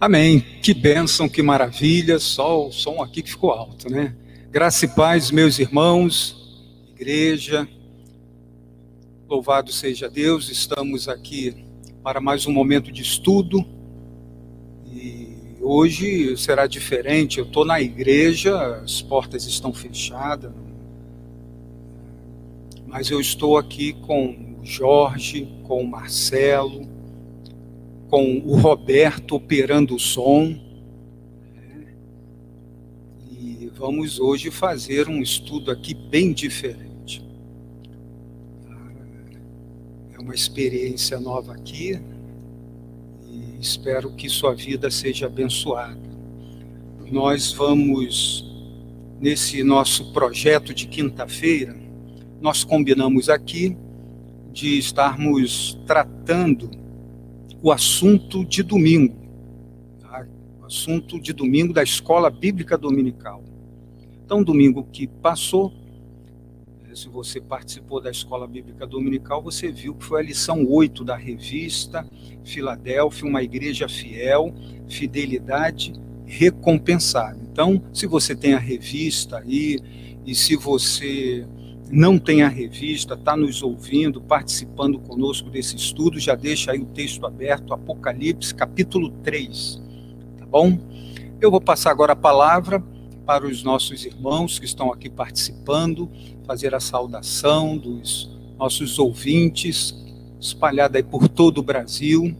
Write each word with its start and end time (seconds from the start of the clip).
Amém. 0.00 0.38
Que 0.62 0.72
bênção, 0.72 1.28
que 1.28 1.42
maravilha. 1.42 2.20
Só 2.20 2.68
o 2.68 2.72
som 2.72 3.02
aqui 3.02 3.20
que 3.20 3.30
ficou 3.30 3.50
alto, 3.50 3.90
né? 3.90 4.14
Graça 4.48 4.84
e 4.84 4.88
paz, 4.88 5.32
meus 5.32 5.58
irmãos, 5.58 6.62
igreja. 6.94 7.68
Louvado 9.28 9.72
seja 9.72 10.08
Deus. 10.08 10.50
Estamos 10.50 11.08
aqui 11.08 11.64
para 12.00 12.20
mais 12.20 12.46
um 12.46 12.52
momento 12.52 12.92
de 12.92 13.02
estudo. 13.02 13.66
E 14.86 15.56
hoje 15.60 16.36
será 16.36 16.68
diferente. 16.68 17.40
Eu 17.40 17.46
estou 17.46 17.64
na 17.64 17.80
igreja, 17.80 18.76
as 18.76 19.02
portas 19.02 19.46
estão 19.46 19.72
fechadas. 19.72 20.52
Mas 22.86 23.10
eu 23.10 23.20
estou 23.20 23.58
aqui 23.58 23.94
com 23.94 24.58
o 24.62 24.64
Jorge, 24.64 25.48
com 25.64 25.82
o 25.82 25.88
Marcelo 25.88 26.97
com 28.08 28.38
o 28.44 28.56
Roberto 28.56 29.36
operando 29.36 29.94
o 29.94 30.00
som. 30.00 30.56
E 33.30 33.70
vamos 33.76 34.18
hoje 34.18 34.50
fazer 34.50 35.08
um 35.08 35.22
estudo 35.22 35.70
aqui 35.70 35.94
bem 35.94 36.32
diferente. 36.32 37.22
É 40.14 40.18
uma 40.18 40.34
experiência 40.34 41.20
nova 41.20 41.52
aqui 41.52 42.00
e 43.26 43.60
espero 43.60 44.12
que 44.12 44.28
sua 44.28 44.54
vida 44.54 44.90
seja 44.90 45.26
abençoada. 45.26 46.08
Nós 47.10 47.52
vamos, 47.52 48.44
nesse 49.20 49.62
nosso 49.62 50.12
projeto 50.12 50.74
de 50.74 50.86
quinta-feira, 50.86 51.76
nós 52.40 52.64
combinamos 52.64 53.28
aqui 53.28 53.76
de 54.52 54.78
estarmos 54.78 55.78
tratando 55.86 56.77
o 57.62 57.72
assunto 57.72 58.44
de 58.44 58.62
domingo, 58.62 59.16
tá? 60.00 60.26
o 60.60 60.66
assunto 60.66 61.20
de 61.20 61.32
domingo 61.32 61.72
da 61.72 61.82
escola 61.82 62.30
bíblica 62.30 62.78
dominical. 62.78 63.42
Então, 64.24 64.42
domingo 64.42 64.84
que 64.92 65.06
passou, 65.06 65.72
eh, 66.88 66.94
se 66.94 67.08
você 67.08 67.40
participou 67.40 68.00
da 68.00 68.10
escola 68.10 68.46
bíblica 68.46 68.86
dominical, 68.86 69.42
você 69.42 69.72
viu 69.72 69.94
que 69.94 70.04
foi 70.04 70.20
a 70.20 70.24
lição 70.24 70.66
8 70.68 71.04
da 71.04 71.16
revista 71.16 72.06
Filadélfia, 72.44 73.28
uma 73.28 73.42
igreja 73.42 73.88
fiel, 73.88 74.54
fidelidade 74.88 75.92
recompensada. 76.26 77.38
Então, 77.50 77.82
se 77.92 78.06
você 78.06 78.34
tem 78.36 78.54
a 78.54 78.58
revista 78.58 79.38
aí, 79.38 79.78
e 80.26 80.34
se 80.34 80.56
você 80.56 81.46
não 81.90 82.18
tem 82.18 82.42
a 82.42 82.48
revista, 82.48 83.14
está 83.14 83.36
nos 83.36 83.62
ouvindo, 83.62 84.20
participando 84.20 84.98
conosco 84.98 85.48
desse 85.48 85.76
estudo, 85.76 86.18
já 86.18 86.34
deixa 86.34 86.72
aí 86.72 86.80
o 86.80 86.86
texto 86.86 87.24
aberto, 87.26 87.72
Apocalipse, 87.72 88.54
capítulo 88.54 89.10
3, 89.22 89.80
tá 90.38 90.46
bom? 90.46 90.78
Eu 91.40 91.50
vou 91.50 91.60
passar 91.60 91.90
agora 91.90 92.12
a 92.12 92.16
palavra 92.16 92.82
para 93.24 93.46
os 93.46 93.62
nossos 93.62 94.04
irmãos 94.04 94.58
que 94.58 94.64
estão 94.64 94.92
aqui 94.92 95.08
participando, 95.08 96.10
fazer 96.46 96.74
a 96.74 96.80
saudação 96.80 97.76
dos 97.76 98.36
nossos 98.58 98.98
ouvintes, 98.98 99.94
espalhada 100.40 100.98
aí 100.98 101.02
por 101.02 101.28
todo 101.28 101.58
o 101.58 101.62
Brasil. 101.62 102.34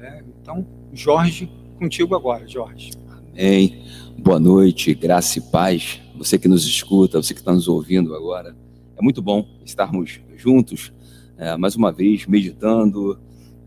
É, 0.00 0.22
então, 0.42 0.66
Jorge, 0.92 1.50
contigo 1.78 2.14
agora, 2.14 2.46
Jorge. 2.46 2.90
Amém. 3.32 3.84
Boa 4.18 4.38
noite, 4.40 4.94
graça 4.94 5.38
e 5.38 5.42
paz. 5.42 6.00
Você 6.16 6.38
que 6.38 6.48
nos 6.48 6.66
escuta, 6.66 7.22
você 7.22 7.34
que 7.34 7.40
está 7.40 7.52
nos 7.52 7.68
ouvindo 7.68 8.14
agora. 8.14 8.54
É 8.98 9.02
muito 9.02 9.20
bom 9.20 9.46
estarmos 9.62 10.20
juntos, 10.36 10.90
é, 11.36 11.54
mais 11.54 11.76
uma 11.76 11.92
vez, 11.92 12.26
meditando, 12.26 13.20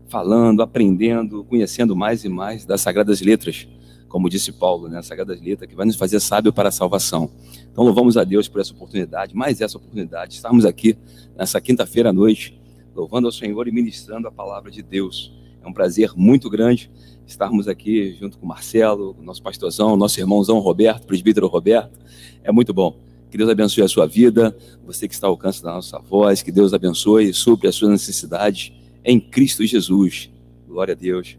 falando, 0.08 0.60
aprendendo, 0.60 1.44
conhecendo 1.44 1.94
mais 1.94 2.24
e 2.24 2.28
mais 2.28 2.64
das 2.64 2.80
Sagradas 2.80 3.20
Letras, 3.20 3.68
como 4.08 4.28
disse 4.28 4.50
Paulo, 4.50 4.88
né? 4.88 4.98
As 4.98 5.06
Sagradas 5.06 5.40
Letras 5.40 5.70
que 5.70 5.76
vai 5.76 5.86
nos 5.86 5.94
fazer 5.94 6.18
sábio 6.18 6.52
para 6.52 6.68
a 6.68 6.72
salvação. 6.72 7.30
Então, 7.70 7.84
louvamos 7.84 8.16
a 8.16 8.24
Deus 8.24 8.48
por 8.48 8.60
essa 8.60 8.72
oportunidade, 8.72 9.36
mais 9.36 9.60
essa 9.60 9.78
oportunidade, 9.78 10.34
estarmos 10.34 10.64
aqui 10.64 10.98
nessa 11.36 11.60
quinta-feira 11.60 12.10
à 12.10 12.12
noite, 12.12 12.60
louvando 12.92 13.28
ao 13.28 13.32
Senhor 13.32 13.68
e 13.68 13.70
ministrando 13.70 14.26
a 14.26 14.32
palavra 14.32 14.68
de 14.68 14.82
Deus. 14.82 15.32
É 15.62 15.68
um 15.68 15.72
prazer 15.72 16.10
muito 16.16 16.50
grande 16.50 16.90
estarmos 17.24 17.68
aqui 17.68 18.16
junto 18.18 18.36
com 18.36 18.46
o 18.46 18.48
Marcelo, 18.48 19.14
nosso 19.22 19.40
pastorzão, 19.40 19.96
nosso 19.96 20.18
irmãozão 20.18 20.58
Roberto, 20.58 21.06
presbítero 21.06 21.46
Roberto. 21.46 21.96
É 22.42 22.50
muito 22.50 22.74
bom. 22.74 23.09
Que 23.30 23.38
Deus 23.38 23.48
abençoe 23.48 23.84
a 23.84 23.88
sua 23.88 24.06
vida, 24.06 24.56
você 24.84 25.06
que 25.06 25.14
está 25.14 25.26
ao 25.26 25.32
alcance 25.32 25.62
da 25.62 25.72
nossa 25.72 25.98
voz, 25.98 26.42
que 26.42 26.50
Deus 26.50 26.74
abençoe 26.74 27.30
e 27.30 27.34
supre 27.34 27.68
as 27.68 27.76
suas 27.76 27.92
necessidades 27.92 28.72
em 29.04 29.20
Cristo 29.20 29.64
Jesus. 29.64 30.28
Glória 30.66 30.92
a 30.92 30.96
Deus. 30.96 31.36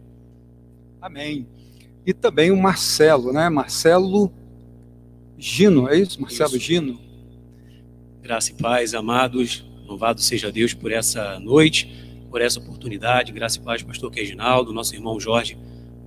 Amém. 1.00 1.46
E 2.06 2.12
também 2.12 2.50
o 2.50 2.56
Marcelo, 2.56 3.32
né? 3.32 3.48
Marcelo 3.48 4.32
Gino, 5.38 5.88
é 5.88 5.98
isso? 5.98 6.20
Marcelo 6.20 6.56
isso. 6.56 6.60
Gino. 6.60 6.98
Graça 8.22 8.52
e 8.52 8.54
paz, 8.54 8.94
amados. 8.94 9.64
Louvado 9.86 10.20
seja 10.20 10.50
Deus 10.50 10.72
por 10.72 10.90
essa 10.90 11.38
noite, 11.40 11.92
por 12.30 12.40
essa 12.40 12.58
oportunidade. 12.58 13.32
Graça 13.32 13.58
e 13.58 13.60
paz, 13.60 13.82
pastor 13.82 14.10
Reginaldo, 14.12 14.72
nosso 14.72 14.94
irmão 14.94 15.20
Jorge 15.20 15.58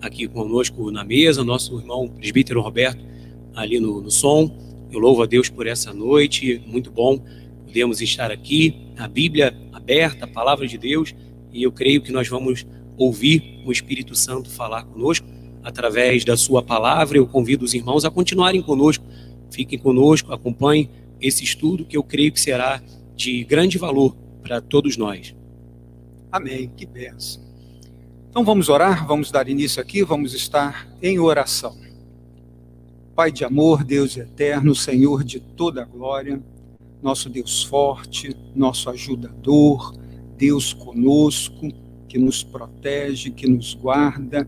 aqui 0.02 0.28
conosco 0.28 0.91
na 0.91 1.03
mesa, 1.03 1.44
nosso 1.44 1.78
irmão 1.79 2.07
presbítero 2.07 2.62
Roberto 2.62 3.03
ali 3.56 3.79
no, 3.79 4.02
no 4.02 4.12
som. 4.12 4.65
Eu 4.95 5.01
louvo 5.01 5.23
a 5.23 5.25
Deus 5.25 5.50
por 5.50 5.67
essa 5.67 5.94
noite, 5.94 6.61
muito 6.66 6.89
bom 6.89 7.22
podemos 7.75 8.00
estar 8.00 8.31
aqui, 8.31 8.94
a 8.95 9.06
Bíblia 9.06 9.53
aberta, 9.73 10.23
a 10.23 10.28
palavra 10.28 10.66
de 10.66 10.78
Deus, 10.78 11.13
e 11.51 11.61
eu 11.61 11.69
creio 11.73 12.01
que 12.01 12.09
nós 12.09 12.29
vamos 12.29 12.66
ouvir 12.97 13.61
o 13.66 13.72
Espírito 13.73 14.16
Santo 14.16 14.50
falar 14.50 14.85
conosco 14.85 15.28
através 15.61 16.23
da 16.23 16.38
sua 16.38 16.63
palavra. 16.63 17.17
Eu 17.17 17.28
convido 17.28 17.66
os 17.66 17.73
irmãos 17.73 18.05
a 18.05 18.09
continuarem 18.09 18.61
conosco, 18.61 19.03
fiquem 19.51 19.78
conosco, 19.78 20.31
acompanhem 20.31 20.89
esse 21.19 21.44
estudo 21.44 21.84
que 21.84 21.97
eu 21.97 22.03
creio 22.03 22.31
que 22.31 22.39
será 22.39 22.81
de 23.13 23.44
grande 23.44 23.78
valor 23.78 24.16
para 24.41 24.61
todos 24.61 24.95
nós. 24.95 25.35
Amém, 26.31 26.72
que 26.78 26.85
benção. 26.85 27.44
Então 28.29 28.45
vamos 28.45 28.69
orar, 28.69 29.05
vamos 29.05 29.31
dar 29.31 29.50
início 29.50 29.81
aqui, 29.81 30.01
vamos 30.01 30.34
estar 30.34 30.88
em 31.01 31.19
oração. 31.19 31.84
Pai 33.16 33.31
de 33.31 33.46
amor, 33.46 33.86
Deus 33.86 34.18
eterno, 34.18 34.76
Senhor 34.76 35.24
de 35.24 35.40
toda 35.40 35.84
a 35.84 35.86
glória, 35.86 36.44
nosso 37.02 37.30
Deus 37.30 37.64
forte, 37.64 38.36
nosso 38.53 38.90
ajudador, 38.90 39.96
Deus 40.38 40.74
conosco, 40.74 41.72
que 42.09 42.20
nos 42.20 42.44
protege, 42.44 43.31
que 43.31 43.48
nos 43.48 43.74
guarda, 43.74 44.46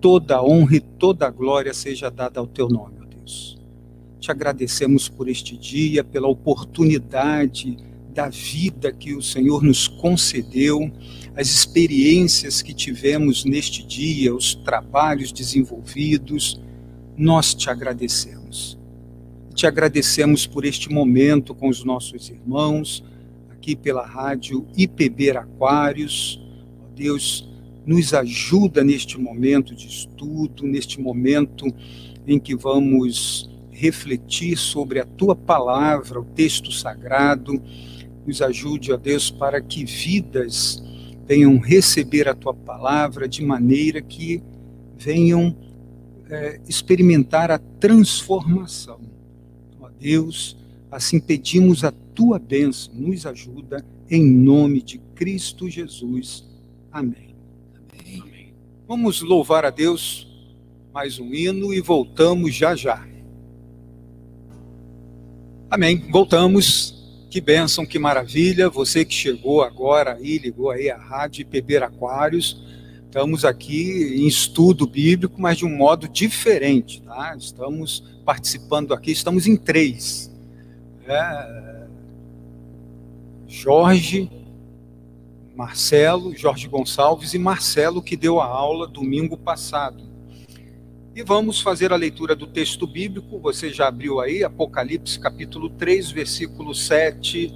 toda 0.00 0.36
a 0.36 0.42
honra 0.42 0.76
e 0.76 0.80
toda 0.80 1.26
a 1.26 1.30
glória 1.30 1.74
seja 1.74 2.10
dada 2.10 2.40
ao 2.40 2.46
teu 2.46 2.70
nome, 2.70 2.96
ó 3.02 3.04
Deus. 3.04 3.58
Te 4.18 4.30
agradecemos 4.30 5.10
por 5.10 5.28
este 5.28 5.54
dia, 5.54 6.02
pela 6.02 6.26
oportunidade 6.26 7.76
da 8.14 8.30
vida 8.30 8.90
que 8.92 9.14
o 9.14 9.20
Senhor 9.20 9.62
nos 9.62 9.88
concedeu, 9.88 10.90
as 11.36 11.48
experiências 11.48 12.62
que 12.62 12.72
tivemos 12.72 13.44
neste 13.44 13.86
dia, 13.86 14.34
os 14.34 14.54
trabalhos 14.54 15.32
desenvolvidos, 15.32 16.58
nós 17.16 17.54
te 17.54 17.70
agradecemos. 17.70 18.78
Te 19.54 19.66
agradecemos 19.66 20.46
por 20.46 20.64
este 20.64 20.92
momento 20.92 21.54
com 21.54 21.68
os 21.68 21.82
nossos 21.82 22.28
irmãos, 22.28 23.02
aqui 23.50 23.74
pela 23.74 24.06
rádio 24.06 24.66
IPB 24.76 25.30
Aquários. 25.30 26.40
Deus, 26.94 27.48
nos 27.86 28.12
ajuda 28.12 28.82
neste 28.82 29.18
momento 29.18 29.74
de 29.74 29.86
estudo, 29.86 30.66
neste 30.66 31.00
momento 31.00 31.66
em 32.26 32.38
que 32.38 32.54
vamos 32.54 33.48
refletir 33.70 34.56
sobre 34.56 34.98
a 34.98 35.04
tua 35.04 35.36
palavra, 35.36 36.20
o 36.20 36.24
texto 36.24 36.72
sagrado. 36.72 37.62
Nos 38.26 38.42
ajude, 38.42 38.92
ó 38.92 38.96
Deus, 38.96 39.30
para 39.30 39.60
que 39.60 39.84
vidas 39.84 40.82
venham 41.26 41.58
receber 41.58 42.28
a 42.28 42.34
tua 42.34 42.52
palavra 42.52 43.28
de 43.28 43.42
maneira 43.42 44.02
que 44.02 44.42
venham 44.98 45.54
é, 46.30 46.60
experimentar 46.68 47.50
a 47.50 47.58
transformação. 47.58 49.00
Ó 49.80 49.88
Deus, 49.98 50.56
assim 50.90 51.20
pedimos 51.20 51.84
a 51.84 51.92
tua 51.92 52.38
bênção, 52.38 52.94
nos 52.94 53.26
ajuda, 53.26 53.84
em 54.10 54.24
nome 54.24 54.82
de 54.82 54.98
Cristo 55.14 55.68
Jesus. 55.68 56.44
Amém. 56.90 57.34
Amém. 58.20 58.54
Vamos 58.86 59.20
louvar 59.20 59.64
a 59.64 59.70
Deus 59.70 60.26
mais 60.92 61.18
um 61.18 61.34
hino 61.34 61.74
e 61.74 61.80
voltamos 61.80 62.54
já 62.54 62.74
já. 62.74 63.06
Amém. 65.70 66.10
Voltamos. 66.10 66.94
Que 67.28 67.40
bênção, 67.40 67.84
que 67.84 67.98
maravilha. 67.98 68.70
Você 68.70 69.04
que 69.04 69.12
chegou 69.12 69.60
agora 69.60 70.14
aí, 70.14 70.38
ligou 70.38 70.70
aí 70.70 70.88
a 70.88 70.96
rádio 70.96 71.42
IPB 71.42 71.76
Aquários 71.78 72.65
Estamos 73.16 73.46
aqui 73.46 74.14
em 74.14 74.26
estudo 74.26 74.86
bíblico, 74.86 75.40
mas 75.40 75.56
de 75.56 75.64
um 75.64 75.74
modo 75.74 76.06
diferente. 76.06 77.00
Tá? 77.00 77.34
Estamos 77.34 78.04
participando 78.26 78.92
aqui, 78.92 79.10
estamos 79.10 79.46
em 79.46 79.56
três. 79.56 80.30
É, 81.08 81.86
Jorge, 83.48 84.30
Marcelo, 85.56 86.36
Jorge 86.36 86.68
Gonçalves 86.68 87.32
e 87.32 87.38
Marcelo, 87.38 88.02
que 88.02 88.18
deu 88.18 88.38
a 88.38 88.44
aula 88.44 88.86
domingo 88.86 89.38
passado. 89.38 90.04
E 91.14 91.22
vamos 91.22 91.58
fazer 91.62 91.94
a 91.94 91.96
leitura 91.96 92.36
do 92.36 92.46
texto 92.46 92.86
bíblico. 92.86 93.38
Você 93.38 93.72
já 93.72 93.88
abriu 93.88 94.20
aí, 94.20 94.44
Apocalipse 94.44 95.18
capítulo 95.18 95.70
3, 95.70 96.10
versículo 96.10 96.74
7 96.74 97.50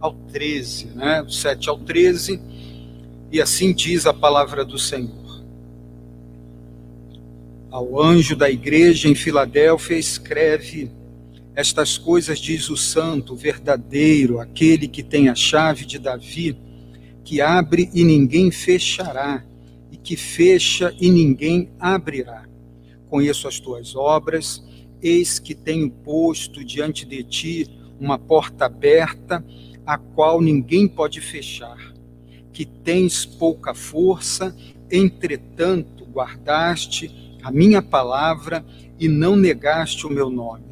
ao 0.00 0.14
13, 0.14 0.86
né? 0.94 1.26
7 1.28 1.68
ao 1.68 1.80
13. 1.80 2.40
E 3.30 3.40
assim 3.40 3.72
diz 3.72 4.06
a 4.06 4.14
palavra 4.14 4.64
do 4.64 4.78
Senhor. 4.78 5.44
Ao 7.70 8.00
anjo 8.00 8.36
da 8.36 8.50
igreja 8.50 9.08
em 9.08 9.14
Filadélfia, 9.14 9.98
escreve: 9.98 10.90
Estas 11.54 11.98
coisas 11.98 12.38
diz 12.38 12.70
o 12.70 12.76
santo, 12.76 13.34
verdadeiro, 13.34 14.40
aquele 14.40 14.88
que 14.88 15.02
tem 15.02 15.28
a 15.28 15.34
chave 15.34 15.84
de 15.84 15.98
Davi, 15.98 16.56
que 17.24 17.40
abre 17.40 17.90
e 17.92 18.04
ninguém 18.04 18.50
fechará 18.50 19.44
que 20.06 20.16
fecha 20.16 20.94
e 21.00 21.10
ninguém 21.10 21.68
abrirá. 21.80 22.48
Conheço 23.10 23.48
as 23.48 23.58
tuas 23.58 23.96
obras, 23.96 24.64
eis 25.02 25.40
que 25.40 25.52
tenho 25.52 25.90
posto 25.90 26.64
diante 26.64 27.04
de 27.04 27.24
ti 27.24 27.66
uma 27.98 28.16
porta 28.16 28.66
aberta, 28.66 29.44
a 29.84 29.98
qual 29.98 30.40
ninguém 30.40 30.86
pode 30.86 31.20
fechar. 31.20 31.92
Que 32.56 32.64
tens 32.64 33.26
pouca 33.26 33.74
força, 33.74 34.56
entretanto 34.90 36.06
guardaste 36.06 37.36
a 37.42 37.50
minha 37.50 37.82
palavra 37.82 38.64
e 38.98 39.08
não 39.08 39.36
negaste 39.36 40.06
o 40.06 40.10
meu 40.10 40.30
nome. 40.30 40.64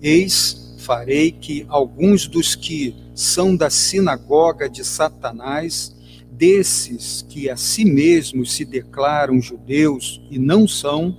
Eis, 0.00 0.74
farei 0.78 1.30
que 1.30 1.66
alguns 1.68 2.26
dos 2.26 2.54
que 2.54 2.96
são 3.14 3.54
da 3.54 3.68
sinagoga 3.68 4.66
de 4.66 4.82
Satanás 4.82 5.94
desses 6.32 7.20
que 7.28 7.50
a 7.50 7.56
si 7.58 7.84
mesmos 7.84 8.54
se 8.54 8.64
declaram 8.64 9.42
judeus 9.42 10.22
e 10.30 10.38
não 10.38 10.66
são, 10.66 11.14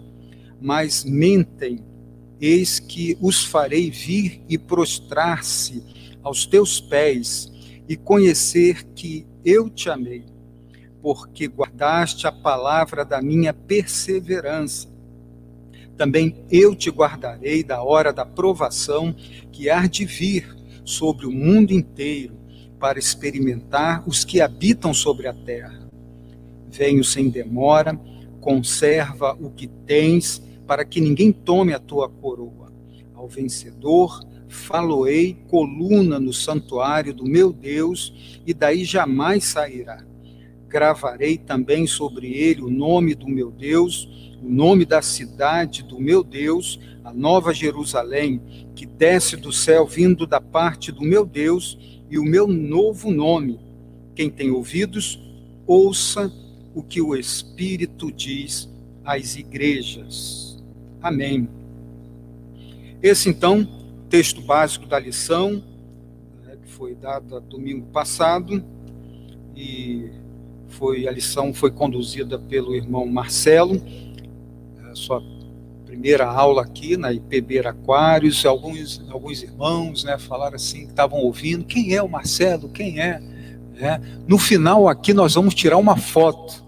mas 0.59 1.05
mentem, 1.05 1.83
eis 2.41 2.79
que 2.79 3.15
os 3.21 3.45
farei 3.45 3.91
vir 3.91 4.41
e 4.49 4.57
prostrar-se 4.57 5.83
aos 6.23 6.47
teus 6.47 6.81
pés 6.81 7.53
e 7.87 7.95
conhecer 7.95 8.83
que 8.95 9.25
eu 9.43 9.69
te 9.69 9.89
amei, 9.89 10.25
porque 11.01 11.47
guardaste 11.47 12.25
a 12.25 12.31
palavra 12.31 13.05
da 13.05 13.21
minha 13.21 13.53
perseverança. 13.53 14.89
Também 15.97 16.43
eu 16.51 16.75
te 16.75 16.89
guardarei 16.89 17.63
da 17.63 17.81
hora 17.81 18.11
da 18.11 18.25
provação 18.25 19.15
que 19.51 19.69
há 19.69 19.87
de 19.87 20.05
vir 20.05 20.55
sobre 20.83 21.25
o 21.25 21.31
mundo 21.31 21.71
inteiro 21.71 22.35
para 22.79 22.99
experimentar 22.99 24.03
os 24.07 24.23
que 24.23 24.41
habitam 24.41 24.93
sobre 24.93 25.27
a 25.27 25.33
terra. 25.33 25.89
Venho 26.69 27.03
sem 27.03 27.29
demora, 27.29 27.99
conserva 28.41 29.33
o 29.39 29.49
que 29.49 29.67
tens, 29.67 30.41
para 30.67 30.83
que 30.83 30.99
ninguém 30.99 31.31
tome 31.31 31.73
a 31.73 31.79
tua 31.79 32.09
coroa. 32.09 32.71
Ao 33.13 33.27
vencedor, 33.27 34.19
faloei 34.55 35.37
coluna 35.47 36.19
no 36.19 36.33
santuário 36.33 37.13
do 37.13 37.25
meu 37.25 37.53
Deus, 37.53 38.39
e 38.47 38.53
daí 38.53 38.83
jamais 38.83 39.43
sairá. 39.45 40.03
Gravarei 40.67 41.37
também 41.37 41.85
sobre 41.85 42.33
ele 42.33 42.61
o 42.61 42.69
nome 42.69 43.13
do 43.13 43.27
meu 43.27 43.51
Deus, 43.51 44.09
o 44.41 44.49
nome 44.49 44.85
da 44.85 45.01
cidade 45.01 45.83
do 45.83 45.99
meu 45.99 46.23
Deus, 46.23 46.79
a 47.03 47.13
nova 47.13 47.53
Jerusalém, 47.53 48.41
que 48.75 48.85
desce 48.85 49.37
do 49.37 49.51
céu 49.51 49.85
vindo 49.85 50.25
da 50.25 50.41
parte 50.41 50.91
do 50.91 51.01
meu 51.01 51.25
Deus, 51.25 51.77
e 52.09 52.17
o 52.17 52.23
meu 52.23 52.47
novo 52.47 53.11
nome. 53.11 53.59
Quem 54.15 54.29
tem 54.29 54.49
ouvidos, 54.51 55.19
ouça 55.67 56.31
o 56.73 56.81
que 56.81 57.01
o 57.01 57.15
Espírito 57.15 58.11
diz 58.11 58.69
às 59.03 59.35
igrejas. 59.35 60.63
Amém. 61.01 61.47
Esse, 63.01 63.29
então, 63.29 63.84
texto 64.15 64.41
básico 64.41 64.85
da 64.85 64.97
lição, 64.97 65.61
né, 66.45 66.55
que 66.63 66.71
foi 66.71 66.95
dada 66.95 67.41
domingo 67.41 67.87
passado, 67.87 68.63
e 69.53 70.09
foi 70.69 71.05
a 71.05 71.11
lição 71.11 71.53
foi 71.53 71.69
conduzida 71.69 72.39
pelo 72.39 72.73
irmão 72.73 73.05
Marcelo, 73.05 73.81
sua 74.93 75.21
primeira 75.85 76.25
aula 76.25 76.61
aqui 76.61 76.95
na 76.95 77.11
IPB 77.11 77.59
Aquários, 77.67 78.45
alguns, 78.45 79.03
alguns 79.09 79.43
irmãos 79.43 80.05
né, 80.05 80.17
falaram 80.17 80.55
assim, 80.55 80.85
que 80.85 80.91
estavam 80.91 81.19
ouvindo, 81.19 81.65
quem 81.65 81.93
é 81.93 82.01
o 82.01 82.07
Marcelo, 82.07 82.69
quem 82.69 83.01
é? 83.01 83.21
é? 83.77 83.99
No 84.25 84.37
final 84.37 84.87
aqui 84.87 85.13
nós 85.13 85.33
vamos 85.33 85.53
tirar 85.53 85.75
uma 85.75 85.97
foto, 85.97 86.63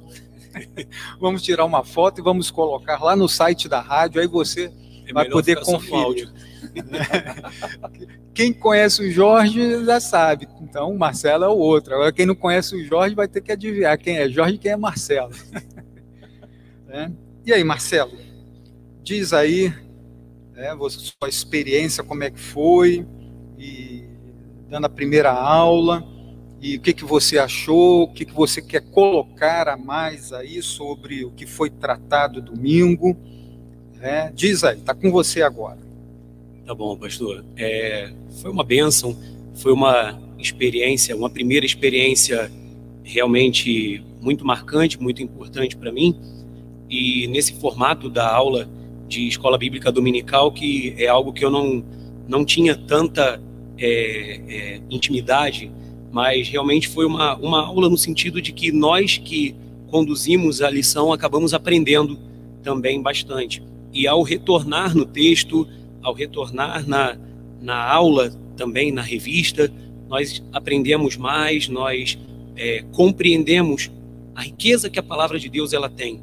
vamos 1.18 1.42
tirar 1.42 1.64
uma 1.64 1.86
foto 1.86 2.20
e 2.20 2.22
vamos 2.22 2.52
colocar 2.52 3.02
lá 3.02 3.16
no 3.16 3.30
site 3.30 3.70
da 3.70 3.80
rádio, 3.80 4.20
aí 4.20 4.28
você 4.28 4.70
é 5.08 5.14
vai 5.14 5.30
poder 5.30 5.62
conferir. 5.62 6.30
quem 8.34 8.54
conhece 8.54 9.04
o 9.04 9.12
Jorge 9.12 9.86
já 9.86 10.00
sabe, 10.00 10.48
então 10.62 10.92
o 10.92 10.98
Marcelo 10.98 11.44
é 11.44 11.48
o 11.48 11.58
outro, 11.58 11.96
agora 11.96 12.12
quem 12.12 12.26
não 12.26 12.36
conhece 12.36 12.76
o 12.76 12.86
Jorge 12.86 13.16
vai 13.16 13.28
ter 13.28 13.42
que 13.42 13.52
adivinhar 13.52 13.98
quem 13.98 14.18
é 14.18 14.30
Jorge 14.30 14.56
e 14.56 14.58
quem 14.58 14.72
é 14.72 14.78
Marcelo. 14.78 15.32
é? 16.90 17.12
E 17.46 17.54
aí, 17.54 17.64
Marcelo? 17.64 18.12
Diz 19.04 19.32
aí, 19.34 19.74
né, 20.54 20.76
sua 20.90 21.30
experiência, 21.30 22.04
como 22.04 22.24
é 22.24 22.30
que 22.30 22.40
foi, 22.40 23.06
e 23.58 24.04
dando 24.70 24.86
a 24.86 24.90
primeira 24.90 25.32
aula, 25.32 26.04
e 26.60 26.76
o 26.76 26.82
que, 26.82 26.94
que 26.94 27.06
você 27.06 27.38
achou, 27.38 28.04
o 28.04 28.14
que, 28.14 28.26
que 28.26 28.34
você 28.34 28.62
quer 28.62 28.82
colocar 28.82 29.68
a 29.68 29.78
mais 29.78 30.34
aí 30.34 30.62
sobre 30.62 31.24
o 31.24 31.32
que 31.32 31.46
foi 31.46 31.70
tratado 31.70 32.42
domingo. 32.42 33.16
Né? 33.96 34.32
Diz 34.34 34.64
aí, 34.64 34.78
está 34.78 34.94
com 34.94 35.12
você 35.12 35.42
agora. 35.42 35.87
Tá 36.68 36.76
bom, 36.76 36.98
pastor. 36.98 37.46
É, 37.56 38.12
foi 38.42 38.52
uma 38.52 38.62
bênção, 38.62 39.18
foi 39.56 39.72
uma 39.72 40.20
experiência, 40.38 41.16
uma 41.16 41.30
primeira 41.30 41.66
experiência 41.66 42.52
realmente 43.06 44.04
muito 44.20 44.46
marcante, 44.46 45.02
muito 45.02 45.24
importante 45.24 45.78
para 45.78 45.94
mim. 45.94 46.14
E 46.90 47.26
nesse 47.28 47.54
formato 47.54 48.10
da 48.10 48.30
aula, 48.30 48.70
de 49.08 49.30
escola 49.30 49.58
bíblica 49.58 49.94
dominical, 49.94 50.52
que 50.52 50.94
é 50.98 51.08
algo 51.08 51.32
que 51.32 51.46
eu 51.46 51.50
não, 51.50 51.86
não 52.28 52.44
tinha 52.44 52.76
tanta 52.76 53.42
é, 53.78 54.42
é, 54.50 54.82
intimidade, 54.90 55.72
mas 56.12 56.50
realmente 56.50 56.90
foi 56.90 57.06
uma, 57.06 57.38
uma 57.38 57.66
aula 57.66 57.88
no 57.88 57.98
sentido 57.98 58.42
de 58.42 58.52
que 58.52 58.74
nós 58.74 59.18
que 59.18 59.56
conduzimos 59.90 60.62
a 60.62 60.70
lição 60.70 61.14
acabamos 61.14 61.54
aprendendo 61.54 62.20
também 62.62 63.02
bastante. 63.02 63.64
E 63.94 64.06
ao 64.06 64.22
retornar 64.22 64.94
no 64.94 65.06
texto, 65.06 65.66
ao 66.08 66.14
retornar 66.14 66.88
na, 66.88 67.18
na 67.62 67.76
aula 67.76 68.32
também, 68.56 68.94
na 68.94 69.02
revista, 69.02 69.70
nós 70.08 70.42
aprendemos 70.54 71.18
mais, 71.18 71.68
nós 71.68 72.18
é, 72.56 72.84
compreendemos 72.94 73.92
a 74.34 74.42
riqueza 74.42 74.90
que 74.90 74.98
a 74.98 75.04
palavra 75.04 75.38
de 75.38 75.50
Deus 75.50 75.74
ela 75.74 75.90
tem, 75.90 76.22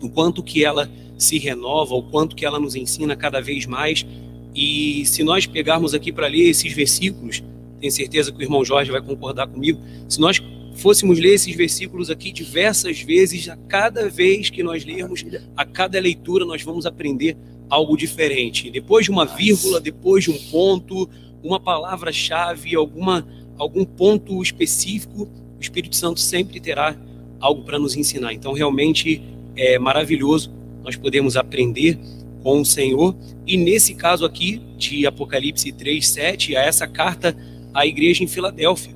o 0.00 0.08
quanto 0.08 0.44
que 0.44 0.64
ela 0.64 0.88
se 1.18 1.38
renova, 1.38 1.94
o 1.94 2.04
quanto 2.04 2.36
que 2.36 2.46
ela 2.46 2.60
nos 2.60 2.76
ensina 2.76 3.16
cada 3.16 3.40
vez 3.40 3.66
mais. 3.66 4.06
E 4.54 5.04
se 5.06 5.24
nós 5.24 5.44
pegarmos 5.44 5.92
aqui 5.92 6.12
para 6.12 6.28
ler 6.28 6.48
esses 6.48 6.72
versículos, 6.72 7.42
tenho 7.80 7.92
certeza 7.92 8.30
que 8.30 8.38
o 8.38 8.42
irmão 8.42 8.64
Jorge 8.64 8.92
vai 8.92 9.02
concordar 9.02 9.48
comigo, 9.48 9.80
se 10.08 10.20
nós 10.20 10.40
fôssemos 10.76 11.18
ler 11.18 11.34
esses 11.34 11.54
versículos 11.54 12.10
aqui 12.10 12.30
diversas 12.30 13.00
vezes, 13.00 13.48
a 13.48 13.56
cada 13.56 14.08
vez 14.08 14.50
que 14.50 14.62
nós 14.62 14.84
lermos, 14.84 15.24
a 15.56 15.64
cada 15.64 15.98
leitura, 15.98 16.44
nós 16.44 16.62
vamos 16.62 16.86
aprender 16.86 17.36
algo 17.70 17.96
diferente. 17.96 18.70
Depois 18.70 19.04
de 19.04 19.10
uma 19.10 19.24
vírgula, 19.24 19.80
depois 19.80 20.24
de 20.24 20.30
um 20.30 20.38
ponto, 20.50 21.08
uma 21.42 21.60
palavra-chave, 21.60 22.74
alguma 22.74 23.26
algum 23.56 23.84
ponto 23.84 24.42
específico, 24.42 25.28
o 25.58 25.60
Espírito 25.60 25.94
Santo 25.94 26.18
sempre 26.18 26.58
terá 26.60 26.96
algo 27.38 27.62
para 27.62 27.78
nos 27.78 27.94
ensinar. 27.94 28.32
Então, 28.32 28.52
realmente 28.52 29.22
é 29.54 29.78
maravilhoso 29.78 30.50
nós 30.82 30.96
podemos 30.96 31.36
aprender 31.36 31.98
com 32.42 32.60
o 32.60 32.64
Senhor. 32.64 33.14
E 33.46 33.56
nesse 33.56 33.94
caso 33.94 34.24
aqui, 34.24 34.60
de 34.76 35.06
Apocalipse 35.06 35.70
3, 35.72 36.06
7, 36.06 36.56
a 36.56 36.62
essa 36.62 36.86
carta 36.86 37.36
à 37.72 37.86
igreja 37.86 38.24
em 38.24 38.26
Filadélfia, 38.26 38.94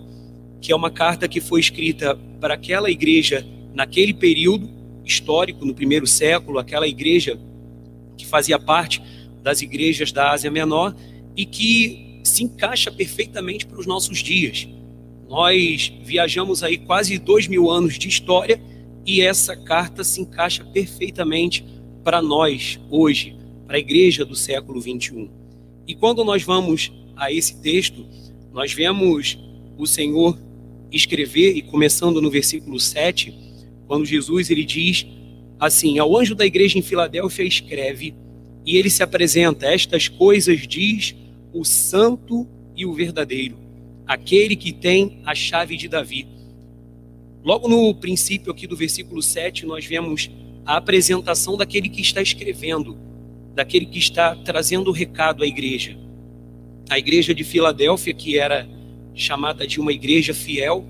que 0.61 0.73
é 0.73 0.76
uma 0.76 0.90
carta 0.90 1.28
que 1.28 1.40
foi 1.40 1.61
escrita 1.61 2.19
para 2.40 2.54
aquela 2.54 2.90
igreja 2.90 3.47
naquele 3.75 4.14
período 4.14 4.69
histórico, 5.04 5.64
no 5.64 5.75
primeiro 5.75 6.07
século, 6.07 6.59
aquela 6.59 6.88
igreja 6.88 7.38
que 8.16 8.26
fazia 8.26 8.59
parte 8.59 9.02
das 9.42 9.62
igrejas 9.62 10.12
da 10.12 10.33
Ásia 10.33 10.50
Menor 10.50 10.94
e 11.37 11.44
que 11.44 12.21
se 12.25 12.42
encaixa 12.44 12.90
perfeitamente 12.90 13.66
para 13.66 13.78
os 13.78 13.87
nossos 13.87 14.18
dias. 14.18 14.68
Nós 15.28 15.92
viajamos 16.02 16.62
aí 16.62 16.78
quase 16.78 17.18
dois 17.18 17.47
mil 17.47 17.71
anos 17.71 17.99
de 17.99 18.09
história 18.09 18.61
e 19.06 19.21
essa 19.21 19.56
carta 19.56 20.02
se 20.02 20.21
encaixa 20.21 20.64
perfeitamente 20.64 21.64
para 22.02 22.23
nós 22.23 22.80
hoje, 22.90 23.37
para 23.66 23.76
a 23.76 23.80
igreja 23.80 24.25
do 24.25 24.35
século 24.35 24.80
21. 24.80 25.28
E 25.87 25.94
quando 25.94 26.25
nós 26.25 26.42
vamos 26.42 26.92
a 27.16 27.30
esse 27.33 27.61
texto, 27.61 28.06
nós 28.52 28.73
vemos 28.73 29.38
o 29.76 29.87
Senhor 29.87 30.38
escrever, 30.90 31.56
e 31.56 31.62
começando 31.62 32.23
no 32.23 32.30
versículo 32.30 32.78
7, 32.78 33.35
quando 33.87 34.06
Jesus 34.06 34.50
ele 34.50 34.64
diz 34.64 35.06
assim: 35.59 35.99
Ao 35.99 36.17
anjo 36.17 36.35
da 36.35 36.47
igreja 36.47 36.79
em 36.79 36.83
Filadélfia 36.83 37.45
escreve, 37.45 38.15
e 38.65 38.77
ele 38.77 38.91
se 38.91 39.03
apresenta: 39.03 39.67
Estas 39.67 40.09
coisas 40.09 40.67
diz 40.67 41.15
o 41.53 41.65
santo 41.65 42.47
e 42.77 42.85
o 42.85 42.93
verdadeiro, 42.93 43.57
aquele 44.07 44.57
que 44.57 44.73
tem 44.73 45.21
a 45.25 45.35
chave 45.35 45.77
de 45.77 45.89
Davi. 45.89 46.27
Logo 47.45 47.69
no 47.69 47.95
princípio 47.95 48.51
aqui 48.51 48.67
do 48.67 48.77
versículo 48.77 49.23
7, 49.23 49.67
nós 49.67 49.85
vemos 49.85 50.31
a 50.65 50.77
apresentação 50.77 51.57
daquele 51.57 51.89
que 51.89 52.01
está 52.01 52.23
escrevendo, 52.23 52.97
daquele 53.55 53.85
que 53.87 53.99
está 53.99 54.35
trazendo 54.35 54.89
o 54.89 54.93
recado 54.93 55.45
à 55.45 55.47
igreja. 55.47 55.97
A 56.89 56.99
igreja 56.99 57.35
de 57.35 57.45
Filadélfia, 57.45 58.15
que 58.15 58.39
era 58.39 58.67
chamada 59.15 59.67
de 59.67 59.79
uma 59.79 59.93
igreja 59.93 60.33
fiel, 60.33 60.85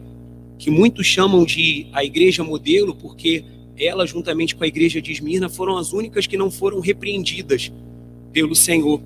que 0.59 0.71
muitos 0.71 1.07
chamam 1.07 1.45
de 1.45 1.89
a 1.93 2.05
igreja 2.05 2.43
modelo, 2.45 2.95
porque 2.95 3.45
ela, 3.79 4.07
juntamente 4.07 4.55
com 4.55 4.65
a 4.65 4.67
igreja 4.67 5.01
de 5.03 5.13
Esmirna, 5.13 5.49
foram 5.49 5.77
as 5.77 5.93
únicas 5.93 6.27
que 6.27 6.37
não 6.37 6.51
foram 6.51 6.81
repreendidas 6.81 7.73
pelo 8.33 8.55
Senhor. 8.55 9.01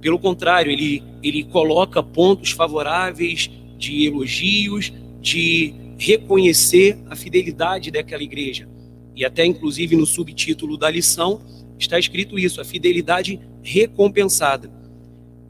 Pelo 0.00 0.18
contrário, 0.18 0.70
ele, 0.70 1.02
ele 1.22 1.44
coloca 1.44 2.02
pontos 2.02 2.50
favoráveis 2.50 3.50
de 3.78 4.06
elogios, 4.06 4.92
de 5.20 5.74
reconhecer 5.98 6.98
a 7.08 7.16
fidelidade 7.16 7.90
daquela 7.90 8.22
igreja. 8.22 8.68
E 9.14 9.24
até, 9.24 9.44
inclusive, 9.44 9.96
no 9.96 10.06
subtítulo 10.06 10.76
da 10.76 10.90
lição, 10.90 11.40
está 11.78 11.98
escrito 11.98 12.38
isso: 12.38 12.60
a 12.60 12.64
fidelidade 12.64 13.40
recompensada. 13.62 14.70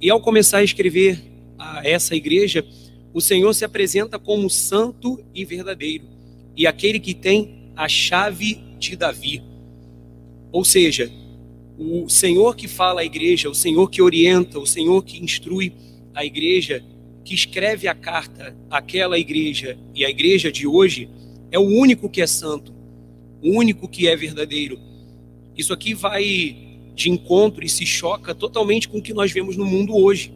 E 0.00 0.10
ao 0.10 0.20
começar 0.20 0.58
a 0.58 0.64
escrever 0.64 1.20
a 1.58 1.86
essa 1.86 2.14
igreja, 2.14 2.64
o 3.12 3.20
Senhor 3.20 3.52
se 3.54 3.64
apresenta 3.64 4.18
como 4.18 4.48
santo 4.50 5.18
e 5.34 5.44
verdadeiro, 5.44 6.04
e 6.56 6.66
aquele 6.66 7.00
que 7.00 7.14
tem 7.14 7.55
a 7.76 7.88
chave 7.88 8.58
de 8.78 8.96
Davi. 8.96 9.42
Ou 10.50 10.64
seja, 10.64 11.12
o 11.78 12.08
Senhor 12.08 12.56
que 12.56 12.66
fala 12.66 13.02
à 13.02 13.04
igreja, 13.04 13.50
o 13.50 13.54
Senhor 13.54 13.90
que 13.90 14.00
orienta, 14.00 14.58
o 14.58 14.66
Senhor 14.66 15.04
que 15.04 15.22
instrui 15.22 15.72
a 16.14 16.24
igreja, 16.24 16.82
que 17.22 17.34
escreve 17.34 17.86
a 17.86 17.94
carta 17.94 18.56
àquela 18.70 19.18
igreja 19.18 19.78
e 19.94 20.04
a 20.04 20.08
igreja 20.08 20.50
de 20.50 20.66
hoje, 20.66 21.08
é 21.50 21.58
o 21.58 21.66
único 21.66 22.08
que 22.08 22.22
é 22.22 22.26
santo, 22.26 22.72
o 23.42 23.50
único 23.50 23.86
que 23.86 24.08
é 24.08 24.16
verdadeiro. 24.16 24.78
Isso 25.56 25.72
aqui 25.72 25.92
vai 25.92 26.56
de 26.94 27.10
encontro 27.10 27.64
e 27.64 27.68
se 27.68 27.84
choca 27.84 28.34
totalmente 28.34 28.88
com 28.88 28.98
o 28.98 29.02
que 29.02 29.12
nós 29.12 29.30
vemos 29.30 29.56
no 29.56 29.66
mundo 29.66 29.94
hoje. 29.94 30.32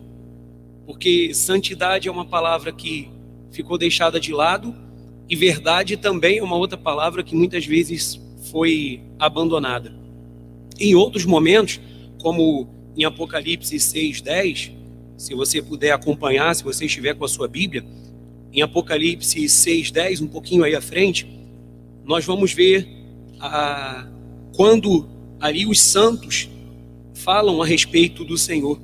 Porque 0.85 1.33
santidade 1.33 2.09
é 2.09 2.11
uma 2.11 2.27
palavra 2.27 2.73
que 2.73 3.09
ficou 3.51 3.79
deixada 3.79 4.21
de 4.21 4.33
lado 4.33 4.75
e 5.31 5.37
verdade 5.37 5.97
também 5.97 6.39
é 6.39 6.43
uma 6.43 6.57
outra 6.57 6.77
palavra 6.77 7.23
que 7.23 7.37
muitas 7.37 7.65
vezes 7.65 8.21
foi 8.51 9.01
abandonada. 9.17 9.95
Em 10.79 10.97
outros 10.97 11.25
momentos, 11.25 11.81
como 12.21 12.69
em 12.97 13.05
Apocalipse 13.05 13.77
6:10, 13.79 14.73
se 15.17 15.33
você 15.35 15.63
puder 15.63 15.93
acompanhar, 15.93 16.53
se 16.57 16.65
você 16.65 16.87
estiver 16.87 17.15
com 17.15 17.25
a 17.25 17.29
sua 17.29 17.47
Bíblia, 17.47 17.85
em 18.53 18.61
Apocalipse 18.61 19.45
6:10, 19.45 20.21
um 20.21 20.27
pouquinho 20.27 20.65
aí 20.65 20.75
à 20.75 20.81
frente, 20.81 21.29
nós 22.05 22.25
vamos 22.25 22.53
ver 22.53 22.89
a, 23.39 24.09
quando 24.57 25.09
ali 25.39 25.65
os 25.65 25.81
santos 25.81 26.49
falam 27.15 27.63
a 27.63 27.67
respeito 27.67 28.25
do 28.25 28.37
Senhor. 28.37 28.81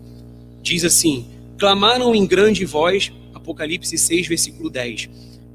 Diz 0.63 0.85
assim: 0.85 1.27
clamaram 1.59 2.15
em 2.15 2.25
grande 2.25 2.65
voz, 2.65 3.11
Apocalipse 3.35 3.99
6, 3.99 4.29
versículo 4.29 4.71
10, 4.71 5.09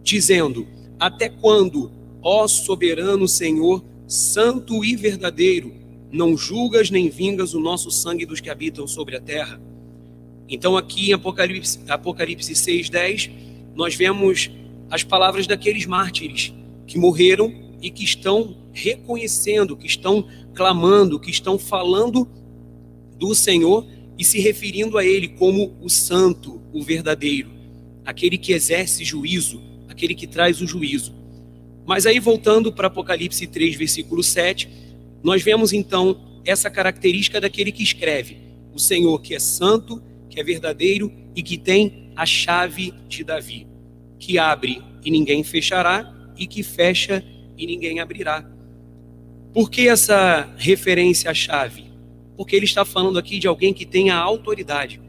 dizendo: 0.03 0.67
Até 1.01 1.29
quando, 1.29 1.91
ó 2.22 2.48
soberano 2.48 3.27
Senhor, 3.27 3.84
santo 4.05 4.86
e 4.86 4.96
verdadeiro, 4.96 5.74
não 6.12 6.38
julgas 6.38 6.91
nem 6.91 7.10
vingas 7.10 7.55
o 7.55 7.60
nosso 7.60 7.89
sangue 7.89 8.24
dos 8.24 8.39
que 8.39 8.51
habitam 8.51 8.86
sobre 8.86 9.17
a 9.17 9.20
terra? 9.20 9.60
Então, 10.48 10.77
aqui 10.77 11.10
em 11.10 11.13
Apocalipse, 11.13 11.79
Apocalipse 11.88 12.53
6,10, 12.53 13.31
nós 13.74 13.96
vemos 13.96 14.51
as 14.91 15.03
palavras 15.03 15.48
daqueles 15.48 15.88
mártires 15.88 16.53
que 16.86 17.00
morreram 17.00 17.51
e 17.81 17.89
que 17.89 18.03
estão 18.03 18.55
reconhecendo, 18.72 19.75
que 19.75 19.88
estão 19.88 20.27
clamando, 20.53 21.20
que 21.20 21.31
estão 21.31 21.58
falando 21.58 22.29
do 23.17 23.34
Senhor 23.34 23.88
e 24.20 24.24
se 24.24 24.39
referindo 24.39 25.00
a 25.00 25.03
Ele 25.03 25.29
como 25.29 25.75
o 25.81 25.89
santo, 25.89 26.62
o 26.72 26.84
verdadeiro, 26.84 27.50
aquele 28.05 28.38
que 28.38 28.53
exerce 28.53 29.03
juízo, 29.03 29.71
aquele 30.01 30.15
que 30.15 30.25
traz 30.25 30.60
o 30.62 30.67
juízo. 30.67 31.13
Mas 31.86 32.08
aí, 32.08 32.20
voltando 32.20 32.74
para 32.74 32.88
Apocalipse 32.88 33.46
3, 33.46 33.75
versículo 33.75 34.24
7, 34.24 34.67
nós 35.24 35.43
vemos 35.43 35.72
então 35.72 36.41
essa 36.43 36.72
característica 36.72 37.39
daquele 37.39 37.72
que 37.72 37.84
escreve: 37.84 38.38
o 38.74 38.79
Senhor 38.79 39.22
que 39.22 39.36
é 39.36 39.39
santo, 39.39 40.01
que 40.27 40.39
é 40.39 40.43
verdadeiro 40.43 41.12
e 41.36 41.43
que 41.43 41.58
tem 41.58 42.12
a 42.15 42.25
chave 42.25 42.93
de 43.08 43.24
Davi, 43.24 43.67
que 44.17 44.39
abre 44.39 44.81
e 45.03 45.12
ninguém 45.12 45.43
fechará, 45.43 46.12
e 46.36 46.48
que 46.48 46.63
fecha 46.63 47.24
e 47.55 47.67
ninguém 47.67 48.00
abrirá. 48.00 48.50
Por 49.53 49.70
que 49.70 49.88
essa 49.88 50.50
referência 50.58 51.29
à 51.29 51.34
chave? 51.34 51.86
Porque 52.38 52.55
ele 52.55 52.65
está 52.65 52.84
falando 52.84 53.20
aqui 53.20 53.38
de 53.38 53.48
alguém 53.48 53.74
que 53.74 53.86
tem 53.86 54.10
a 54.10 54.17
autoridade, 54.17 55.00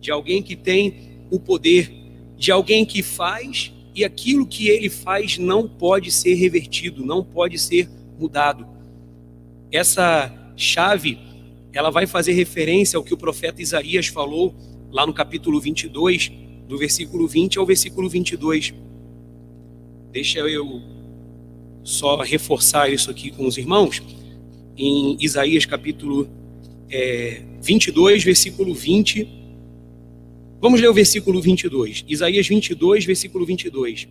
de 0.00 0.10
alguém 0.12 0.42
que 0.42 0.54
tem 0.54 1.26
o 1.30 1.40
poder, 1.40 1.90
de 2.36 2.52
alguém 2.52 2.84
que 2.84 3.02
faz 3.02 3.72
e 3.98 4.04
aquilo 4.04 4.46
que 4.46 4.68
ele 4.68 4.88
faz 4.88 5.38
não 5.38 5.68
pode 5.68 6.12
ser 6.12 6.34
revertido, 6.34 7.04
não 7.04 7.24
pode 7.24 7.58
ser 7.58 7.90
mudado. 8.16 8.64
Essa 9.72 10.32
chave 10.56 11.18
ela 11.72 11.90
vai 11.90 12.06
fazer 12.06 12.32
referência 12.32 12.96
ao 12.96 13.02
que 13.02 13.12
o 13.12 13.16
profeta 13.16 13.60
Isaías 13.60 14.06
falou 14.06 14.54
lá 14.88 15.04
no 15.04 15.12
capítulo 15.12 15.60
22, 15.60 16.30
do 16.68 16.78
versículo 16.78 17.26
20 17.26 17.58
ao 17.58 17.66
versículo 17.66 18.08
22. 18.08 18.72
Deixa 20.12 20.38
eu 20.38 20.80
só 21.82 22.22
reforçar 22.22 22.88
isso 22.88 23.10
aqui 23.10 23.32
com 23.32 23.48
os 23.48 23.58
irmãos. 23.58 24.00
Em 24.76 25.16
Isaías 25.20 25.66
capítulo 25.66 26.28
é, 26.88 27.42
22, 27.60 28.22
versículo 28.22 28.72
20. 28.72 29.28
Vamos 30.60 30.80
ler 30.80 30.88
o 30.88 30.94
versículo 30.94 31.40
22. 31.40 32.04
Isaías 32.08 32.48
22, 32.48 33.04
versículo 33.04 33.46
22. 33.46 34.08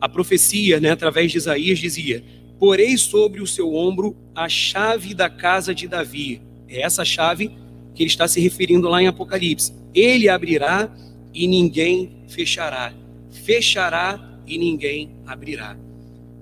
A 0.00 0.08
profecia, 0.08 0.78
né, 0.78 0.90
através 0.90 1.32
de 1.32 1.38
Isaías, 1.38 1.78
dizia: 1.78 2.22
Porei 2.58 2.96
sobre 2.96 3.40
o 3.40 3.46
seu 3.46 3.74
ombro 3.74 4.16
a 4.34 4.48
chave 4.48 5.14
da 5.14 5.28
casa 5.28 5.74
de 5.74 5.88
Davi 5.88 6.40
é 6.68 6.82
essa 6.82 7.04
chave 7.04 7.50
que 7.94 8.02
ele 8.02 8.10
está 8.10 8.28
se 8.28 8.40
referindo 8.40 8.88
lá 8.88 9.02
em 9.02 9.06
Apocalipse. 9.06 9.72
Ele 9.94 10.28
abrirá 10.28 10.94
e 11.32 11.48
ninguém 11.48 12.10
fechará. 12.28 12.92
Fechará 13.30 14.40
e 14.46 14.58
ninguém 14.58 15.10
abrirá. 15.26 15.76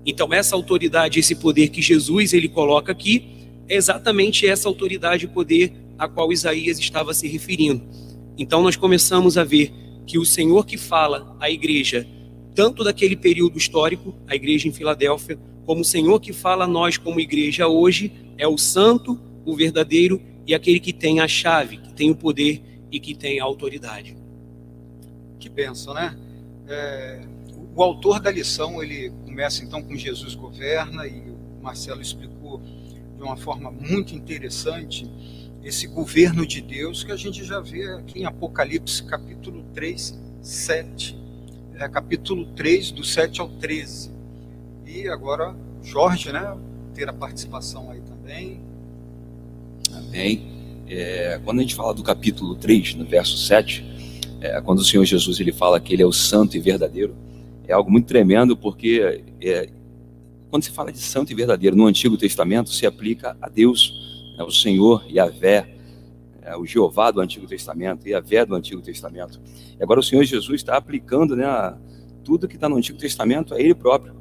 Então 0.05 0.33
essa 0.35 0.55
autoridade, 0.55 1.19
esse 1.19 1.37
poder 1.37 1.69
que 1.69 1.81
Jesus 1.81 2.33
ele 2.33 2.49
coloca 2.49 2.93
aqui, 2.93 3.25
é 3.69 3.77
exatamente 3.77 4.47
essa 4.47 4.69
autoridade 4.69 5.25
e 5.25 5.29
poder 5.29 5.73
a 5.99 6.09
qual 6.09 6.33
Isaías 6.33 6.79
estava 6.79 7.15
se 7.15 7.27
referindo. 7.27 7.83
Então 8.39 8.63
nós 8.63 8.77
começamos 8.77 9.39
a 9.39 9.45
ver 9.45 9.73
que 10.07 10.19
o 10.19 10.25
Senhor 10.25 10.65
que 10.67 10.77
fala 10.77 11.37
à 11.41 11.51
igreja, 11.51 12.07
tanto 12.55 12.85
daquele 12.85 13.17
período 13.17 13.59
histórico, 13.59 14.15
a 14.29 14.35
igreja 14.35 14.69
em 14.69 14.73
Filadélfia, 14.73 15.39
como 15.65 15.81
o 15.81 15.85
Senhor 15.85 16.21
que 16.21 16.33
fala 16.33 16.65
a 16.65 16.69
nós 16.69 16.97
como 16.97 17.19
igreja 17.19 17.67
hoje, 17.67 18.13
é 18.39 18.47
o 18.47 18.57
santo, 18.57 19.19
o 19.45 19.55
verdadeiro 19.55 20.21
e 20.47 20.55
aquele 20.55 20.79
que 20.79 20.93
tem 20.93 21.21
a 21.21 21.27
chave, 21.27 21.79
que 21.79 21.93
tem 21.93 22.11
o 22.11 22.17
poder 22.17 22.63
e 22.91 23.01
que 23.01 23.15
tem 23.15 23.41
a 23.41 23.45
autoridade. 23.45 24.17
Que 25.41 25.49
benção, 25.49 25.93
né? 25.95 26.17
É, 26.69 27.21
o 27.75 27.83
autor 27.83 28.21
da 28.21 28.31
lição, 28.31 28.83
ele 28.83 29.11
começa 29.25 29.65
então 29.65 29.83
com 29.83 29.97
Jesus 29.97 30.35
governa, 30.35 31.07
e 31.07 31.31
o 31.31 31.63
Marcelo 31.63 32.01
explicou 32.01 32.61
de 33.17 33.23
uma 33.23 33.37
forma 33.37 33.71
muito 33.71 34.15
interessante 34.15 35.11
esse 35.67 35.87
governo 35.87 36.47
de 36.47 36.61
Deus 36.61 37.03
que 37.03 37.11
a 37.11 37.17
gente 37.17 37.45
já 37.45 37.61
vê 37.61 37.85
aqui 37.95 38.21
em 38.21 38.25
Apocalipse 38.25 39.03
capítulo 39.03 39.65
3, 39.75 40.19
7. 40.41 41.19
É, 41.75 41.89
capítulo 41.89 42.47
3, 42.55 42.93
do 42.93 43.05
7 43.05 43.41
ao 43.41 43.49
13. 43.49 44.11
E 44.87 45.09
agora, 45.09 45.55
Jorge, 45.83 46.33
né, 46.33 46.57
ter 46.95 47.09
a 47.09 47.13
participação 47.13 47.91
aí 47.91 48.01
também, 48.01 48.61
Amém. 49.93 50.43
É, 50.89 51.41
quando 51.45 51.59
a 51.59 51.63
gente 51.63 51.75
fala 51.75 51.93
do 51.93 52.03
capítulo 52.03 52.55
3, 52.55 52.95
no 52.95 53.05
verso 53.05 53.37
7, 53.37 53.85
é, 54.41 54.61
quando 54.61 54.81
o 54.81 54.85
Senhor 54.85 55.05
Jesus 55.05 55.41
ele 55.41 55.53
fala 55.53 55.81
que 55.81 55.93
ele 55.93 56.03
é 56.03 56.07
o 56.07 56.13
santo 56.13 56.57
e 56.57 56.61
verdadeiro, 56.61 57.15
é 57.67 57.73
algo 57.73 57.91
muito 57.91 58.07
tremendo, 58.07 58.57
porque 58.57 59.23
é, 59.41 59.69
quando 60.49 60.63
se 60.63 60.71
fala 60.71 60.93
de 60.93 60.99
santo 60.99 61.33
e 61.33 61.35
verdadeiro 61.35 61.77
no 61.77 61.87
Antigo 61.87 62.17
Testamento, 62.17 62.71
se 62.71 62.87
aplica 62.87 63.37
a 63.41 63.49
Deus, 63.49 64.16
né, 64.37 64.45
o 64.45 64.51
Senhor 64.51 65.05
e 65.09 65.19
a 65.19 65.27
Vé, 65.27 65.69
é, 66.43 66.57
o 66.57 66.65
Jeová 66.65 67.11
do 67.11 67.21
Antigo 67.21 67.47
Testamento 67.47 68.07
e 68.09 68.15
a 68.15 68.21
Vé 68.21 68.45
do 68.45 68.55
Antigo 68.55 68.83
Testamento. 68.83 69.41
E 69.79 69.83
agora 69.83 70.01
o 70.01 70.03
Senhor 70.03 70.25
Jesus 70.25 70.61
está 70.61 70.77
aplicando 70.77 71.35
né, 71.37 71.47
tudo 72.25 72.49
que 72.49 72.57
está 72.57 72.69
no 72.69 72.77
Antigo 72.77 72.99
Testamento 72.99 73.55
a 73.55 73.61
Ele 73.61 73.75
próprio, 73.75 74.15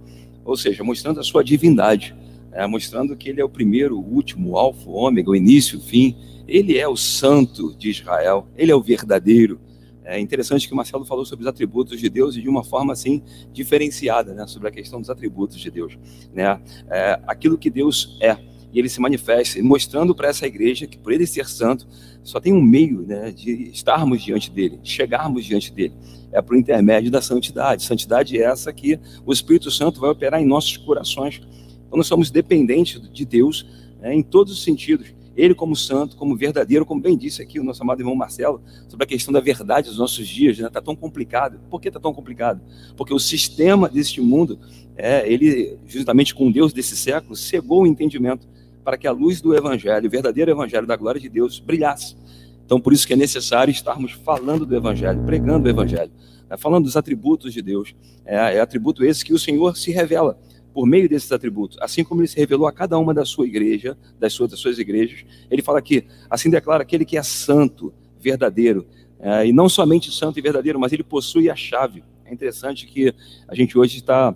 ou 0.44 0.56
seja, 0.56 0.84
mostrando 0.84 1.20
a 1.20 1.24
sua 1.24 1.44
divindade 1.44 2.16
é, 2.56 2.66
mostrando 2.66 3.18
que 3.18 3.30
ele 3.30 3.42
é 3.42 3.44
o 3.44 3.50
primeiro, 3.50 4.00
o 4.00 4.02
último, 4.02 4.52
o 4.52 4.58
alfa, 4.58 4.90
o 4.90 4.94
ômega, 4.94 5.30
o 5.30 5.36
início, 5.36 5.78
o 5.78 5.82
fim. 5.82 6.16
Ele 6.48 6.78
é 6.78 6.88
o 6.88 6.96
santo 6.96 7.76
de 7.76 7.90
Israel, 7.90 8.48
ele 8.56 8.72
é 8.72 8.76
o 8.76 8.82
verdadeiro. 8.82 9.60
É 10.06 10.20
interessante 10.20 10.66
que 10.66 10.74
o 10.74 10.78
Marcelo 10.78 11.04
falou 11.04 11.26
sobre 11.26 11.44
os 11.44 11.50
atributos 11.50 12.00
de 12.00 12.10
Deus 12.10 12.38
e 12.38 12.42
de 12.42 12.48
uma 12.48 12.64
forma 12.64 12.94
assim 12.94 13.22
diferenciada, 13.52 14.34
né, 14.34 14.48
sobre 14.48 14.70
a 14.70 14.72
questão 14.72 15.02
dos 15.02 15.10
atributos 15.10 15.60
de 15.60 15.70
Deus, 15.70 15.98
né? 16.34 16.62
É, 16.90 17.20
aquilo 17.28 17.58
que 17.58 17.70
Deus 17.70 18.18
é 18.22 18.38
e 18.76 18.80
ele 18.80 18.90
se 18.90 19.00
manifesta, 19.00 19.64
mostrando 19.64 20.14
para 20.14 20.28
essa 20.28 20.46
igreja 20.46 20.86
que 20.86 20.98
por 20.98 21.14
ele 21.14 21.26
ser 21.26 21.48
santo, 21.48 21.88
só 22.22 22.42
tem 22.42 22.52
um 22.52 22.62
meio 22.62 23.04
né, 23.08 23.32
de 23.32 23.70
estarmos 23.70 24.22
diante 24.22 24.52
dele, 24.52 24.78
de 24.84 24.90
chegarmos 24.90 25.46
diante 25.46 25.72
dele. 25.72 25.94
É 26.30 26.42
por 26.42 26.58
intermédio 26.58 27.10
da 27.10 27.22
santidade. 27.22 27.84
Santidade 27.84 28.38
é 28.38 28.44
essa 28.44 28.74
que 28.74 29.00
o 29.26 29.32
Espírito 29.32 29.72
Santo 29.72 30.02
vai 30.02 30.10
operar 30.10 30.42
em 30.42 30.46
nossos 30.46 30.76
corações. 30.76 31.42
Então 31.88 31.96
nós 31.96 32.06
somos 32.06 32.30
dependentes 32.30 33.02
de 33.14 33.26
Deus 33.26 33.66
né, 34.02 34.14
em 34.14 34.22
todos 34.22 34.52
os 34.52 34.62
sentidos. 34.62 35.08
Ele 35.38 35.56
como 35.56 35.74
santo, 35.74 36.18
como 36.18 36.36
verdadeiro, 36.36 36.86
como 36.86 37.00
bem 37.00 37.18
disse 37.18 37.42
aqui 37.42 37.62
o 37.62 37.64
nosso 37.64 37.82
amado 37.82 38.02
irmão 38.02 38.16
Marcelo, 38.16 38.62
sobre 38.90 39.06
a 39.06 39.08
questão 39.08 39.34
da 39.34 39.40
verdade 39.40 39.88
dos 39.88 39.98
nossos 39.98 40.28
dias, 40.28 40.58
está 40.58 40.82
né? 40.82 40.84
tão 40.84 40.98
complicado. 40.98 41.62
Por 41.70 41.80
que 41.80 41.88
está 41.88 42.00
tão 42.00 42.14
complicado? 42.14 42.60
Porque 42.98 43.14
o 43.14 43.20
sistema 43.20 43.88
deste 43.88 44.20
mundo, 44.20 44.60
é, 44.98 45.32
ele, 45.32 45.78
justamente 45.88 46.36
com 46.36 46.52
Deus 46.52 46.74
desse 46.74 46.98
século, 46.98 47.38
cegou 47.38 47.84
o 47.84 47.88
entendimento 47.88 48.46
para 48.86 48.98
que 48.98 49.08
a 49.08 49.12
luz 49.12 49.42
do 49.42 49.56
Evangelho, 49.56 50.08
o 50.08 50.12
verdadeiro 50.12 50.52
Evangelho 50.52 50.86
da 50.86 50.96
glória 50.96 51.20
de 51.20 51.28
Deus, 51.28 51.60
brilhasse. 51.60 52.16
Então, 52.64 52.80
por 52.80 52.94
isso 52.94 53.06
que 53.06 53.14
é 53.14 53.16
necessário 53.16 53.72
estarmos 53.72 54.12
falando 54.12 54.66
do 54.66 54.76
Evangelho, 54.76 55.24
pregando 55.26 55.68
o 55.68 55.70
Evangelho, 55.70 56.12
né? 56.48 56.56
falando 56.56 56.86
dos 56.86 56.96
atributos 56.96 57.52
de 57.52 57.64
Deus. 57.64 57.96
É, 58.24 58.36
é 58.36 58.60
atributo 58.62 59.04
esse 59.04 59.26
que 59.26 59.34
o 59.34 59.40
Senhor 59.40 59.76
se 59.76 59.92
revela 59.92 60.40
por 60.72 60.86
meio 60.86 61.10
desses 61.10 61.32
atributos, 61.32 61.78
assim 61.82 62.04
como 62.04 62.22
ele 62.22 62.28
se 62.28 62.38
revelou 62.38 62.68
a 62.68 62.72
cada 62.72 63.00
uma 63.00 63.14
da 63.14 63.24
sua 63.24 63.48
igreja, 63.48 63.98
das 64.20 64.34
suas, 64.34 64.52
das 64.52 64.60
suas 64.60 64.78
igrejas, 64.78 65.24
ele 65.50 65.62
fala 65.62 65.80
aqui, 65.80 66.06
assim 66.30 66.50
declara 66.50 66.84
aquele 66.84 67.06
que 67.06 67.18
é 67.18 67.24
santo, 67.24 67.94
verdadeiro, 68.20 68.86
é, 69.18 69.48
e 69.48 69.54
não 69.54 69.70
somente 69.70 70.12
santo 70.12 70.38
e 70.38 70.42
verdadeiro, 70.42 70.78
mas 70.78 70.92
ele 70.92 71.04
possui 71.04 71.50
a 71.50 71.56
chave. 71.56 72.04
É 72.26 72.34
interessante 72.34 72.86
que 72.86 73.16
a 73.48 73.56
gente 73.56 73.78
hoje 73.78 73.98
está 73.98 74.36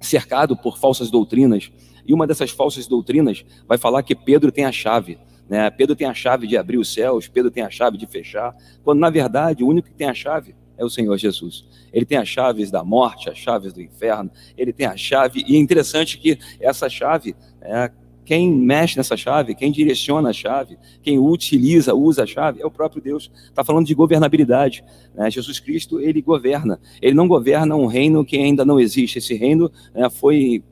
cercado 0.00 0.56
por 0.56 0.78
falsas 0.78 1.10
doutrinas, 1.10 1.72
e 2.06 2.12
uma 2.12 2.26
dessas 2.26 2.50
falsas 2.50 2.86
doutrinas 2.86 3.44
vai 3.66 3.78
falar 3.78 4.02
que 4.02 4.14
Pedro 4.14 4.52
tem 4.52 4.64
a 4.64 4.72
chave. 4.72 5.18
Né? 5.48 5.70
Pedro 5.70 5.94
tem 5.94 6.06
a 6.06 6.14
chave 6.14 6.46
de 6.46 6.56
abrir 6.56 6.78
os 6.78 6.92
céus, 6.92 7.28
Pedro 7.28 7.50
tem 7.50 7.62
a 7.62 7.70
chave 7.70 7.96
de 7.96 8.06
fechar, 8.06 8.54
quando 8.82 9.00
na 9.00 9.10
verdade 9.10 9.62
o 9.62 9.68
único 9.68 9.88
que 9.88 9.94
tem 9.94 10.08
a 10.08 10.14
chave 10.14 10.54
é 10.76 10.84
o 10.84 10.90
Senhor 10.90 11.16
Jesus. 11.16 11.64
Ele 11.92 12.04
tem 12.04 12.18
as 12.18 12.28
chaves 12.28 12.70
da 12.70 12.82
morte, 12.82 13.30
as 13.30 13.38
chaves 13.38 13.72
do 13.72 13.80
inferno, 13.80 14.30
ele 14.56 14.72
tem 14.72 14.86
a 14.86 14.96
chave, 14.96 15.44
e 15.46 15.56
é 15.56 15.58
interessante 15.58 16.18
que 16.18 16.38
essa 16.60 16.88
chave, 16.88 17.36
é, 17.60 17.90
quem 18.24 18.50
mexe 18.50 18.96
nessa 18.96 19.16
chave, 19.16 19.54
quem 19.54 19.70
direciona 19.70 20.30
a 20.30 20.32
chave, 20.32 20.78
quem 21.02 21.18
utiliza, 21.18 21.94
usa 21.94 22.22
a 22.22 22.26
chave, 22.26 22.62
é 22.62 22.66
o 22.66 22.70
próprio 22.70 23.02
Deus. 23.02 23.30
Está 23.44 23.62
falando 23.62 23.86
de 23.86 23.94
governabilidade. 23.94 24.82
Né? 25.14 25.30
Jesus 25.30 25.60
Cristo, 25.60 26.00
ele 26.00 26.22
governa. 26.22 26.80
Ele 27.02 27.14
não 27.14 27.28
governa 27.28 27.76
um 27.76 27.86
reino 27.86 28.24
que 28.24 28.36
ainda 28.36 28.64
não 28.64 28.80
existe. 28.80 29.18
Esse 29.18 29.34
reino 29.34 29.70
né, 29.94 30.08
foi 30.08 30.62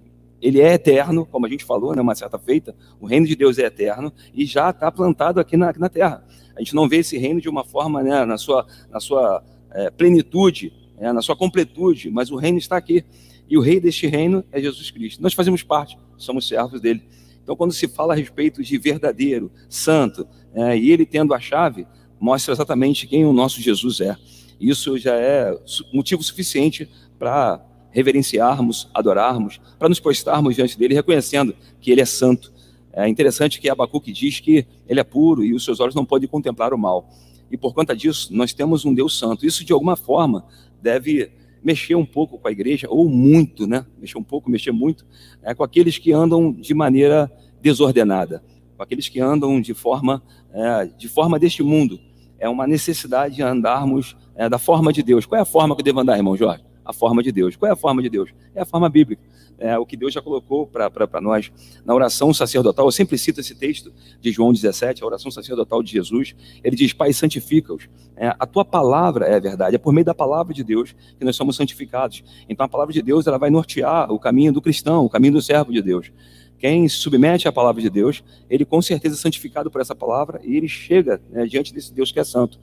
ele 0.42 0.60
é 0.60 0.74
eterno, 0.74 1.24
como 1.24 1.46
a 1.46 1.48
gente 1.48 1.64
falou, 1.64 1.94
né, 1.94 2.02
uma 2.02 2.16
certa 2.16 2.36
feita, 2.36 2.74
o 3.00 3.06
reino 3.06 3.26
de 3.26 3.36
Deus 3.36 3.58
é 3.58 3.66
eterno 3.66 4.12
e 4.34 4.44
já 4.44 4.70
está 4.70 4.90
plantado 4.90 5.38
aqui 5.38 5.56
na, 5.56 5.70
aqui 5.70 5.78
na 5.78 5.88
terra. 5.88 6.24
A 6.56 6.58
gente 6.58 6.74
não 6.74 6.88
vê 6.88 6.96
esse 6.96 7.16
reino 7.16 7.40
de 7.40 7.48
uma 7.48 7.64
forma, 7.64 8.02
né, 8.02 8.24
na 8.24 8.36
sua, 8.36 8.66
na 8.90 8.98
sua 8.98 9.42
é, 9.70 9.88
plenitude, 9.90 10.72
é, 10.98 11.12
na 11.12 11.22
sua 11.22 11.36
completude, 11.36 12.10
mas 12.10 12.30
o 12.32 12.36
reino 12.36 12.58
está 12.58 12.76
aqui. 12.76 13.04
E 13.48 13.56
o 13.56 13.60
rei 13.60 13.78
deste 13.78 14.06
reino 14.06 14.44
é 14.50 14.60
Jesus 14.60 14.90
Cristo. 14.90 15.22
Nós 15.22 15.32
fazemos 15.32 15.62
parte, 15.62 15.96
somos 16.16 16.48
servos 16.48 16.80
dele. 16.80 17.02
Então, 17.42 17.54
quando 17.54 17.72
se 17.72 17.86
fala 17.86 18.14
a 18.14 18.16
respeito 18.16 18.62
de 18.62 18.78
verdadeiro, 18.78 19.50
santo, 19.68 20.26
é, 20.54 20.76
e 20.76 20.90
ele 20.90 21.06
tendo 21.06 21.34
a 21.34 21.40
chave, 21.40 21.86
mostra 22.18 22.52
exatamente 22.52 23.06
quem 23.06 23.24
o 23.24 23.32
nosso 23.32 23.60
Jesus 23.60 24.00
é. 24.00 24.16
Isso 24.60 24.96
já 24.98 25.14
é 25.14 25.56
motivo 25.92 26.22
suficiente 26.22 26.88
para 27.18 27.60
reverenciarmos, 27.92 28.88
adorarmos, 28.92 29.60
para 29.78 29.88
nos 29.88 30.00
postarmos 30.00 30.56
diante 30.56 30.76
dele, 30.78 30.94
reconhecendo 30.94 31.54
que 31.80 31.90
ele 31.90 32.00
é 32.00 32.06
santo. 32.06 32.52
É 32.92 33.08
interessante 33.08 33.60
que 33.60 33.68
Abacuque 33.68 34.12
diz 34.12 34.40
que 34.40 34.66
ele 34.88 34.98
é 34.98 35.04
puro 35.04 35.44
e 35.44 35.54
os 35.54 35.64
seus 35.64 35.78
olhos 35.78 35.94
não 35.94 36.04
podem 36.04 36.28
contemplar 36.28 36.74
o 36.74 36.78
mal. 36.78 37.08
E 37.50 37.56
por 37.56 37.74
conta 37.74 37.94
disso, 37.94 38.34
nós 38.34 38.52
temos 38.52 38.84
um 38.84 38.92
Deus 38.94 39.18
santo. 39.18 39.46
Isso, 39.46 39.64
de 39.64 39.72
alguma 39.72 39.94
forma, 39.94 40.44
deve 40.80 41.30
mexer 41.62 41.94
um 41.94 42.04
pouco 42.04 42.38
com 42.38 42.48
a 42.48 42.50
igreja, 42.50 42.88
ou 42.90 43.08
muito, 43.08 43.66
né? 43.66 43.86
Mexer 44.00 44.18
um 44.18 44.22
pouco, 44.22 44.50
mexer 44.50 44.72
muito, 44.72 45.06
é, 45.42 45.54
com 45.54 45.62
aqueles 45.62 45.96
que 45.96 46.12
andam 46.12 46.52
de 46.52 46.74
maneira 46.74 47.30
desordenada, 47.60 48.42
com 48.76 48.82
aqueles 48.82 49.08
que 49.08 49.20
andam 49.20 49.60
de 49.60 49.74
forma, 49.74 50.22
é, 50.52 50.86
de 50.86 51.08
forma 51.08 51.38
deste 51.38 51.62
mundo. 51.62 52.00
É 52.38 52.48
uma 52.48 52.66
necessidade 52.66 53.36
de 53.36 53.42
andarmos 53.42 54.16
é, 54.34 54.48
da 54.48 54.58
forma 54.58 54.92
de 54.92 55.02
Deus. 55.02 55.24
Qual 55.24 55.38
é 55.38 55.42
a 55.42 55.46
forma 55.46 55.74
que 55.76 55.82
eu 55.82 55.84
devo 55.84 56.00
andar, 56.00 56.16
irmão 56.16 56.36
Jorge? 56.36 56.64
A 56.84 56.92
forma 56.92 57.22
de 57.22 57.32
Deus. 57.32 57.56
Qual 57.56 57.68
é 57.68 57.72
a 57.72 57.76
forma 57.76 58.02
de 58.02 58.08
Deus? 58.08 58.30
É 58.54 58.62
a 58.62 58.66
forma 58.66 58.88
bíblica 58.88 59.22
é, 59.62 59.78
o 59.78 59.86
que 59.86 59.96
Deus 59.96 60.12
já 60.12 60.20
colocou 60.20 60.66
para 60.66 61.20
nós. 61.20 61.50
Na 61.84 61.94
oração 61.94 62.34
sacerdotal, 62.34 62.86
eu 62.86 62.92
sempre 62.92 63.16
cito 63.16 63.40
esse 63.40 63.54
texto 63.54 63.92
de 64.20 64.32
João 64.32 64.52
17, 64.52 65.02
a 65.02 65.06
oração 65.06 65.30
sacerdotal 65.30 65.82
de 65.82 65.92
Jesus. 65.92 66.34
Ele 66.62 66.74
diz: 66.74 66.92
Pai, 66.92 67.12
santifica-os. 67.12 67.88
É, 68.16 68.34
a 68.38 68.46
tua 68.46 68.64
palavra 68.64 69.26
é 69.26 69.36
a 69.36 69.40
verdade, 69.40 69.76
é 69.76 69.78
por 69.78 69.92
meio 69.92 70.04
da 70.04 70.14
palavra 70.14 70.52
de 70.52 70.64
Deus 70.64 70.94
que 71.18 71.24
nós 71.24 71.36
somos 71.36 71.56
santificados. 71.56 72.22
Então 72.48 72.66
a 72.66 72.68
palavra 72.68 72.92
de 72.92 73.00
Deus 73.00 73.26
ela 73.26 73.38
vai 73.38 73.50
nortear 73.50 74.12
o 74.12 74.18
caminho 74.18 74.52
do 74.52 74.60
cristão, 74.60 75.04
o 75.04 75.08
caminho 75.08 75.34
do 75.34 75.42
servo 75.42 75.72
de 75.72 75.80
Deus. 75.80 76.10
Quem 76.58 76.88
se 76.88 76.96
submete 76.96 77.48
à 77.48 77.52
palavra 77.52 77.80
de 77.80 77.90
Deus, 77.90 78.22
ele 78.48 78.64
com 78.64 78.80
certeza 78.80 79.16
é 79.16 79.18
santificado 79.18 79.70
por 79.70 79.80
essa 79.80 79.94
palavra 79.94 80.40
e 80.44 80.56
ele 80.56 80.68
chega 80.68 81.20
né, 81.30 81.44
diante 81.46 81.72
desse 81.72 81.92
Deus 81.92 82.12
que 82.12 82.20
é 82.20 82.24
santo. 82.24 82.58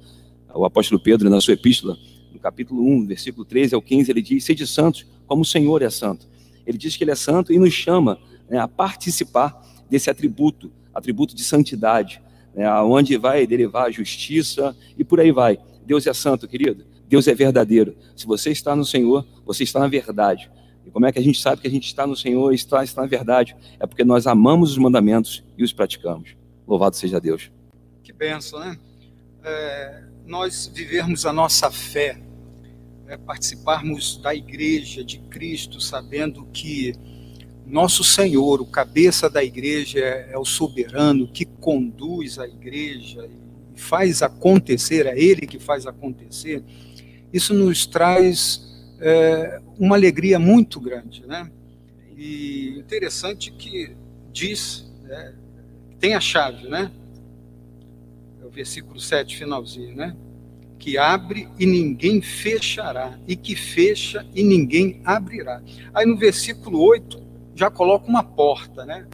O 0.54 0.66
apóstolo 0.66 1.00
Pedro, 1.00 1.30
na 1.30 1.40
sua 1.42 1.54
epístola, 1.54 1.98
no 2.40 2.44
capítulo 2.44 2.82
1, 2.84 3.06
versículo 3.06 3.44
13 3.44 3.76
ao 3.76 3.82
15, 3.82 4.10
ele 4.10 4.22
diz: 4.22 4.46
Sede 4.46 4.66
santos, 4.66 5.06
como 5.28 5.42
o 5.42 5.46
Senhor 5.46 5.82
é 5.82 5.90
santo. 5.90 6.26
Ele 6.66 6.78
diz 6.78 6.96
que 6.96 7.04
ele 7.04 7.12
é 7.12 7.16
santo 7.16 7.52
e 7.52 7.60
nos 7.60 7.74
chama 7.74 8.18
né, 8.50 8.58
a 8.58 8.68
participar 8.68 9.62
desse 9.90 10.10
atributo, 10.10 10.72
atributo 10.94 11.36
de 11.36 11.44
santidade, 11.44 12.22
né, 12.56 12.72
onde 12.82 13.18
vai 13.18 13.46
derivar 13.46 13.88
a 13.88 13.92
justiça 13.92 14.76
e 14.98 15.04
por 15.04 15.20
aí 15.20 15.32
vai. 15.32 15.60
Deus 15.86 16.08
é 16.08 16.14
santo, 16.14 16.48
querido. 16.48 16.86
Deus 17.08 17.28
é 17.28 17.34
verdadeiro. 17.34 17.96
Se 18.16 18.26
você 18.26 18.52
está 18.52 18.76
no 18.76 18.86
Senhor, 18.86 19.28
você 19.46 19.64
está 19.64 19.80
na 19.80 19.88
verdade. 19.88 20.50
E 20.86 20.92
como 20.92 21.06
é 21.06 21.12
que 21.12 21.20
a 21.20 21.24
gente 21.24 21.42
sabe 21.42 21.62
que 21.62 21.68
a 21.68 21.72
gente 21.72 21.88
está 21.88 22.08
no 22.08 22.16
Senhor 22.16 22.54
está, 22.54 22.84
está 22.84 23.02
na 23.02 23.08
verdade? 23.08 23.56
É 23.80 23.86
porque 23.86 24.04
nós 24.04 24.28
amamos 24.28 24.72
os 24.72 24.78
mandamentos 24.78 25.44
e 25.58 25.64
os 25.64 25.74
praticamos. 25.74 26.36
Louvado 26.68 26.96
seja 26.96 27.20
Deus. 27.20 27.52
Que 28.04 28.14
benção, 28.14 28.60
né? 28.60 28.78
É, 29.44 30.04
nós 30.26 30.72
vivermos 30.74 31.26
a 31.26 31.34
nossa 31.34 31.72
fé 31.72 32.22
é, 33.10 33.18
participarmos 33.18 34.18
da 34.22 34.36
igreja 34.36 35.04
de 35.04 35.18
Cristo, 35.18 35.82
sabendo 35.82 36.46
que 36.54 36.94
nosso 37.66 38.04
Senhor, 38.04 38.62
o 38.62 38.66
cabeça 38.66 39.28
da 39.28 39.44
igreja, 39.44 40.00
é, 40.00 40.30
é 40.34 40.38
o 40.38 40.46
soberano 40.46 41.28
que 41.28 41.44
conduz 41.44 42.38
a 42.38 42.48
igreja 42.48 43.28
e 43.76 43.80
faz 43.80 44.22
acontecer, 44.22 45.08
é 45.08 45.20
Ele 45.20 45.48
que 45.48 45.58
faz 45.58 45.88
acontecer, 45.88 46.64
isso 47.34 47.54
nos 47.54 47.88
traz 47.88 48.62
é, 49.00 49.60
uma 49.78 49.96
alegria 49.96 50.38
muito 50.38 50.80
grande, 50.80 51.26
né? 51.26 51.52
E 52.16 52.76
interessante 52.78 53.52
que 53.52 53.96
diz, 54.32 54.88
né, 55.04 55.34
tem 56.00 56.14
a 56.14 56.20
chave, 56.20 56.68
né? 56.68 56.92
É 58.42 58.46
o 58.46 58.50
versículo 58.50 59.00
7, 59.00 59.36
finalzinho, 59.36 59.96
né? 59.96 60.16
Que 60.80 60.98
abre 60.98 61.48
e 61.60 61.66
ninguém 61.66 62.22
fechará, 62.22 63.20
e 63.28 63.36
que 63.36 63.56
fecha 63.56 64.26
e 64.34 64.42
ninguém 64.42 65.02
abrirá. 65.04 65.62
Aí 65.94 66.06
no 66.06 66.18
versículo 66.18 66.82
8 66.82 67.22
já 67.54 67.70
coloca 67.70 68.08
uma 68.08 68.24
porta, 68.24 68.86
né? 68.86 69.06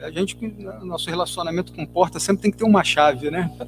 A 0.00 0.10
gente, 0.10 0.36
nosso 0.82 1.08
relacionamento 1.08 1.72
com 1.72 1.86
porta 1.86 2.18
sempre 2.18 2.42
tem 2.42 2.50
que 2.50 2.56
ter 2.56 2.64
uma 2.64 2.82
chave, 2.82 3.30
né? 3.30 3.50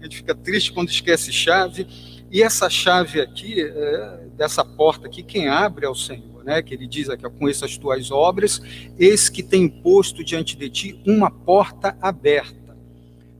A 0.00 0.04
gente 0.04 0.16
fica 0.16 0.34
triste 0.34 0.72
quando 0.72 0.88
esquece 0.88 1.30
chave. 1.30 1.86
E 2.28 2.42
essa 2.42 2.68
chave 2.68 3.20
aqui, 3.20 3.60
é, 3.60 4.26
dessa 4.36 4.64
porta 4.64 5.06
aqui, 5.06 5.22
quem 5.22 5.48
abre 5.48 5.84
é 5.86 5.88
o 5.88 5.94
Senhor, 5.94 6.42
né? 6.42 6.60
Que 6.60 6.74
ele 6.74 6.88
diz 6.88 7.08
aqui, 7.08 7.28
com 7.28 7.48
essas 7.48 7.76
tuas 7.76 8.10
obras, 8.10 8.60
eis 8.98 9.28
que 9.28 9.42
tem 9.44 9.68
posto 9.68 10.24
diante 10.24 10.56
de 10.56 10.70
ti 10.70 11.00
uma 11.06 11.30
porta 11.30 11.96
aberta. 12.00 12.76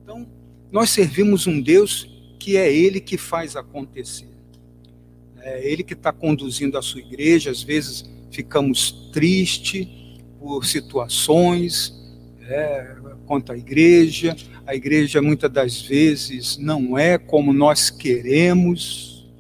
Então, 0.03 0.29
nós 0.71 0.91
servimos 0.91 1.49
um 1.49 1.61
Deus 1.61 2.12
que 2.43 2.57
é 2.57 2.75
Ele 2.75 3.01
que 3.01 3.17
faz 3.17 3.55
acontecer. 3.55 4.29
É 5.39 5.65
Ele 5.65 5.85
que 5.85 5.95
está 5.95 6.13
conduzindo 6.13 6.77
a 6.77 6.83
sua 6.83 7.01
igreja. 7.01 7.53
Às 7.53 7.63
vezes 7.63 8.05
ficamos 8.33 8.91
tristes 9.13 9.87
por 10.41 10.67
situações 10.67 11.95
é, 12.41 12.97
quanto 13.27 13.53
à 13.53 13.57
igreja. 13.57 14.35
A 14.67 14.75
igreja 14.75 15.23
muitas 15.23 15.53
das 15.53 15.81
vezes 15.83 16.59
não 16.59 16.99
é 16.99 17.17
como 17.17 17.53
nós 17.53 17.91
queremos. 17.91 19.31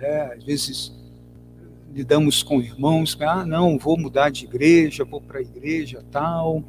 É, 0.00 0.32
às 0.38 0.42
vezes 0.42 0.92
lidamos 1.92 2.42
com 2.42 2.62
irmãos, 2.62 3.14
ah, 3.20 3.44
não, 3.44 3.76
vou 3.76 3.98
mudar 3.98 4.30
de 4.30 4.46
igreja, 4.46 5.04
vou 5.04 5.20
para 5.20 5.40
a 5.40 5.42
igreja 5.42 6.02
tal. 6.10 6.64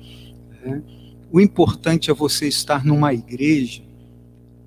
Né? 0.62 0.84
O 1.32 1.40
importante 1.40 2.12
é 2.12 2.14
você 2.14 2.50
estar 2.50 2.84
numa 2.84 3.14
igreja 3.14 3.91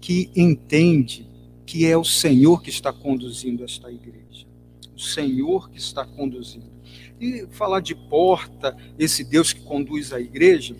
que 0.04 0.30
entende 0.36 1.26
que 1.64 1.86
é 1.86 1.96
o 1.96 2.04
Senhor 2.04 2.60
que 2.60 2.68
está 2.68 2.92
conduzindo 2.92 3.64
esta 3.64 3.90
igreja. 3.90 4.46
O 4.94 5.00
Senhor 5.00 5.70
que 5.70 5.78
está 5.78 6.04
conduzindo. 6.04 6.70
E 7.18 7.46
falar 7.52 7.80
de 7.80 7.94
porta, 7.94 8.76
esse 8.98 9.24
Deus 9.24 9.54
que 9.54 9.62
conduz 9.62 10.12
a 10.12 10.20
igreja, 10.20 10.76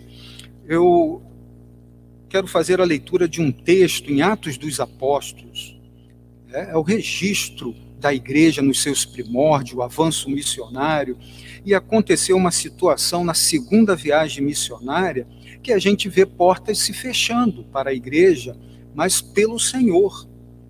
eu 0.67 1.23
quero 2.29 2.45
fazer 2.45 2.79
a 2.79 2.85
leitura 2.85 3.27
de 3.27 3.41
um 3.41 3.51
texto 3.51 4.11
em 4.11 4.21
Atos 4.21 4.59
dos 4.59 4.79
Apóstolos. 4.79 5.75
É, 6.53 6.69
é 6.73 6.77
o 6.77 6.83
registro 6.83 7.75
da 7.99 8.13
igreja 8.13 8.61
nos 8.61 8.83
seus 8.83 9.05
primórdios, 9.05 9.75
o 9.75 9.81
avanço 9.81 10.29
missionário. 10.29 11.17
E 11.65 11.73
aconteceu 11.73 12.37
uma 12.37 12.51
situação 12.51 13.23
na 13.23 13.33
segunda 13.33 13.95
viagem 13.95 14.45
missionária 14.45 15.27
que 15.63 15.73
a 15.73 15.79
gente 15.79 16.07
vê 16.09 16.27
portas 16.27 16.77
se 16.77 16.93
fechando 16.93 17.63
para 17.63 17.89
a 17.89 17.93
igreja, 17.93 18.55
mas 18.95 19.21
pelo 19.21 19.59
Senhor. 19.59 20.27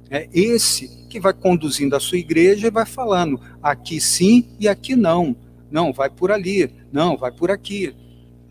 É 0.09 0.27
esse 0.33 1.07
que 1.07 1.19
vai 1.19 1.33
conduzindo 1.33 1.95
a 1.95 1.99
sua 1.99 2.17
igreja 2.17 2.67
e 2.67 2.71
vai 2.71 2.85
falando 2.85 3.39
aqui 3.61 4.01
sim 4.01 4.55
e 4.59 4.67
aqui 4.67 4.95
não. 4.95 5.35
Não, 5.71 5.93
vai 5.93 6.09
por 6.09 6.31
ali. 6.31 6.69
Não, 6.91 7.15
vai 7.17 7.31
por 7.31 7.49
aqui. 7.49 7.95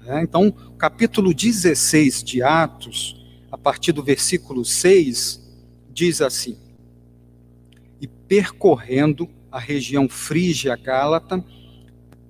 É, 0.07 0.23
então, 0.23 0.51
capítulo 0.79 1.33
16 1.33 2.23
de 2.23 2.43
Atos, 2.43 3.17
a 3.51 3.57
partir 3.57 3.93
do 3.93 4.03
versículo 4.03 4.65
6, 4.65 5.41
diz 5.93 6.21
assim: 6.21 6.57
E 8.01 8.07
percorrendo 8.07 9.29
a 9.51 9.59
região 9.59 10.09
frígia 10.09 10.77
gálata, 10.77 11.43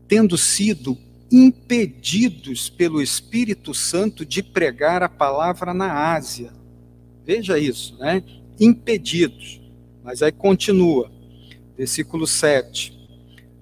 tendo 0.07 0.37
sido 0.37 0.97
impedidos 1.33 2.69
pelo 2.69 3.03
Espírito 3.03 3.75
Santo 3.75 4.25
de 4.25 4.43
pregar 4.43 5.03
a 5.03 5.09
palavra 5.09 5.75
na 5.75 6.13
Ásia. 6.15 6.53
Veja 7.25 7.59
isso, 7.59 7.97
né? 7.99 8.23
Impedidos. 8.61 9.61
Mas 10.03 10.23
aí 10.23 10.31
continua, 10.33 11.11
versículo 11.77 12.27
7. 12.27 12.93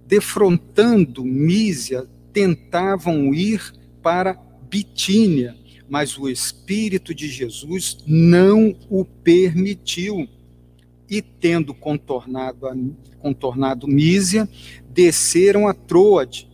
Defrontando 0.07 1.25
Mísia, 1.25 2.07
tentavam 2.33 3.33
ir 3.33 3.73
para 4.03 4.35
Bitínia, 4.69 5.57
mas 5.89 6.19
o 6.19 6.29
Espírito 6.29 7.15
de 7.15 7.29
Jesus 7.29 7.99
não 8.07 8.75
o 8.91 9.05
permitiu. 9.05 10.29
E 11.09 11.21
tendo 11.21 11.75
contornado, 11.75 12.67
contornado 13.19 13.87
Mísia, 13.87 14.49
desceram 14.91 15.69
a 15.69 15.75
Troade. 15.75 16.49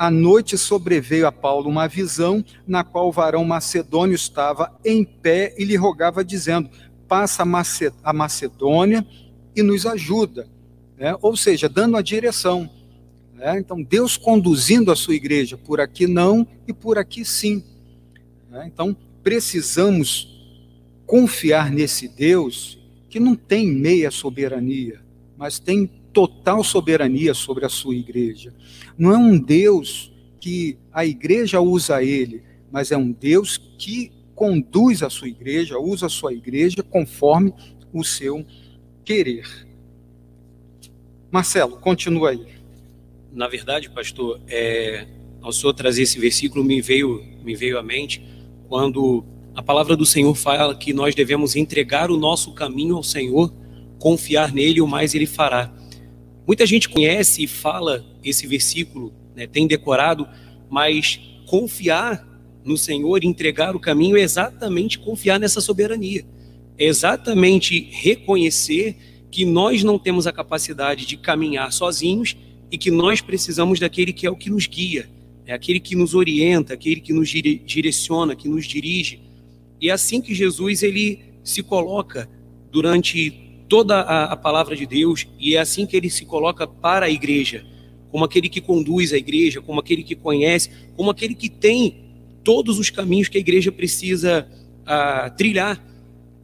À 0.00 0.10
noite 0.10 0.56
sobreveio 0.56 1.26
a 1.26 1.30
Paulo 1.30 1.68
uma 1.68 1.86
visão, 1.86 2.42
na 2.66 2.82
qual 2.82 3.08
o 3.08 3.12
varão 3.12 3.44
macedônio 3.44 4.14
estava 4.14 4.74
em 4.82 5.04
pé 5.04 5.54
e 5.58 5.64
lhe 5.66 5.76
rogava, 5.76 6.24
dizendo: 6.24 6.70
Passa 7.06 7.42
a 7.42 8.12
Macedônia 8.14 9.06
e 9.54 9.62
nos 9.62 9.84
ajuda. 9.84 10.48
É, 10.96 11.14
ou 11.20 11.36
seja, 11.36 11.68
dando 11.68 11.98
a 11.98 12.00
direção. 12.00 12.66
É, 13.38 13.58
então, 13.58 13.82
Deus 13.82 14.16
conduzindo 14.16 14.90
a 14.90 14.96
sua 14.96 15.14
igreja 15.14 15.58
por 15.58 15.82
aqui 15.82 16.06
não 16.06 16.48
e 16.66 16.72
por 16.72 16.96
aqui 16.96 17.22
sim. 17.22 17.62
É, 18.54 18.66
então, 18.66 18.96
precisamos 19.22 20.34
confiar 21.04 21.70
nesse 21.70 22.08
Deus 22.08 22.78
que 23.10 23.20
não 23.20 23.36
tem 23.36 23.70
meia 23.70 24.10
soberania, 24.10 25.02
mas 25.36 25.58
tem 25.58 25.90
total 26.26 26.64
soberania 26.64 27.34
sobre 27.34 27.64
a 27.64 27.68
sua 27.68 27.94
igreja. 27.94 28.54
Não 28.96 29.12
é 29.12 29.16
um 29.16 29.38
Deus 29.38 30.12
que 30.40 30.78
a 30.92 31.04
igreja 31.04 31.60
usa 31.60 32.02
ele, 32.02 32.42
mas 32.70 32.90
é 32.90 32.96
um 32.96 33.12
Deus 33.12 33.56
que 33.78 34.12
conduz 34.34 35.02
a 35.02 35.10
sua 35.10 35.28
igreja, 35.28 35.78
usa 35.78 36.06
a 36.06 36.10
sua 36.10 36.32
igreja 36.32 36.82
conforme 36.82 37.52
o 37.92 38.02
seu 38.02 38.44
querer. 39.04 39.46
Marcelo, 41.30 41.78
continua 41.78 42.30
aí 42.30 42.60
na 43.32 43.48
verdade, 43.48 43.88
pastor, 43.88 44.40
é, 44.48 45.06
ao 45.40 45.52
senhor 45.52 45.72
trazer 45.72 46.02
esse 46.02 46.18
versículo 46.18 46.64
me 46.64 46.80
veio, 46.80 47.22
me 47.44 47.54
veio 47.54 47.78
à 47.78 47.82
mente 47.82 48.22
quando 48.68 49.24
a 49.54 49.62
palavra 49.62 49.96
do 49.96 50.06
Senhor 50.06 50.34
fala 50.34 50.74
que 50.74 50.92
nós 50.92 51.14
devemos 51.14 51.56
entregar 51.56 52.10
o 52.10 52.16
nosso 52.16 52.52
caminho 52.52 52.96
ao 52.96 53.02
Senhor, 53.02 53.52
confiar 53.98 54.52
nele, 54.52 54.80
o 54.80 54.86
mais 54.86 55.14
ele 55.14 55.26
fará. 55.26 55.72
Muita 56.50 56.66
gente 56.66 56.88
conhece 56.88 57.44
e 57.44 57.46
fala 57.46 58.04
esse 58.24 58.44
versículo, 58.44 59.14
né, 59.36 59.46
tem 59.46 59.68
decorado, 59.68 60.26
mas 60.68 61.20
confiar 61.46 62.26
no 62.64 62.76
Senhor, 62.76 63.22
entregar 63.22 63.76
o 63.76 63.78
caminho 63.78 64.16
é 64.16 64.20
exatamente 64.20 64.98
confiar 64.98 65.38
nessa 65.38 65.60
soberania. 65.60 66.24
É 66.76 66.86
exatamente 66.86 67.88
reconhecer 67.92 68.96
que 69.30 69.44
nós 69.44 69.84
não 69.84 69.96
temos 69.96 70.26
a 70.26 70.32
capacidade 70.32 71.06
de 71.06 71.16
caminhar 71.16 71.72
sozinhos 71.72 72.36
e 72.68 72.76
que 72.76 72.90
nós 72.90 73.20
precisamos 73.20 73.78
daquele 73.78 74.12
que 74.12 74.26
é 74.26 74.30
o 74.30 74.34
que 74.34 74.50
nos 74.50 74.66
guia, 74.66 75.08
é 75.46 75.52
aquele 75.52 75.78
que 75.78 75.94
nos 75.94 76.16
orienta, 76.16 76.74
aquele 76.74 77.00
que 77.00 77.12
nos 77.12 77.28
direciona, 77.28 78.34
que 78.34 78.48
nos 78.48 78.66
dirige. 78.66 79.20
E 79.80 79.88
é 79.88 79.92
assim 79.92 80.20
que 80.20 80.34
Jesus 80.34 80.82
ele 80.82 81.20
se 81.44 81.62
coloca 81.62 82.28
durante 82.72 83.49
toda 83.70 84.00
a, 84.00 84.32
a 84.32 84.36
palavra 84.36 84.74
de 84.76 84.84
Deus 84.84 85.26
e 85.38 85.56
é 85.56 85.60
assim 85.60 85.86
que 85.86 85.96
ele 85.96 86.10
se 86.10 86.26
coloca 86.26 86.66
para 86.66 87.06
a 87.06 87.10
igreja, 87.10 87.64
como 88.10 88.24
aquele 88.24 88.48
que 88.48 88.60
conduz 88.60 89.12
a 89.12 89.16
igreja, 89.16 89.62
como 89.62 89.78
aquele 89.78 90.02
que 90.02 90.16
conhece, 90.16 90.70
como 90.96 91.08
aquele 91.08 91.34
que 91.34 91.48
tem 91.48 92.04
todos 92.42 92.78
os 92.80 92.90
caminhos 92.90 93.28
que 93.28 93.38
a 93.38 93.40
igreja 93.40 93.70
precisa 93.70 94.48
uh, 94.82 95.36
trilhar. 95.36 95.82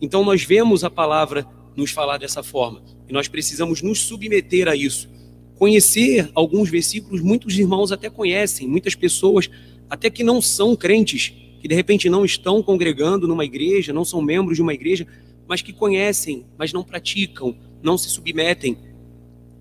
Então 0.01 0.25
nós 0.25 0.45
vemos 0.45 0.85
a 0.85 0.91
palavra 0.91 1.45
nos 1.75 1.91
falar 1.91 2.17
dessa 2.17 2.43
forma 2.45 2.81
e 3.09 3.13
nós 3.13 3.27
precisamos 3.27 3.83
nos 3.83 4.01
submeter 4.03 4.69
a 4.69 4.77
isso 4.77 5.09
conhecer 5.57 6.31
alguns 6.35 6.69
versículos, 6.69 7.23
muitos 7.23 7.59
irmãos 7.59 7.91
até 7.91 8.11
conhecem, 8.11 8.69
muitas 8.69 8.95
pessoas, 8.95 9.51
até 9.89 10.11
que 10.11 10.23
não 10.23 10.41
são 10.41 10.77
crentes, 10.77 11.33
que 11.61 11.67
de 11.67 11.75
repente 11.75 12.09
não 12.09 12.25
estão 12.25 12.63
congregando 12.63 13.27
numa 13.27 13.45
igreja, 13.45 13.93
não 13.93 14.05
são 14.05 14.21
membros 14.21 14.57
de 14.57 14.63
uma 14.63 14.75
igreja, 14.75 15.07
mas 15.49 15.63
que 15.63 15.73
conhecem, 15.73 16.47
mas 16.59 16.73
não 16.73 16.83
praticam, 16.83 17.57
não 17.83 17.97
se 17.97 18.09
submetem. 18.09 18.77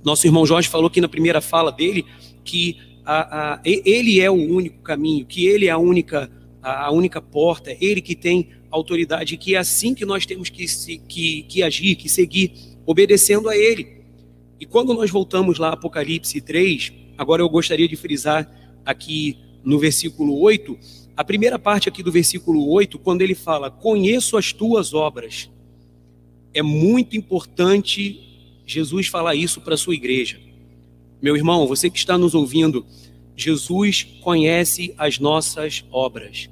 Nosso 0.04 0.28
irmão 0.28 0.45
Jorge 0.45 0.69
falou 0.69 0.88
aqui 0.88 1.02
na 1.02 1.10
primeira 1.10 1.41
fala 1.41 1.71
dele 1.71 2.06
que 2.43 2.78
a, 3.06 3.54
a, 3.54 3.62
ele 3.63 4.19
é 4.19 4.30
o 4.30 4.34
único 4.34 4.82
caminho, 4.82 5.26
que 5.26 5.45
ele 5.45 5.67
é 5.67 5.71
a 5.71 5.78
única, 5.78 6.32
a, 6.62 6.86
a 6.86 6.91
única 6.91 7.21
porta, 7.21 7.76
ele 7.80 8.02
que 8.02 8.15
tem 8.15 8.50
autoridade, 8.69 9.38
que 9.38 9.56
é 9.56 9.58
assim 9.58 9.93
que 9.93 10.06
nós 10.06 10.26
temos 10.26 10.50
que, 10.50 10.67
se, 10.67 10.98
que, 10.98 11.43
que 11.43 11.63
agir, 11.63 11.95
que 11.95 12.10
seguir, 12.10 12.54
obedecendo 12.86 13.50
a 13.50 13.56
ele. 13.56 14.04
E 14.60 14.65
quando 14.65 14.93
nós 14.93 15.10
voltamos 15.12 15.58
lá 15.60 15.69
Apocalipse 15.69 16.39
3, 16.41 16.93
agora 17.17 17.41
eu 17.41 17.50
gostaria 17.50 17.88
de 17.88 17.95
frisar 17.95 18.50
aqui 18.86 19.38
no 19.63 19.80
versículo 19.80 20.39
8, 20.39 20.78
a 21.17 21.24
primeira 21.24 21.58
parte 21.58 21.88
aqui 21.89 22.04
do 22.04 22.12
versículo 22.12 22.69
8, 22.69 23.00
quando 23.00 23.21
ele 23.21 23.36
fala: 23.36 23.71
Conheço 23.71 24.38
as 24.38 24.52
tuas 24.52 24.93
obras. 24.93 25.50
É 26.56 26.62
muito 26.62 27.18
importante 27.18 28.18
Jesus 28.65 29.08
falar 29.08 29.36
isso 29.36 29.60
para 29.60 29.74
a 29.74 29.78
sua 29.78 29.94
igreja. 29.94 30.39
Meu 31.22 31.36
irmão, 31.36 31.68
você 31.68 31.89
que 31.89 31.98
está 31.98 32.18
nos 32.18 32.34
ouvindo, 32.34 32.86
Jesus 33.36 34.04
conhece 34.22 34.94
as 34.98 35.20
nossas 35.20 35.84
obras. 35.91 36.50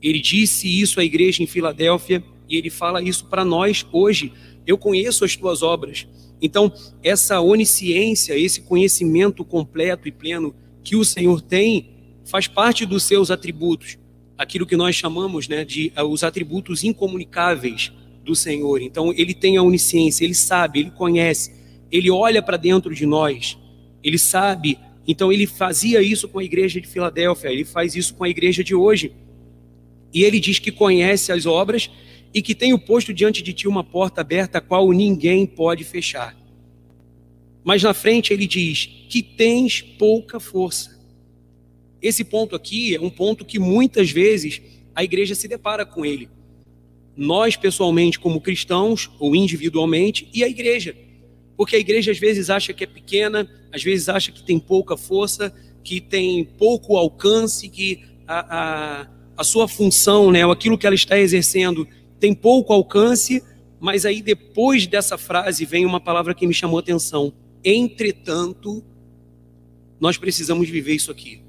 Ele 0.00 0.18
disse 0.18 0.80
isso 0.80 0.98
à 0.98 1.04
igreja 1.04 1.42
em 1.42 1.46
Filadélfia 1.46 2.24
e 2.48 2.56
ele 2.56 2.70
fala 2.70 3.02
isso 3.02 3.26
para 3.26 3.44
nós 3.44 3.86
hoje. 3.92 4.32
Eu 4.66 4.78
conheço 4.78 5.26
as 5.26 5.36
tuas 5.36 5.62
obras. 5.62 6.06
Então, 6.40 6.72
essa 7.02 7.38
onisciência, 7.42 8.38
esse 8.38 8.62
conhecimento 8.62 9.44
completo 9.44 10.08
e 10.08 10.12
pleno 10.12 10.54
que 10.82 10.96
o 10.96 11.04
Senhor 11.04 11.42
tem, 11.42 11.90
faz 12.24 12.48
parte 12.48 12.86
dos 12.86 13.02
seus 13.02 13.30
atributos, 13.30 13.98
aquilo 14.38 14.66
que 14.66 14.76
nós 14.76 14.96
chamamos 14.96 15.48
né, 15.48 15.66
de 15.66 15.92
uh, 15.98 16.04
os 16.04 16.24
atributos 16.24 16.82
incomunicáveis 16.82 17.92
do 18.24 18.34
Senhor. 18.34 18.80
Então, 18.80 19.12
ele 19.12 19.34
tem 19.34 19.56
a 19.56 19.62
onisciência, 19.62 20.24
ele 20.24 20.34
sabe, 20.34 20.80
ele 20.80 20.90
conhece, 20.90 21.52
ele 21.92 22.10
olha 22.10 22.42
para 22.42 22.56
dentro 22.56 22.94
de 22.94 23.06
nós, 23.06 23.58
ele 24.02 24.18
sabe. 24.18 24.78
Então, 25.06 25.32
ele 25.32 25.46
fazia 25.46 26.02
isso 26.02 26.28
com 26.28 26.38
a 26.38 26.44
igreja 26.44 26.80
de 26.80 26.88
Filadélfia, 26.88 27.50
ele 27.50 27.64
faz 27.64 27.94
isso 27.94 28.14
com 28.14 28.24
a 28.24 28.28
igreja 28.28 28.64
de 28.64 28.74
hoje. 28.74 29.12
E 30.12 30.22
ele 30.22 30.40
diz 30.40 30.58
que 30.58 30.72
conhece 30.72 31.30
as 31.30 31.44
obras 31.44 31.90
e 32.32 32.40
que 32.40 32.54
tenho 32.54 32.78
posto 32.78 33.12
diante 33.12 33.42
de 33.42 33.52
ti 33.52 33.68
uma 33.68 33.84
porta 33.84 34.20
aberta 34.20 34.58
a 34.58 34.60
qual 34.60 34.90
ninguém 34.90 35.46
pode 35.46 35.84
fechar. 35.84 36.36
Mas 37.62 37.82
na 37.82 37.94
frente 37.94 38.32
ele 38.32 38.46
diz 38.46 38.88
que 39.08 39.22
tens 39.22 39.80
pouca 39.80 40.40
força. 40.40 41.00
Esse 42.02 42.22
ponto 42.22 42.54
aqui 42.54 42.94
é 42.94 43.00
um 43.00 43.08
ponto 43.08 43.44
que 43.44 43.58
muitas 43.58 44.10
vezes 44.10 44.60
a 44.94 45.02
igreja 45.02 45.34
se 45.34 45.48
depara 45.48 45.86
com 45.86 46.04
ele. 46.04 46.28
Nós, 47.16 47.56
pessoalmente, 47.56 48.18
como 48.18 48.40
cristãos, 48.40 49.10
ou 49.18 49.36
individualmente, 49.36 50.28
e 50.32 50.42
a 50.42 50.48
igreja. 50.48 50.96
Porque 51.56 51.76
a 51.76 51.78
igreja 51.78 52.10
às 52.10 52.18
vezes 52.18 52.50
acha 52.50 52.72
que 52.72 52.84
é 52.84 52.86
pequena, 52.86 53.48
às 53.72 53.82
vezes 53.82 54.08
acha 54.08 54.32
que 54.32 54.42
tem 54.42 54.58
pouca 54.58 54.96
força, 54.96 55.54
que 55.82 56.00
tem 56.00 56.44
pouco 56.44 56.96
alcance, 56.96 57.68
que 57.68 58.02
a, 58.26 59.02
a, 59.02 59.08
a 59.36 59.44
sua 59.44 59.68
função, 59.68 60.32
né, 60.32 60.44
aquilo 60.50 60.78
que 60.78 60.86
ela 60.86 60.94
está 60.94 61.18
exercendo, 61.18 61.86
tem 62.18 62.34
pouco 62.34 62.72
alcance, 62.72 63.42
mas 63.78 64.06
aí 64.06 64.22
depois 64.22 64.86
dessa 64.86 65.18
frase 65.18 65.64
vem 65.64 65.84
uma 65.84 66.00
palavra 66.00 66.34
que 66.34 66.46
me 66.46 66.54
chamou 66.54 66.78
a 66.78 66.80
atenção. 66.80 67.32
Entretanto, 67.62 68.82
nós 70.00 70.16
precisamos 70.16 70.68
viver 70.68 70.94
isso 70.94 71.10
aqui. 71.10 71.42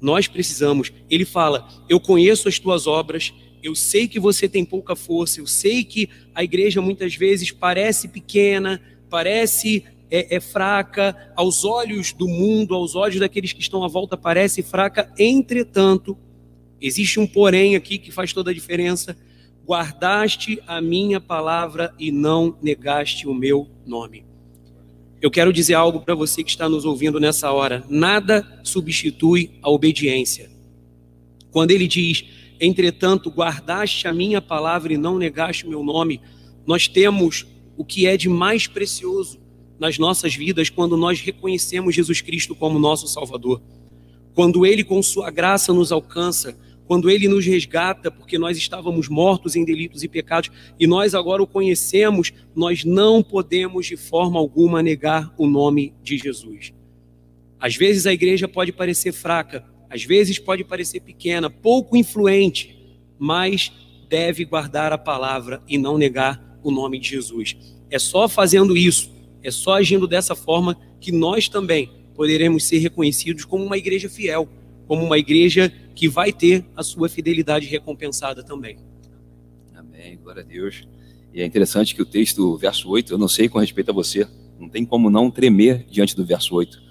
Nós 0.00 0.28
precisamos. 0.28 0.92
Ele 1.08 1.24
fala: 1.24 1.66
Eu 1.88 1.98
conheço 1.98 2.48
as 2.48 2.58
tuas 2.58 2.86
obras, 2.86 3.32
eu 3.66 3.74
sei 3.74 4.06
que 4.06 4.20
você 4.20 4.48
tem 4.48 4.64
pouca 4.64 4.94
força, 4.94 5.40
eu 5.40 5.46
sei 5.46 5.82
que 5.82 6.08
a 6.32 6.44
igreja 6.44 6.80
muitas 6.80 7.16
vezes 7.16 7.50
parece 7.50 8.06
pequena, 8.06 8.80
parece 9.10 9.84
é, 10.08 10.36
é, 10.36 10.40
fraca, 10.40 11.32
aos 11.34 11.64
olhos 11.64 12.12
do 12.12 12.28
mundo, 12.28 12.76
aos 12.76 12.94
olhos 12.94 13.18
daqueles 13.18 13.52
que 13.52 13.60
estão 13.60 13.82
à 13.82 13.88
volta, 13.88 14.16
parece 14.16 14.62
fraca. 14.62 15.12
Entretanto, 15.18 16.16
existe 16.80 17.18
um 17.18 17.26
porém 17.26 17.74
aqui 17.74 17.98
que 17.98 18.12
faz 18.12 18.32
toda 18.32 18.52
a 18.52 18.54
diferença. 18.54 19.18
Guardaste 19.66 20.62
a 20.64 20.80
minha 20.80 21.20
palavra 21.20 21.92
e 21.98 22.12
não 22.12 22.56
negaste 22.62 23.26
o 23.26 23.34
meu 23.34 23.68
nome. 23.84 24.24
Eu 25.20 25.28
quero 25.28 25.52
dizer 25.52 25.74
algo 25.74 26.02
para 26.02 26.14
você 26.14 26.44
que 26.44 26.50
está 26.50 26.68
nos 26.68 26.84
ouvindo 26.84 27.18
nessa 27.18 27.50
hora. 27.50 27.84
Nada 27.88 28.60
substitui 28.62 29.58
a 29.60 29.68
obediência. 29.68 30.48
Quando 31.50 31.72
ele 31.72 31.88
diz, 31.88 32.45
entretanto, 32.60 33.30
guardaste 33.30 34.08
a 34.08 34.12
minha 34.12 34.40
palavra 34.40 34.92
e 34.92 34.96
não 34.96 35.18
negaste 35.18 35.66
o 35.66 35.68
meu 35.68 35.82
nome, 35.82 36.20
nós 36.66 36.88
temos 36.88 37.46
o 37.76 37.84
que 37.84 38.06
é 38.06 38.16
de 38.16 38.28
mais 38.28 38.66
precioso 38.66 39.38
nas 39.78 39.98
nossas 39.98 40.34
vidas 40.34 40.70
quando 40.70 40.96
nós 40.96 41.20
reconhecemos 41.20 41.94
Jesus 41.94 42.20
Cristo 42.20 42.54
como 42.54 42.78
nosso 42.78 43.06
Salvador. 43.06 43.60
Quando 44.34 44.66
Ele, 44.66 44.82
com 44.82 45.02
Sua 45.02 45.30
graça, 45.30 45.72
nos 45.72 45.92
alcança, 45.92 46.58
quando 46.86 47.10
Ele 47.10 47.28
nos 47.28 47.44
resgata, 47.44 48.10
porque 48.10 48.38
nós 48.38 48.56
estávamos 48.56 49.08
mortos 49.08 49.56
em 49.56 49.64
delitos 49.64 50.02
e 50.02 50.08
pecados, 50.08 50.50
e 50.78 50.86
nós 50.86 51.14
agora 51.14 51.42
o 51.42 51.46
conhecemos, 51.46 52.32
nós 52.54 52.84
não 52.84 53.22
podemos 53.22 53.86
de 53.86 53.96
forma 53.96 54.38
alguma 54.38 54.82
negar 54.82 55.32
o 55.36 55.46
nome 55.46 55.94
de 56.02 56.16
Jesus. 56.16 56.72
Às 57.58 57.76
vezes 57.76 58.06
a 58.06 58.12
igreja 58.12 58.46
pode 58.46 58.72
parecer 58.72 59.12
fraca, 59.12 59.64
às 59.96 60.04
vezes 60.04 60.38
pode 60.38 60.62
parecer 60.62 61.00
pequena, 61.00 61.48
pouco 61.48 61.96
influente, 61.96 62.76
mas 63.18 63.72
deve 64.10 64.44
guardar 64.44 64.92
a 64.92 64.98
palavra 64.98 65.62
e 65.66 65.78
não 65.78 65.96
negar 65.96 66.60
o 66.62 66.70
nome 66.70 67.00
de 67.00 67.08
Jesus. 67.08 67.56
É 67.90 67.98
só 67.98 68.28
fazendo 68.28 68.76
isso, 68.76 69.10
é 69.42 69.50
só 69.50 69.74
agindo 69.74 70.06
dessa 70.06 70.34
forma 70.34 70.76
que 71.00 71.10
nós 71.10 71.48
também 71.48 71.90
poderemos 72.14 72.64
ser 72.64 72.78
reconhecidos 72.78 73.46
como 73.46 73.64
uma 73.64 73.78
igreja 73.78 74.08
fiel, 74.08 74.46
como 74.86 75.02
uma 75.02 75.18
igreja 75.18 75.72
que 75.94 76.08
vai 76.08 76.30
ter 76.30 76.66
a 76.76 76.82
sua 76.82 77.08
fidelidade 77.08 77.66
recompensada 77.66 78.42
também. 78.42 78.76
Amém, 79.74 80.18
glória 80.22 80.42
a 80.42 80.44
Deus. 80.44 80.86
E 81.32 81.40
é 81.40 81.46
interessante 81.46 81.94
que 81.94 82.02
o 82.02 82.06
texto, 82.06 82.54
verso 82.58 82.88
8, 82.90 83.14
eu 83.14 83.18
não 83.18 83.28
sei 83.28 83.48
com 83.48 83.58
respeito 83.58 83.90
a 83.90 83.94
você, 83.94 84.28
não 84.60 84.68
tem 84.68 84.84
como 84.84 85.08
não 85.08 85.30
tremer 85.30 85.86
diante 85.90 86.14
do 86.14 86.24
verso 86.24 86.54
8. 86.54 86.85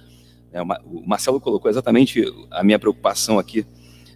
É, 0.55 0.61
o 0.61 1.05
Marcelo 1.05 1.41
colocou 1.41 1.69
exatamente 1.69 2.23
a 2.49 2.63
minha 2.63 2.79
preocupação 2.79 3.37
aqui. 3.37 3.65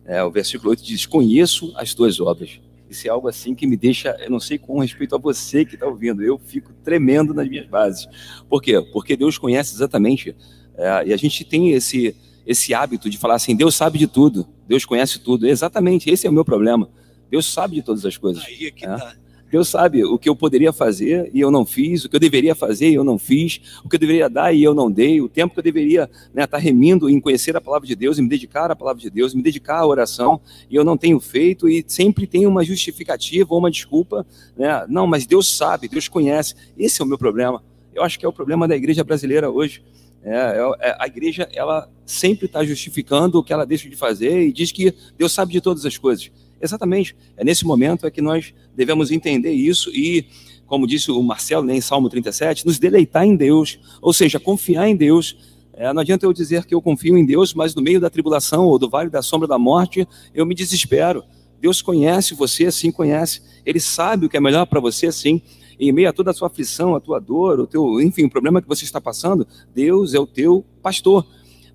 É, 0.06 0.24
o 0.24 0.32
versículo 0.32 0.70
8 0.70 0.82
diz: 0.82 1.06
Conheço 1.06 1.74
as 1.76 1.94
tuas 1.94 2.22
obras. 2.22 2.62
Isso 2.90 3.06
é 3.06 3.10
algo 3.10 3.28
assim 3.28 3.54
que 3.54 3.68
me 3.68 3.76
deixa, 3.76 4.16
eu 4.22 4.32
não 4.32 4.40
sei 4.40 4.58
com 4.58 4.80
respeito 4.80 5.14
a 5.14 5.20
você 5.20 5.66
que 5.66 5.76
está 5.76 5.86
ouvindo, 5.86 6.24
eu 6.24 6.40
fico 6.40 6.74
tremendo 6.82 7.34
nas 7.34 7.48
minhas 7.48 7.68
bases. 7.68 8.08
Por 8.50 8.64
quê? 8.64 8.82
Porque 8.94 9.18
Deus 9.18 9.38
conhece 9.38 9.76
exatamente, 9.76 10.34
é, 10.76 11.08
e 11.08 11.14
a 11.14 11.18
gente 11.18 11.44
tem 11.44 11.72
esse, 11.72 12.16
esse 12.48 12.74
hábito 12.74 13.10
de 13.10 13.18
falar 13.18 13.36
assim: 13.36 13.54
Deus 13.54 13.76
sabe 13.76 14.00
de 14.00 14.08
tudo, 14.08 14.48
Deus 14.66 14.86
conhece 14.86 15.20
tudo. 15.20 15.46
Exatamente, 15.46 16.10
esse 16.10 16.26
é 16.26 16.30
o 16.30 16.34
meu 16.34 16.46
problema. 16.46 16.90
Deus 17.30 17.46
sabe 17.46 17.76
de 17.76 17.82
todas 17.82 18.06
as 18.06 18.16
coisas. 18.16 18.46
Aí 18.46 18.68
é 18.68 18.72
que 18.72 18.86
é. 18.86 18.88
tá. 18.88 19.14
Deus 19.50 19.68
sabe 19.68 20.04
o 20.04 20.18
que 20.18 20.30
eu 20.30 20.36
poderia 20.36 20.72
fazer 20.72 21.30
e 21.34 21.40
eu 21.40 21.50
não 21.50 21.66
fiz, 21.66 22.06
o 22.06 22.10
que 22.10 22.16
eu 22.16 22.20
deveria 22.20 22.54
fazer 22.54 22.90
e 22.90 22.94
eu 22.94 23.04
não 23.04 23.18
fiz, 23.18 23.60
o 23.84 23.90
que 23.90 23.96
eu 23.96 24.00
deveria 24.00 24.30
dar 24.30 24.54
e 24.54 24.64
eu 24.64 24.76
não 24.76 24.92
dei, 24.92 25.20
o 25.22 25.28
tempo 25.28 25.54
que 25.54 25.60
eu 25.60 25.64
deveria 25.64 26.04
estar 26.04 26.30
né, 26.34 26.46
tá 26.46 26.58
remindo 26.58 27.10
em 27.10 27.20
conhecer 27.20 27.56
a 27.56 27.62
palavra 27.62 27.88
de 27.88 27.96
Deus, 27.96 28.20
em 28.20 28.22
me 28.22 28.30
dedicar 28.30 28.70
à 28.70 28.76
palavra 28.76 29.02
de 29.02 29.10
Deus, 29.10 29.34
me 29.34 29.42
dedicar 29.42 29.80
à 29.80 29.88
oração, 29.88 30.40
e 30.70 30.76
eu 30.76 30.84
não 30.84 30.96
tenho 30.96 31.20
feito, 31.20 31.68
e 31.68 31.84
sempre 31.88 32.28
tem 32.28 32.46
uma 32.46 32.64
justificativa 32.64 33.48
ou 33.52 33.60
uma 33.60 33.72
desculpa. 33.72 34.26
Né? 34.56 34.86
Não, 34.88 35.08
mas 35.08 35.26
Deus 35.26 35.56
sabe, 35.56 35.88
Deus 35.88 36.08
conhece. 36.08 36.56
Esse 36.78 37.02
é 37.02 37.06
o 37.06 37.08
meu 37.08 37.18
problema. 37.18 37.64
Eu 37.94 38.04
acho 38.04 38.20
que 38.20 38.26
é 38.26 38.30
o 38.30 38.34
problema 38.34 38.68
da 38.68 38.76
igreja 38.76 39.04
brasileira 39.04 39.50
hoje. 39.50 39.84
É, 40.22 40.36
é, 40.36 40.90
é 40.90 40.96
a 41.00 41.08
igreja 41.08 41.50
ela 41.54 41.90
sempre 42.06 42.46
está 42.46 42.64
justificando 42.64 43.40
o 43.40 43.44
que 43.44 43.54
ela 43.54 43.66
deixa 43.66 43.90
de 43.90 43.96
fazer 43.96 44.42
e 44.42 44.52
diz 44.52 44.72
que 44.72 44.94
Deus 45.18 45.32
sabe 45.32 45.54
de 45.54 45.62
todas 45.62 45.86
as 45.86 45.98
coisas. 45.98 46.30
Exatamente. 46.62 47.16
É 47.38 47.44
nesse 47.44 47.66
momento 47.66 48.06
é 48.06 48.12
que 48.12 48.22
nós 48.22 48.54
devemos 48.76 49.12
entender 49.12 49.52
isso 49.52 49.90
e, 49.92 50.26
como 50.66 50.88
disse 50.88 51.12
o 51.12 51.22
Marcelo 51.22 51.66
né, 51.66 51.76
em 51.76 51.82
Salmo 51.82 52.10
37, 52.10 52.66
nos 52.66 52.78
deleitar 52.78 53.24
em 53.24 53.36
Deus, 53.36 53.80
ou 54.02 54.14
seja, 54.14 54.40
confiar 54.40 54.88
em 54.88 54.96
Deus. 54.96 55.38
É, 55.74 55.92
não 55.94 56.02
adianta 56.02 56.26
eu 56.26 56.34
dizer 56.34 56.66
que 56.66 56.76
eu 56.76 56.82
confio 56.82 57.18
em 57.18 57.26
Deus, 57.26 57.54
mas 57.54 57.74
no 57.74 57.82
meio 57.82 58.00
da 58.00 58.10
tribulação 58.10 58.66
ou 58.66 58.78
do 58.78 58.90
vale 58.90 59.10
da 59.10 59.22
sombra 59.22 59.48
da 59.48 59.58
morte, 59.58 60.08
eu 60.34 60.46
me 60.46 60.54
desespero. 60.54 61.24
Deus 61.60 61.82
conhece 61.82 62.34
você, 62.34 62.66
assim 62.66 62.92
conhece. 62.92 63.42
Ele 63.66 63.80
sabe 63.80 64.26
o 64.26 64.30
que 64.30 64.38
é 64.38 64.40
melhor 64.40 64.66
para 64.66 64.80
você, 64.80 65.08
assim. 65.08 65.42
Em 65.80 65.92
meio 65.92 66.10
a 66.10 66.14
toda 66.14 66.32
a 66.32 66.34
sua 66.34 66.48
aflição, 66.48 66.96
a 66.96 67.00
tua 67.00 67.20
dor, 67.20 67.60
o 67.60 67.68
teu, 67.68 68.02
enfim, 68.02 68.26
o 68.26 68.30
problema 68.30 68.62
que 68.62 68.68
você 68.68 68.84
está 68.84 69.00
passando, 69.00 69.48
Deus 69.74 70.14
é 70.14 70.20
o 70.20 70.28
teu 70.28 70.66
pastor. 70.82 71.26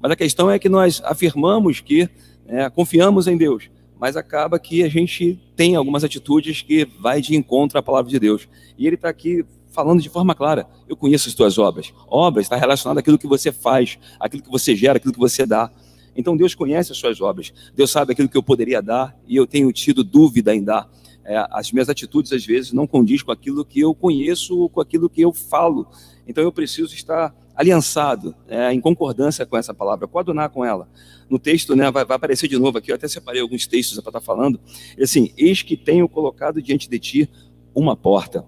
Mas 0.01 0.13
a 0.13 0.17
questão 0.17 0.51
é 0.51 0.59
que 0.59 0.69
nós 0.69 1.01
afirmamos 1.05 1.81
que 1.81 2.09
é, 2.47 2.69
confiamos 2.69 3.27
em 3.27 3.37
Deus, 3.37 3.71
mas 4.05 4.19
acaba 4.19 4.59
que 4.59 4.83
a 4.83 4.89
gente 4.91 5.41
tem 5.57 5.77
algumas 5.77 6.05
atitudes 6.05 6.61
que 6.61 6.85
vai 7.01 7.23
de 7.23 7.35
encontro 7.35 7.79
à 7.79 7.83
palavra 7.83 8.11
de 8.11 8.19
Deus. 8.19 8.47
E 8.77 8.87
ele 8.87 8.97
está 8.97 9.09
aqui 9.09 9.47
falando 9.71 10.03
de 10.03 10.11
forma 10.11 10.35
clara: 10.35 10.69
eu 10.87 10.95
conheço 10.95 11.27
as 11.27 11.35
tuas 11.35 11.57
obras. 11.57 11.91
Obras 12.07 12.45
está 12.45 12.55
relacionado 12.55 12.99
àquilo 12.99 13.17
que 13.17 13.27
você 13.27 13.51
faz, 13.51 13.99
aquilo 14.21 14.43
que 14.43 14.51
você 14.51 14.77
gera, 14.77 14.99
aquilo 14.99 15.15
que 15.15 15.19
você 15.19 15.47
dá. 15.47 15.71
Então 16.15 16.37
Deus 16.37 16.55
conhece 16.55 16.93
as 16.93 16.99
suas 16.99 17.19
obras. 17.23 17.51
Deus 17.75 17.91
sabe 17.91 18.13
aquilo 18.13 18.29
que 18.29 18.37
eu 18.37 18.43
poderia 18.43 18.83
dar 18.83 19.17
e 19.27 19.37
eu 19.37 19.47
tenho 19.47 19.73
tido 19.73 20.05
dúvida 20.05 20.55
em 20.55 20.63
dar. 20.63 20.87
É, 21.25 21.43
as 21.51 21.73
minhas 21.73 21.89
atitudes 21.89 22.31
às 22.31 22.45
vezes 22.45 22.73
não 22.73 22.87
condiz 22.87 23.23
com 23.23 23.33
aquilo 23.33 23.65
que 23.65 23.81
eu 23.81 23.95
conheço, 23.95 24.69
com 24.69 24.83
aquilo 24.83 25.09
que 25.09 25.23
eu 25.23 25.33
falo. 25.33 25.89
Então 26.29 26.45
eu 26.45 26.53
preciso 26.53 26.95
estar 26.95 27.35
aliançado, 27.55 28.35
é, 28.49 28.73
em 28.73 28.81
concordância 28.81 29.47
com 29.47 29.57
essa 29.57 29.73
palavra, 29.73 30.09
coadunar 30.09 30.51
com 30.51 30.65
ela. 30.65 30.89
No 31.29 31.39
texto, 31.39 31.77
né, 31.77 31.91
vai, 31.91 32.05
vai, 32.05 32.17
aparecer 32.17 32.49
de 32.49 32.59
novo 32.59 32.79
aqui, 32.79 32.91
eu 32.91 32.97
até 32.97 33.09
separei 33.09 33.41
alguns 33.41 33.67
textos 33.67 33.99
para 34.01 34.11
estar 34.11 34.21
falando, 34.21 34.61
assim, 35.01 35.33
eis 35.37 35.63
que 35.63 35.77
tenho 35.77 36.09
colocado 36.09 36.61
diante 36.61 36.89
de 36.89 36.99
ti 36.99 37.31
uma 37.75 37.97
porta. 37.97 38.45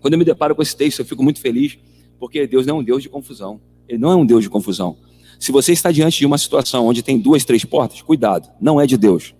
Quando 0.00 0.14
eu 0.14 0.18
me 0.18 0.24
deparo 0.24 0.54
com 0.54 0.62
esse 0.62 0.76
texto, 0.76 1.00
eu 1.00 1.04
fico 1.04 1.22
muito 1.22 1.40
feliz, 1.40 1.78
porque 2.18 2.46
Deus 2.46 2.66
não 2.66 2.76
é 2.76 2.78
um 2.80 2.84
Deus 2.84 3.02
de 3.02 3.08
confusão. 3.08 3.60
Ele 3.88 3.98
não 3.98 4.10
é 4.10 4.16
um 4.16 4.26
Deus 4.26 4.42
de 4.42 4.50
confusão. 4.50 4.96
Se 5.38 5.52
você 5.52 5.72
está 5.72 5.90
diante 5.90 6.18
de 6.18 6.26
uma 6.26 6.38
situação 6.38 6.86
onde 6.86 7.02
tem 7.02 7.18
duas, 7.18 7.44
três 7.44 7.64
portas, 7.64 8.02
cuidado, 8.02 8.48
não 8.60 8.80
é 8.80 8.86
de 8.86 8.96
Deus. 8.96 9.34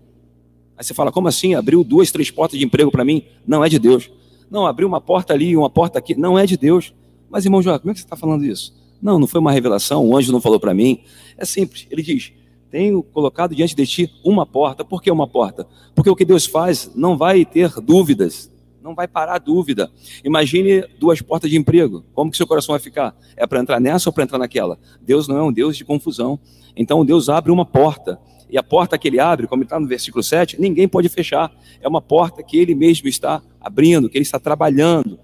Aí 0.76 0.84
você 0.84 0.94
fala, 0.94 1.10
como 1.10 1.26
assim? 1.26 1.54
Abriu 1.54 1.82
duas, 1.82 2.10
três 2.12 2.30
portas 2.30 2.58
de 2.58 2.64
emprego 2.64 2.90
para 2.90 3.04
mim? 3.04 3.24
Não 3.46 3.64
é 3.64 3.68
de 3.68 3.78
Deus. 3.78 4.10
Não, 4.48 4.66
abriu 4.66 4.86
uma 4.86 5.00
porta 5.00 5.32
ali, 5.34 5.56
uma 5.56 5.68
porta 5.68 5.98
aqui, 5.98 6.14
não 6.14 6.38
é 6.38 6.46
de 6.46 6.56
Deus. 6.56 6.94
Mas, 7.28 7.44
irmão 7.44 7.60
João, 7.60 7.78
como 7.78 7.90
é 7.90 7.94
que 7.94 8.00
você 8.00 8.06
está 8.06 8.16
falando 8.16 8.44
isso? 8.44 8.74
Não, 9.00 9.18
não 9.18 9.26
foi 9.26 9.40
uma 9.40 9.52
revelação, 9.52 10.06
o 10.06 10.16
anjo 10.16 10.32
não 10.32 10.40
falou 10.40 10.58
para 10.58 10.74
mim. 10.74 11.02
É 11.36 11.44
simples. 11.44 11.86
Ele 11.90 12.02
diz: 12.02 12.32
Tenho 12.70 13.02
colocado 13.02 13.54
diante 13.54 13.74
de 13.74 13.86
ti 13.86 14.12
uma 14.24 14.44
porta. 14.44 14.84
Por 14.84 15.02
que 15.02 15.10
uma 15.10 15.26
porta? 15.26 15.66
Porque 15.94 16.10
o 16.10 16.16
que 16.16 16.24
Deus 16.24 16.46
faz 16.46 16.90
não 16.94 17.16
vai 17.16 17.44
ter 17.44 17.70
dúvidas, 17.80 18.50
não 18.82 18.94
vai 18.94 19.06
parar 19.06 19.34
a 19.36 19.38
dúvida. 19.38 19.90
Imagine 20.24 20.84
duas 20.98 21.22
portas 21.22 21.50
de 21.50 21.56
emprego. 21.56 22.04
Como 22.12 22.30
que 22.30 22.36
seu 22.36 22.46
coração 22.46 22.72
vai 22.72 22.80
ficar? 22.80 23.16
É 23.36 23.46
para 23.46 23.60
entrar 23.60 23.80
nessa 23.80 24.08
ou 24.08 24.12
para 24.12 24.24
entrar 24.24 24.38
naquela? 24.38 24.78
Deus 25.00 25.28
não 25.28 25.38
é 25.38 25.42
um 25.42 25.52
Deus 25.52 25.76
de 25.76 25.84
confusão. 25.84 26.38
Então 26.76 27.04
Deus 27.04 27.28
abre 27.28 27.52
uma 27.52 27.64
porta. 27.64 28.20
E 28.50 28.56
a 28.56 28.62
porta 28.62 28.96
que 28.96 29.06
ele 29.06 29.20
abre, 29.20 29.46
como 29.46 29.62
está 29.62 29.78
no 29.78 29.86
versículo 29.86 30.22
7, 30.22 30.58
ninguém 30.58 30.88
pode 30.88 31.08
fechar. 31.08 31.52
É 31.80 31.88
uma 31.88 32.00
porta 32.00 32.42
que 32.42 32.56
ele 32.56 32.74
mesmo 32.74 33.06
está 33.06 33.42
abrindo, 33.60 34.08
que 34.08 34.16
ele 34.16 34.22
está 34.22 34.38
trabalhando. 34.38 35.18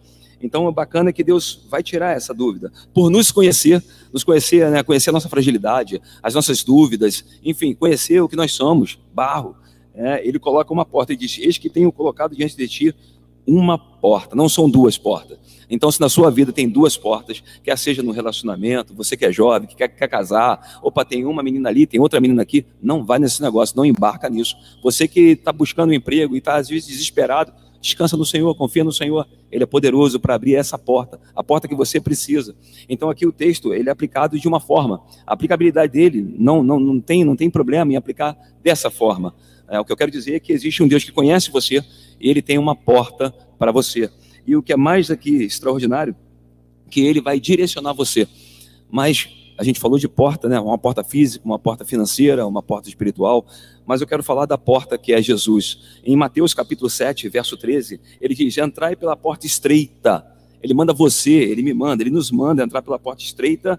Então, 0.44 0.68
é 0.68 0.70
bacana 0.70 1.10
que 1.10 1.24
Deus 1.24 1.66
vai 1.70 1.82
tirar 1.82 2.14
essa 2.14 2.34
dúvida. 2.34 2.70
Por 2.92 3.08
nos 3.08 3.32
conhecer, 3.32 3.82
nos 4.12 4.22
conhecer, 4.22 4.70
né, 4.70 4.82
conhecer 4.82 5.08
a 5.08 5.12
nossa 5.14 5.26
fragilidade, 5.26 6.02
as 6.22 6.34
nossas 6.34 6.62
dúvidas, 6.62 7.24
enfim, 7.42 7.74
conhecer 7.74 8.20
o 8.20 8.28
que 8.28 8.36
nós 8.36 8.52
somos, 8.52 8.98
barro. 9.14 9.56
É, 9.94 10.26
ele 10.26 10.38
coloca 10.38 10.70
uma 10.70 10.84
porta 10.84 11.14
e 11.14 11.16
diz: 11.16 11.38
Eis 11.38 11.56
que 11.56 11.70
tenho 11.70 11.90
colocado 11.90 12.36
diante 12.36 12.58
de 12.58 12.68
ti 12.68 12.94
uma 13.46 13.78
porta, 13.78 14.36
não 14.36 14.46
são 14.46 14.68
duas 14.68 14.98
portas. 14.98 15.38
Então, 15.70 15.90
se 15.90 15.98
na 15.98 16.10
sua 16.10 16.30
vida 16.30 16.52
tem 16.52 16.68
duas 16.68 16.94
portas, 16.94 17.42
quer 17.62 17.78
seja 17.78 18.02
no 18.02 18.12
relacionamento, 18.12 18.92
você 18.94 19.16
que 19.16 19.24
é 19.24 19.32
jovem, 19.32 19.66
que 19.66 19.74
quer, 19.74 19.88
quer 19.88 20.08
casar, 20.08 20.78
opa, 20.82 21.06
tem 21.06 21.24
uma 21.24 21.42
menina 21.42 21.70
ali, 21.70 21.86
tem 21.86 22.00
outra 22.00 22.20
menina 22.20 22.42
aqui, 22.42 22.66
não 22.82 23.02
vai 23.02 23.18
nesse 23.18 23.40
negócio, 23.40 23.76
não 23.76 23.84
embarca 23.84 24.28
nisso. 24.28 24.54
Você 24.82 25.08
que 25.08 25.20
está 25.30 25.52
buscando 25.52 25.90
um 25.90 25.94
emprego 25.94 26.34
e 26.34 26.38
está 26.38 26.56
às 26.56 26.68
vezes 26.68 26.86
desesperado, 26.86 27.52
descansa 27.84 28.16
no 28.16 28.24
Senhor, 28.24 28.54
confia 28.54 28.82
no 28.82 28.92
Senhor. 28.92 29.28
Ele 29.52 29.62
é 29.62 29.66
poderoso 29.66 30.18
para 30.18 30.34
abrir 30.34 30.54
essa 30.54 30.78
porta, 30.78 31.20
a 31.36 31.44
porta 31.44 31.68
que 31.68 31.74
você 31.74 32.00
precisa. 32.00 32.56
Então 32.88 33.10
aqui 33.10 33.26
o 33.26 33.32
texto 33.32 33.74
ele 33.74 33.90
é 33.90 33.92
aplicado 33.92 34.38
de 34.38 34.48
uma 34.48 34.58
forma. 34.58 35.02
A 35.26 35.34
aplicabilidade 35.34 35.92
dele 35.92 36.34
não, 36.38 36.62
não, 36.62 36.80
não, 36.80 36.98
tem, 36.98 37.24
não 37.24 37.36
tem 37.36 37.50
problema 37.50 37.92
em 37.92 37.96
aplicar 37.96 38.36
dessa 38.62 38.90
forma. 38.90 39.34
É, 39.68 39.78
o 39.78 39.84
que 39.84 39.92
eu 39.92 39.96
quero 39.96 40.10
dizer 40.10 40.36
é 40.36 40.40
que 40.40 40.52
existe 40.52 40.82
um 40.82 40.88
Deus 40.88 41.04
que 41.04 41.12
conhece 41.12 41.50
você 41.50 41.84
e 42.18 42.30
ele 42.30 42.40
tem 42.40 42.56
uma 42.56 42.74
porta 42.74 43.30
para 43.58 43.70
você. 43.70 44.10
E 44.46 44.56
o 44.56 44.62
que 44.62 44.72
é 44.72 44.76
mais 44.76 45.10
aqui 45.10 45.42
extraordinário, 45.42 46.16
que 46.90 47.02
ele 47.02 47.20
vai 47.20 47.38
direcionar 47.38 47.92
você. 47.92 48.26
Mas 48.90 49.28
a 49.56 49.64
gente 49.64 49.78
falou 49.78 49.98
de 49.98 50.08
porta, 50.08 50.48
né? 50.48 50.58
Uma 50.58 50.78
porta 50.78 51.04
física, 51.04 51.44
uma 51.44 51.58
porta 51.58 51.84
financeira, 51.84 52.46
uma 52.46 52.62
porta 52.62 52.88
espiritual, 52.88 53.46
mas 53.86 54.00
eu 54.00 54.06
quero 54.06 54.22
falar 54.22 54.46
da 54.46 54.58
porta 54.58 54.98
que 54.98 55.12
é 55.12 55.22
Jesus. 55.22 56.00
Em 56.04 56.16
Mateus 56.16 56.52
capítulo 56.54 56.90
7, 56.90 57.28
verso 57.28 57.56
13, 57.56 58.00
ele 58.20 58.34
diz: 58.34 58.56
"Entrai 58.58 58.96
pela 58.96 59.16
porta 59.16 59.46
estreita". 59.46 60.26
Ele 60.62 60.74
manda 60.74 60.92
você, 60.92 61.30
ele 61.30 61.62
me 61.62 61.74
manda, 61.74 62.02
ele 62.02 62.10
nos 62.10 62.30
manda 62.30 62.62
entrar 62.64 62.82
pela 62.82 62.98
porta 62.98 63.22
estreita, 63.22 63.78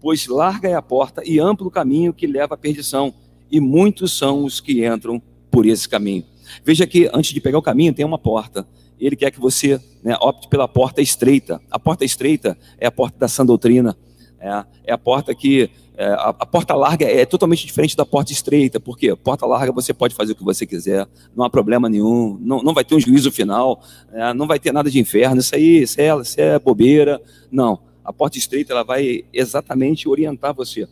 pois 0.00 0.26
larga 0.26 0.68
é 0.68 0.74
a 0.74 0.82
porta 0.82 1.22
e 1.24 1.40
amplo 1.40 1.68
o 1.68 1.70
caminho 1.70 2.12
que 2.12 2.26
leva 2.26 2.54
à 2.54 2.58
perdição, 2.58 3.14
e 3.50 3.58
muitos 3.58 4.16
são 4.16 4.44
os 4.44 4.60
que 4.60 4.86
entram 4.86 5.20
por 5.50 5.64
esse 5.64 5.88
caminho. 5.88 6.24
Veja 6.64 6.86
que 6.86 7.10
antes 7.12 7.32
de 7.32 7.40
pegar 7.40 7.58
o 7.58 7.62
caminho 7.62 7.94
tem 7.94 8.04
uma 8.04 8.18
porta. 8.18 8.66
Ele 8.98 9.16
quer 9.16 9.30
que 9.30 9.40
você 9.40 9.80
né, 10.02 10.16
opte 10.20 10.48
pela 10.48 10.66
porta 10.66 11.02
estreita. 11.02 11.60
A 11.70 11.78
porta 11.78 12.04
estreita 12.04 12.56
é 12.78 12.86
a 12.86 12.90
porta 12.90 13.18
da 13.18 13.28
sã 13.28 13.44
doutrina, 13.44 13.96
é, 14.46 14.64
é 14.84 14.92
a 14.92 14.98
porta 14.98 15.34
que. 15.34 15.70
É, 15.98 16.08
a, 16.08 16.28
a, 16.28 16.46
porta 16.46 16.74
larga 16.74 17.06
é 17.06 17.24
totalmente 17.24 17.64
diferente 17.64 17.96
da 17.96 18.04
porta 18.04 18.30
estreita, 18.30 18.78
porque 18.78 19.16
porta 19.16 19.46
larga 19.46 19.72
você 19.72 19.94
pode 19.94 20.14
fazer 20.14 20.32
o 20.32 20.36
que 20.36 20.44
você 20.44 20.66
quiser, 20.66 21.08
não 21.34 21.42
há 21.42 21.48
problema 21.48 21.88
nenhum, 21.88 22.36
não, 22.38 22.62
não 22.62 22.74
vai 22.74 22.84
ter 22.84 22.94
um 22.94 23.00
juízo 23.00 23.32
final, 23.32 23.82
é, 24.12 24.34
não 24.34 24.46
vai 24.46 24.58
ter 24.58 24.72
nada 24.72 24.90
de 24.90 25.00
inferno, 25.00 25.40
isso 25.40 25.54
aí 25.54 25.82
isso 25.82 25.98
é, 25.98 26.14
isso 26.20 26.40
é 26.40 26.58
bobeira. 26.58 27.20
Não. 27.50 27.80
A 28.04 28.12
porta 28.12 28.36
estreita 28.36 28.72
ela 28.72 28.84
vai 28.84 29.24
exatamente 29.32 30.06
orientar 30.06 30.54
você. 30.54 30.86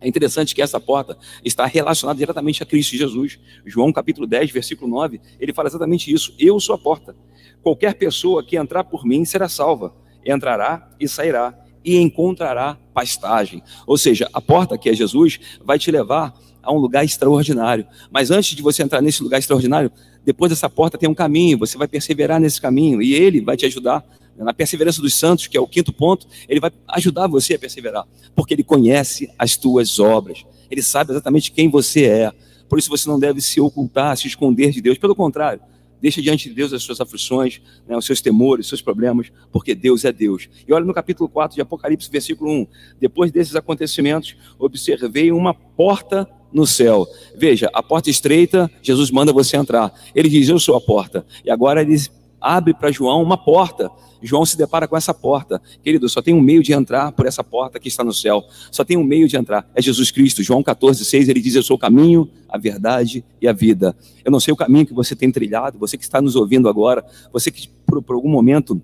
É 0.00 0.08
interessante 0.08 0.54
que 0.54 0.62
essa 0.62 0.80
porta 0.80 1.16
está 1.44 1.66
relacionada 1.66 2.18
diretamente 2.18 2.62
a 2.62 2.66
Cristo 2.66 2.96
Jesus. 2.96 3.38
João 3.66 3.92
capítulo 3.92 4.26
10, 4.26 4.50
versículo 4.50 4.90
9, 4.90 5.20
ele 5.38 5.52
fala 5.52 5.68
exatamente 5.68 6.12
isso. 6.12 6.34
Eu 6.38 6.58
sou 6.58 6.74
a 6.74 6.78
porta. 6.78 7.14
Qualquer 7.62 7.94
pessoa 7.94 8.42
que 8.42 8.56
entrar 8.56 8.84
por 8.84 9.04
mim 9.04 9.24
será 9.26 9.48
salva. 9.48 9.94
Entrará 10.24 10.90
e 10.98 11.06
sairá 11.06 11.54
e 11.84 11.96
encontrará 11.96 12.76
pastagem. 12.94 13.62
Ou 13.86 13.96
seja, 13.96 14.28
a 14.32 14.40
porta 14.40 14.76
que 14.76 14.88
é 14.88 14.94
Jesus 14.94 15.38
vai 15.64 15.78
te 15.78 15.90
levar 15.90 16.34
a 16.62 16.72
um 16.72 16.78
lugar 16.78 17.04
extraordinário. 17.04 17.86
Mas 18.10 18.30
antes 18.30 18.54
de 18.54 18.62
você 18.62 18.82
entrar 18.82 19.00
nesse 19.00 19.22
lugar 19.22 19.38
extraordinário, 19.38 19.90
depois 20.24 20.50
dessa 20.50 20.68
porta 20.68 20.98
tem 20.98 21.08
um 21.08 21.14
caminho, 21.14 21.58
você 21.58 21.78
vai 21.78 21.88
perseverar 21.88 22.40
nesse 22.40 22.60
caminho 22.60 23.00
e 23.00 23.14
ele 23.14 23.40
vai 23.40 23.56
te 23.56 23.66
ajudar 23.66 24.04
na 24.36 24.54
perseverança 24.54 25.02
dos 25.02 25.14
santos, 25.14 25.46
que 25.46 25.56
é 25.56 25.60
o 25.60 25.66
quinto 25.66 25.92
ponto, 25.92 26.26
ele 26.48 26.60
vai 26.60 26.70
ajudar 26.88 27.26
você 27.26 27.54
a 27.54 27.58
perseverar, 27.58 28.06
porque 28.34 28.54
ele 28.54 28.64
conhece 28.64 29.30
as 29.38 29.56
tuas 29.56 29.98
obras. 29.98 30.44
Ele 30.70 30.82
sabe 30.82 31.12
exatamente 31.12 31.52
quem 31.52 31.68
você 31.68 32.04
é. 32.04 32.32
Por 32.68 32.78
isso 32.78 32.88
você 32.88 33.08
não 33.08 33.18
deve 33.18 33.40
se 33.40 33.60
ocultar, 33.60 34.16
se 34.16 34.28
esconder 34.28 34.70
de 34.70 34.80
Deus. 34.80 34.96
Pelo 34.96 35.14
contrário, 35.14 35.60
Deixa 36.00 36.22
diante 36.22 36.48
de 36.48 36.54
Deus 36.54 36.72
as 36.72 36.82
suas 36.82 37.00
aflições, 37.00 37.60
né, 37.86 37.96
os 37.96 38.04
seus 38.04 38.20
temores, 38.20 38.66
os 38.66 38.68
seus 38.70 38.82
problemas, 38.82 39.30
porque 39.52 39.74
Deus 39.74 40.04
é 40.04 40.12
Deus. 40.12 40.48
E 40.66 40.72
olha 40.72 40.84
no 40.84 40.94
capítulo 40.94 41.28
4 41.28 41.54
de 41.54 41.60
Apocalipse, 41.60 42.10
versículo 42.10 42.50
1. 42.50 42.66
Depois 43.00 43.30
desses 43.30 43.54
acontecimentos, 43.56 44.36
observei 44.58 45.30
uma 45.32 45.52
porta 45.52 46.28
no 46.52 46.66
céu. 46.66 47.06
Veja, 47.36 47.70
a 47.72 47.82
porta 47.82 48.10
estreita, 48.10 48.70
Jesus 48.82 49.10
manda 49.10 49.32
você 49.32 49.56
entrar. 49.56 49.92
Ele 50.14 50.28
diz: 50.28 50.48
Eu 50.48 50.58
sou 50.58 50.76
a 50.76 50.80
porta. 50.80 51.24
E 51.44 51.50
agora 51.50 51.82
ele 51.82 51.96
abre 52.40 52.74
para 52.74 52.90
João 52.90 53.22
uma 53.22 53.36
porta. 53.36 53.90
João 54.22 54.44
se 54.44 54.56
depara 54.56 54.86
com 54.86 54.96
essa 54.96 55.14
porta. 55.14 55.60
Querido, 55.82 56.08
só 56.08 56.20
tem 56.20 56.34
um 56.34 56.40
meio 56.40 56.62
de 56.62 56.72
entrar 56.72 57.12
por 57.12 57.26
essa 57.26 57.42
porta 57.42 57.78
que 57.78 57.88
está 57.88 58.04
no 58.04 58.12
céu. 58.12 58.44
Só 58.70 58.84
tem 58.84 58.96
um 58.96 59.04
meio 59.04 59.28
de 59.28 59.36
entrar. 59.36 59.68
É 59.74 59.80
Jesus 59.80 60.10
Cristo. 60.10 60.42
João 60.42 60.62
14, 60.62 61.04
6, 61.04 61.28
ele 61.28 61.40
diz: 61.40 61.54
Eu 61.54 61.62
sou 61.62 61.76
o 61.76 61.78
caminho, 61.78 62.28
a 62.48 62.58
verdade 62.58 63.24
e 63.40 63.48
a 63.48 63.52
vida. 63.52 63.96
Eu 64.24 64.30
não 64.30 64.40
sei 64.40 64.52
o 64.52 64.56
caminho 64.56 64.86
que 64.86 64.94
você 64.94 65.16
tem 65.16 65.30
trilhado, 65.30 65.78
você 65.78 65.96
que 65.96 66.04
está 66.04 66.20
nos 66.20 66.36
ouvindo 66.36 66.68
agora, 66.68 67.04
você 67.32 67.50
que 67.50 67.68
por, 67.86 68.02
por 68.02 68.14
algum 68.14 68.30
momento 68.30 68.80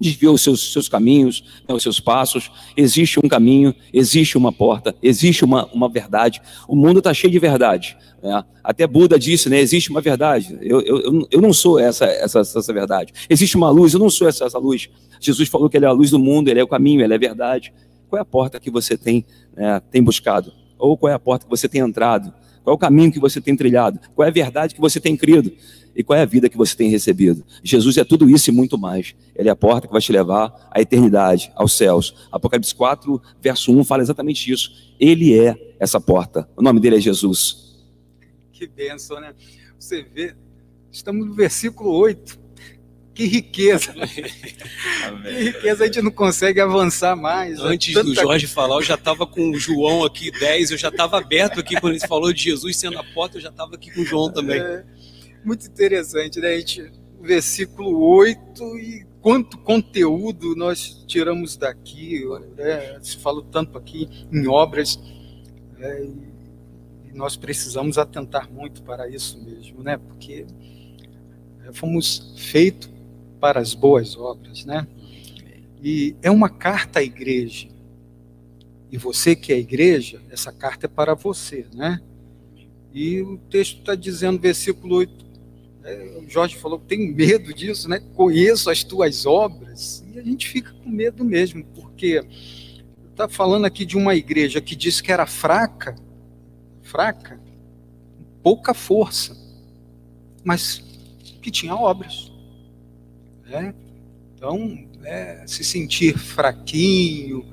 desviou 0.00 0.34
os 0.34 0.42
seus, 0.42 0.72
seus 0.72 0.88
caminhos, 0.88 1.42
né, 1.68 1.74
os 1.74 1.82
seus 1.82 1.98
passos. 1.98 2.50
Existe 2.76 3.18
um 3.22 3.28
caminho, 3.28 3.74
existe 3.92 4.36
uma 4.36 4.52
porta, 4.52 4.94
existe 5.02 5.44
uma, 5.44 5.66
uma 5.72 5.88
verdade. 5.88 6.40
O 6.68 6.76
mundo 6.76 6.98
está 6.98 7.12
cheio 7.14 7.30
de 7.30 7.38
verdade. 7.38 7.96
Né? 8.22 8.44
Até 8.62 8.86
Buda 8.86 9.18
disse, 9.18 9.48
né, 9.48 9.58
existe 9.58 9.90
uma 9.90 10.00
verdade. 10.00 10.58
Eu, 10.60 10.80
eu, 10.82 11.28
eu 11.30 11.40
não 11.40 11.52
sou 11.52 11.78
essa, 11.78 12.04
essa, 12.04 12.40
essa 12.40 12.72
verdade. 12.72 13.12
Existe 13.28 13.56
uma 13.56 13.70
luz, 13.70 13.94
eu 13.94 14.00
não 14.00 14.10
sou 14.10 14.28
essa, 14.28 14.44
essa 14.44 14.58
luz. 14.58 14.88
Jesus 15.20 15.48
falou 15.48 15.68
que 15.68 15.76
ele 15.76 15.86
é 15.86 15.88
a 15.88 15.92
luz 15.92 16.10
do 16.10 16.18
mundo, 16.18 16.48
ele 16.48 16.60
é 16.60 16.64
o 16.64 16.68
caminho, 16.68 17.02
ele 17.02 17.12
é 17.12 17.16
a 17.16 17.20
verdade. 17.20 17.72
Qual 18.08 18.18
é 18.18 18.22
a 18.22 18.24
porta 18.24 18.60
que 18.60 18.70
você 18.70 18.96
tem, 18.96 19.24
né, 19.56 19.80
tem 19.90 20.02
buscado? 20.02 20.52
Ou 20.78 20.96
qual 20.96 21.10
é 21.10 21.14
a 21.14 21.18
porta 21.18 21.44
que 21.44 21.50
você 21.50 21.68
tem 21.68 21.80
entrado? 21.80 22.32
Qual 22.66 22.74
é 22.74 22.74
o 22.74 22.78
caminho 22.78 23.12
que 23.12 23.20
você 23.20 23.40
tem 23.40 23.54
trilhado? 23.54 24.00
Qual 24.12 24.26
é 24.26 24.28
a 24.28 24.32
verdade 24.32 24.74
que 24.74 24.80
você 24.80 24.98
tem 24.98 25.16
crido? 25.16 25.52
E 25.94 26.02
qual 26.02 26.18
é 26.18 26.22
a 26.22 26.24
vida 26.24 26.48
que 26.48 26.56
você 26.56 26.76
tem 26.76 26.90
recebido? 26.90 27.44
Jesus 27.62 27.96
é 27.96 28.02
tudo 28.02 28.28
isso 28.28 28.50
e 28.50 28.52
muito 28.52 28.76
mais. 28.76 29.14
Ele 29.36 29.48
é 29.48 29.52
a 29.52 29.54
porta 29.54 29.86
que 29.86 29.92
vai 29.92 30.02
te 30.02 30.10
levar 30.10 30.68
à 30.72 30.80
eternidade, 30.80 31.52
aos 31.54 31.76
céus. 31.76 32.26
Apocalipse 32.32 32.74
4, 32.74 33.22
verso 33.40 33.70
1 33.72 33.84
fala 33.84 34.02
exatamente 34.02 34.50
isso. 34.50 34.72
Ele 34.98 35.38
é 35.38 35.76
essa 35.78 36.00
porta. 36.00 36.48
O 36.56 36.62
nome 36.62 36.80
dele 36.80 36.96
é 36.96 37.00
Jesus. 37.00 37.76
Que 38.52 38.66
benção, 38.66 39.20
né? 39.20 39.32
Você 39.78 40.02
vê, 40.02 40.34
estamos 40.90 41.24
no 41.24 41.34
versículo 41.34 41.92
8. 41.92 42.36
Que 43.16 43.24
riqueza. 43.24 43.94
que 45.24 45.42
riqueza, 45.44 45.84
a 45.84 45.86
gente 45.86 46.02
não 46.02 46.10
consegue 46.10 46.60
avançar 46.60 47.16
mais. 47.16 47.58
Antes 47.60 47.94
do 47.94 48.14
Jorge 48.14 48.46
falar, 48.46 48.76
eu 48.76 48.82
já 48.82 48.94
estava 48.94 49.26
com 49.26 49.52
o 49.52 49.58
João 49.58 50.04
aqui, 50.04 50.30
10, 50.30 50.72
eu 50.72 50.76
já 50.76 50.90
estava 50.90 51.16
aberto 51.16 51.58
aqui 51.58 51.80
quando 51.80 51.94
ele 51.94 52.06
falou 52.06 52.30
de 52.30 52.42
Jesus 52.42 52.76
sendo 52.76 52.98
a 52.98 53.02
porta, 53.02 53.38
eu 53.38 53.40
já 53.40 53.48
estava 53.48 53.74
aqui 53.74 53.90
com 53.90 54.02
o 54.02 54.04
João 54.04 54.30
também. 54.30 54.60
É, 54.60 54.84
muito 55.42 55.66
interessante, 55.66 56.38
né? 56.40 56.48
A 56.48 56.58
gente, 56.58 56.92
versículo 57.22 57.98
8 58.06 58.62
e 58.78 59.06
quanto 59.22 59.56
conteúdo 59.58 60.54
nós 60.54 61.02
tiramos 61.06 61.56
daqui, 61.56 62.22
né? 62.54 62.98
se 63.00 63.16
fala 63.16 63.42
tanto 63.50 63.78
aqui 63.78 64.10
em 64.30 64.46
obras, 64.46 65.00
né? 65.78 66.06
e 67.06 67.16
nós 67.16 67.34
precisamos 67.34 67.96
atentar 67.96 68.52
muito 68.52 68.82
para 68.82 69.08
isso 69.08 69.42
mesmo, 69.42 69.82
né? 69.82 69.96
Porque 69.96 70.44
é, 71.66 71.72
fomos 71.72 72.34
feitos 72.36 72.94
para 73.46 73.60
as 73.60 73.74
boas 73.74 74.16
obras, 74.16 74.64
né? 74.64 74.88
E 75.80 76.16
é 76.20 76.28
uma 76.28 76.48
carta 76.48 76.98
à 76.98 77.02
igreja. 77.02 77.68
E 78.90 78.98
você 78.98 79.36
que 79.36 79.52
é 79.52 79.56
igreja, 79.56 80.20
essa 80.30 80.50
carta 80.50 80.86
é 80.86 80.88
para 80.88 81.14
você, 81.14 81.64
né? 81.72 82.00
E 82.92 83.22
o 83.22 83.38
texto 83.48 83.78
está 83.78 83.94
dizendo, 83.94 84.40
versículo 84.40 84.96
8, 84.96 85.26
é, 85.84 86.18
o 86.24 86.28
Jorge 86.28 86.56
falou 86.56 86.80
que 86.80 86.86
tem 86.86 87.14
medo 87.14 87.54
disso, 87.54 87.88
né? 87.88 88.00
Conheço 88.16 88.68
as 88.68 88.82
tuas 88.82 89.26
obras. 89.26 90.04
E 90.12 90.18
a 90.18 90.24
gente 90.24 90.48
fica 90.48 90.72
com 90.82 90.90
medo 90.90 91.24
mesmo, 91.24 91.64
porque 91.66 92.24
está 93.08 93.28
falando 93.28 93.64
aqui 93.64 93.86
de 93.86 93.96
uma 93.96 94.16
igreja 94.16 94.60
que 94.60 94.74
disse 94.74 95.00
que 95.00 95.12
era 95.12 95.24
fraca, 95.24 95.94
fraca, 96.82 97.40
pouca 98.42 98.74
força, 98.74 99.36
mas 100.42 100.82
que 101.40 101.52
tinha 101.52 101.76
obras. 101.76 102.34
Né? 103.46 103.74
Então, 104.34 104.86
é, 105.04 105.44
se 105.46 105.64
sentir 105.64 106.18
fraquinho, 106.18 107.44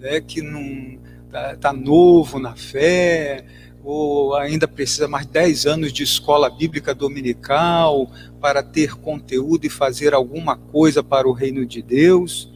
né, 0.00 0.20
que 0.20 0.42
não 0.42 0.98
está 1.26 1.56
tá 1.56 1.72
novo 1.72 2.38
na 2.38 2.56
fé, 2.56 3.44
ou 3.84 4.34
ainda 4.36 4.66
precisa 4.66 5.08
mais 5.08 5.26
10 5.26 5.66
anos 5.66 5.92
de 5.92 6.02
escola 6.02 6.48
bíblica 6.48 6.94
dominical 6.94 8.10
para 8.40 8.62
ter 8.62 8.94
conteúdo 8.94 9.66
e 9.66 9.70
fazer 9.70 10.14
alguma 10.14 10.56
coisa 10.56 11.02
para 11.02 11.28
o 11.28 11.32
reino 11.32 11.66
de 11.66 11.82
Deus. 11.82 12.50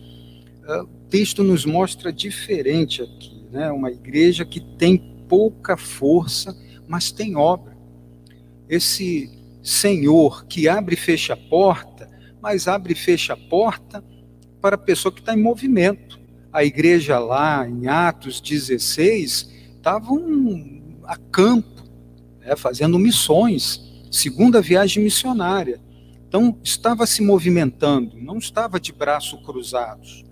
É, 0.66 0.82
o 0.82 0.86
texto 1.08 1.42
nos 1.42 1.64
mostra 1.64 2.12
diferente 2.12 3.02
aqui, 3.02 3.44
né? 3.50 3.70
uma 3.70 3.90
igreja 3.90 4.44
que 4.44 4.60
tem 4.60 4.96
pouca 5.28 5.76
força, 5.76 6.56
mas 6.88 7.12
tem 7.12 7.36
obra. 7.36 7.76
Esse 8.68 9.30
Senhor 9.62 10.46
que 10.46 10.68
abre 10.68 10.94
e 10.94 10.98
fecha 10.98 11.34
a 11.34 11.36
porta, 11.36 12.08
mas 12.46 12.68
abre 12.68 12.92
e 12.92 12.96
fecha 12.96 13.32
a 13.32 13.36
porta 13.36 14.04
para 14.60 14.76
a 14.76 14.78
pessoa 14.78 15.12
que 15.12 15.18
está 15.18 15.34
em 15.34 15.42
movimento. 15.42 16.16
A 16.52 16.62
igreja 16.62 17.18
lá 17.18 17.68
em 17.68 17.88
Atos 17.88 18.40
16 18.40 19.50
estavam 19.74 20.80
a 21.02 21.16
campo, 21.16 21.82
né, 22.38 22.54
fazendo 22.54 23.00
missões, 23.00 23.82
segunda 24.12 24.62
viagem 24.62 25.02
missionária. 25.02 25.80
Então 26.28 26.56
estava 26.62 27.04
se 27.04 27.20
movimentando, 27.20 28.16
não 28.16 28.38
estava 28.38 28.78
de 28.78 28.92
braços 28.92 29.44
cruzados. 29.44 30.24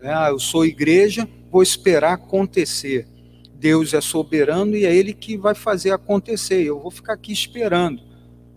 É, 0.00 0.14
ah, 0.14 0.28
eu 0.28 0.38
sou 0.38 0.64
igreja, 0.64 1.28
vou 1.50 1.64
esperar 1.64 2.12
acontecer. 2.12 3.08
Deus 3.58 3.92
é 3.92 4.00
soberano 4.00 4.76
e 4.76 4.84
é 4.84 4.94
Ele 4.94 5.12
que 5.12 5.36
vai 5.36 5.56
fazer 5.56 5.90
acontecer. 5.90 6.62
Eu 6.62 6.78
vou 6.78 6.92
ficar 6.92 7.14
aqui 7.14 7.32
esperando. 7.32 8.00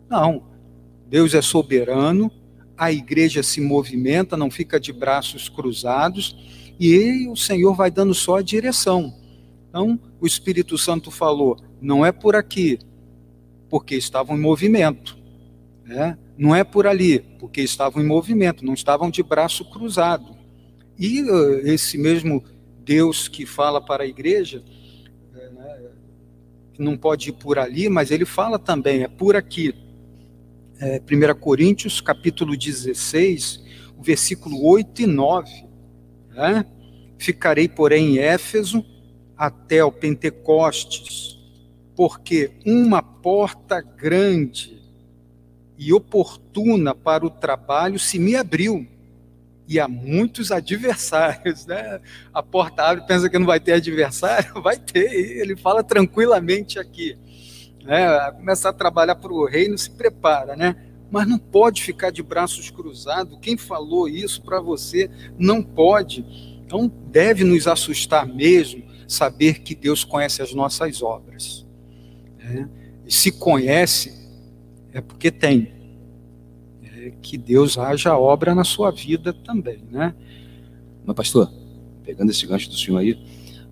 Não. 0.07 0.43
Deus 1.07 1.34
é 1.34 1.41
soberano, 1.41 2.32
a 2.80 2.94
igreja 2.94 3.44
se 3.44 3.60
movimenta, 3.60 4.38
não 4.38 4.50
fica 4.50 4.80
de 4.80 4.94
braços 4.94 5.50
cruzados, 5.50 6.34
e 6.80 7.28
o 7.28 7.36
Senhor 7.36 7.76
vai 7.76 7.92
dando 7.92 8.14
só 8.14 8.38
a 8.38 8.42
direção. 8.42 9.14
Então, 9.68 10.00
o 10.22 10.26
Espírito 10.26 10.78
Santo 10.78 11.12
falou: 11.12 11.58
não 11.82 12.06
é 12.06 12.14
por 12.14 12.38
aqui, 12.38 12.80
porque 13.70 13.96
estavam 13.96 14.38
em 14.38 14.42
movimento. 14.42 15.20
Né? 15.84 16.18
Não 16.38 16.56
é 16.56 16.64
por 16.64 16.88
ali, 16.88 17.20
porque 17.38 17.62
estavam 17.62 18.02
em 18.02 18.06
movimento, 18.06 18.64
não 18.64 18.74
estavam 18.74 19.10
de 19.12 19.22
braço 19.22 19.66
cruzado. 19.66 20.38
E 20.98 21.22
uh, 21.22 21.60
esse 21.68 21.98
mesmo 21.98 22.44
Deus 22.80 23.28
que 23.28 23.46
fala 23.46 23.82
para 23.82 24.04
a 24.04 24.08
igreja, 24.08 24.64
é, 25.36 25.50
não 26.78 26.96
pode 26.96 27.30
ir 27.30 27.34
por 27.34 27.60
ali, 27.60 27.90
mas 27.90 28.10
ele 28.10 28.26
fala 28.26 28.58
também, 28.58 29.04
é 29.04 29.08
por 29.08 29.36
aqui. 29.36 29.76
É, 30.82 31.02
1 31.02 31.40
Coríntios, 31.40 32.00
capítulo 32.00 32.56
16, 32.56 33.62
o 33.98 34.02
versículo 34.02 34.66
8 34.66 35.02
e 35.02 35.08
9. 35.08 35.52
Né? 36.30 36.66
Ficarei, 37.18 37.68
porém, 37.68 38.16
em 38.16 38.20
Éfeso 38.20 38.86
até 39.36 39.84
o 39.84 39.92
Pentecostes, 39.92 41.38
porque 41.98 42.52
uma 42.66 43.04
porta 43.04 43.82
grande 43.82 44.82
e 45.78 45.92
oportuna 45.92 46.96
para 46.96 47.26
o 47.26 47.30
trabalho 47.30 48.00
se 48.00 48.18
me 48.18 48.38
abriu. 48.38 48.88
E 49.68 49.80
há 49.80 49.88
muitos 49.88 50.52
adversários, 50.52 51.66
né? 51.66 52.00
A 52.34 52.42
porta 52.42 52.84
abre, 52.84 53.06
pensa 53.06 53.30
que 53.30 53.38
não 53.38 53.46
vai 53.46 53.60
ter 53.60 53.74
adversário, 53.74 54.60
vai 54.64 54.78
ter. 54.78 55.12
Ele 55.14 55.56
fala 55.56 55.84
tranquilamente 55.84 56.80
aqui. 56.80 57.18
Né? 57.84 58.32
Começar 58.32 58.70
a 58.70 58.74
trabalhar 58.74 59.16
para 59.16 59.32
o 59.32 59.46
reino, 59.46 59.78
se 59.78 59.90
prepara, 59.90 60.56
né? 60.56 60.76
Mas 61.12 61.28
não 61.28 61.40
pode 61.40 61.82
ficar 61.82 62.12
de 62.12 62.22
braços 62.22 62.70
cruzados. 62.70 63.38
Quem 63.42 63.58
falou 63.58 64.08
isso 64.08 64.42
para 64.42 64.60
você 64.60 65.10
não 65.38 65.64
pode. 65.64 66.24
Então 66.66 66.92
deve 67.08 67.44
nos 67.44 67.68
assustar 67.68 68.28
mesmo 68.28 68.84
saber 69.08 69.62
que 69.62 69.74
Deus 69.74 70.04
conhece 70.04 70.42
as 70.42 70.54
nossas 70.54 71.02
obras. 71.02 71.66
Né? 72.38 72.70
E 73.06 73.12
se 73.12 73.32
conhece, 73.32 74.14
é 74.94 75.02
porque 75.02 75.32
tem. 75.32 75.74
É 76.84 77.12
que 77.22 77.38
Deus 77.38 77.78
haja 77.78 78.16
obra 78.18 78.54
na 78.54 78.64
sua 78.64 78.92
vida 78.92 79.34
também, 79.34 79.84
né? 79.90 80.14
Mas, 81.04 81.16
pastor, 81.16 81.52
pegando 82.04 82.30
esse 82.30 82.46
gancho 82.46 82.70
do 82.70 82.76
senhor 82.76 83.00
aí, 83.00 83.20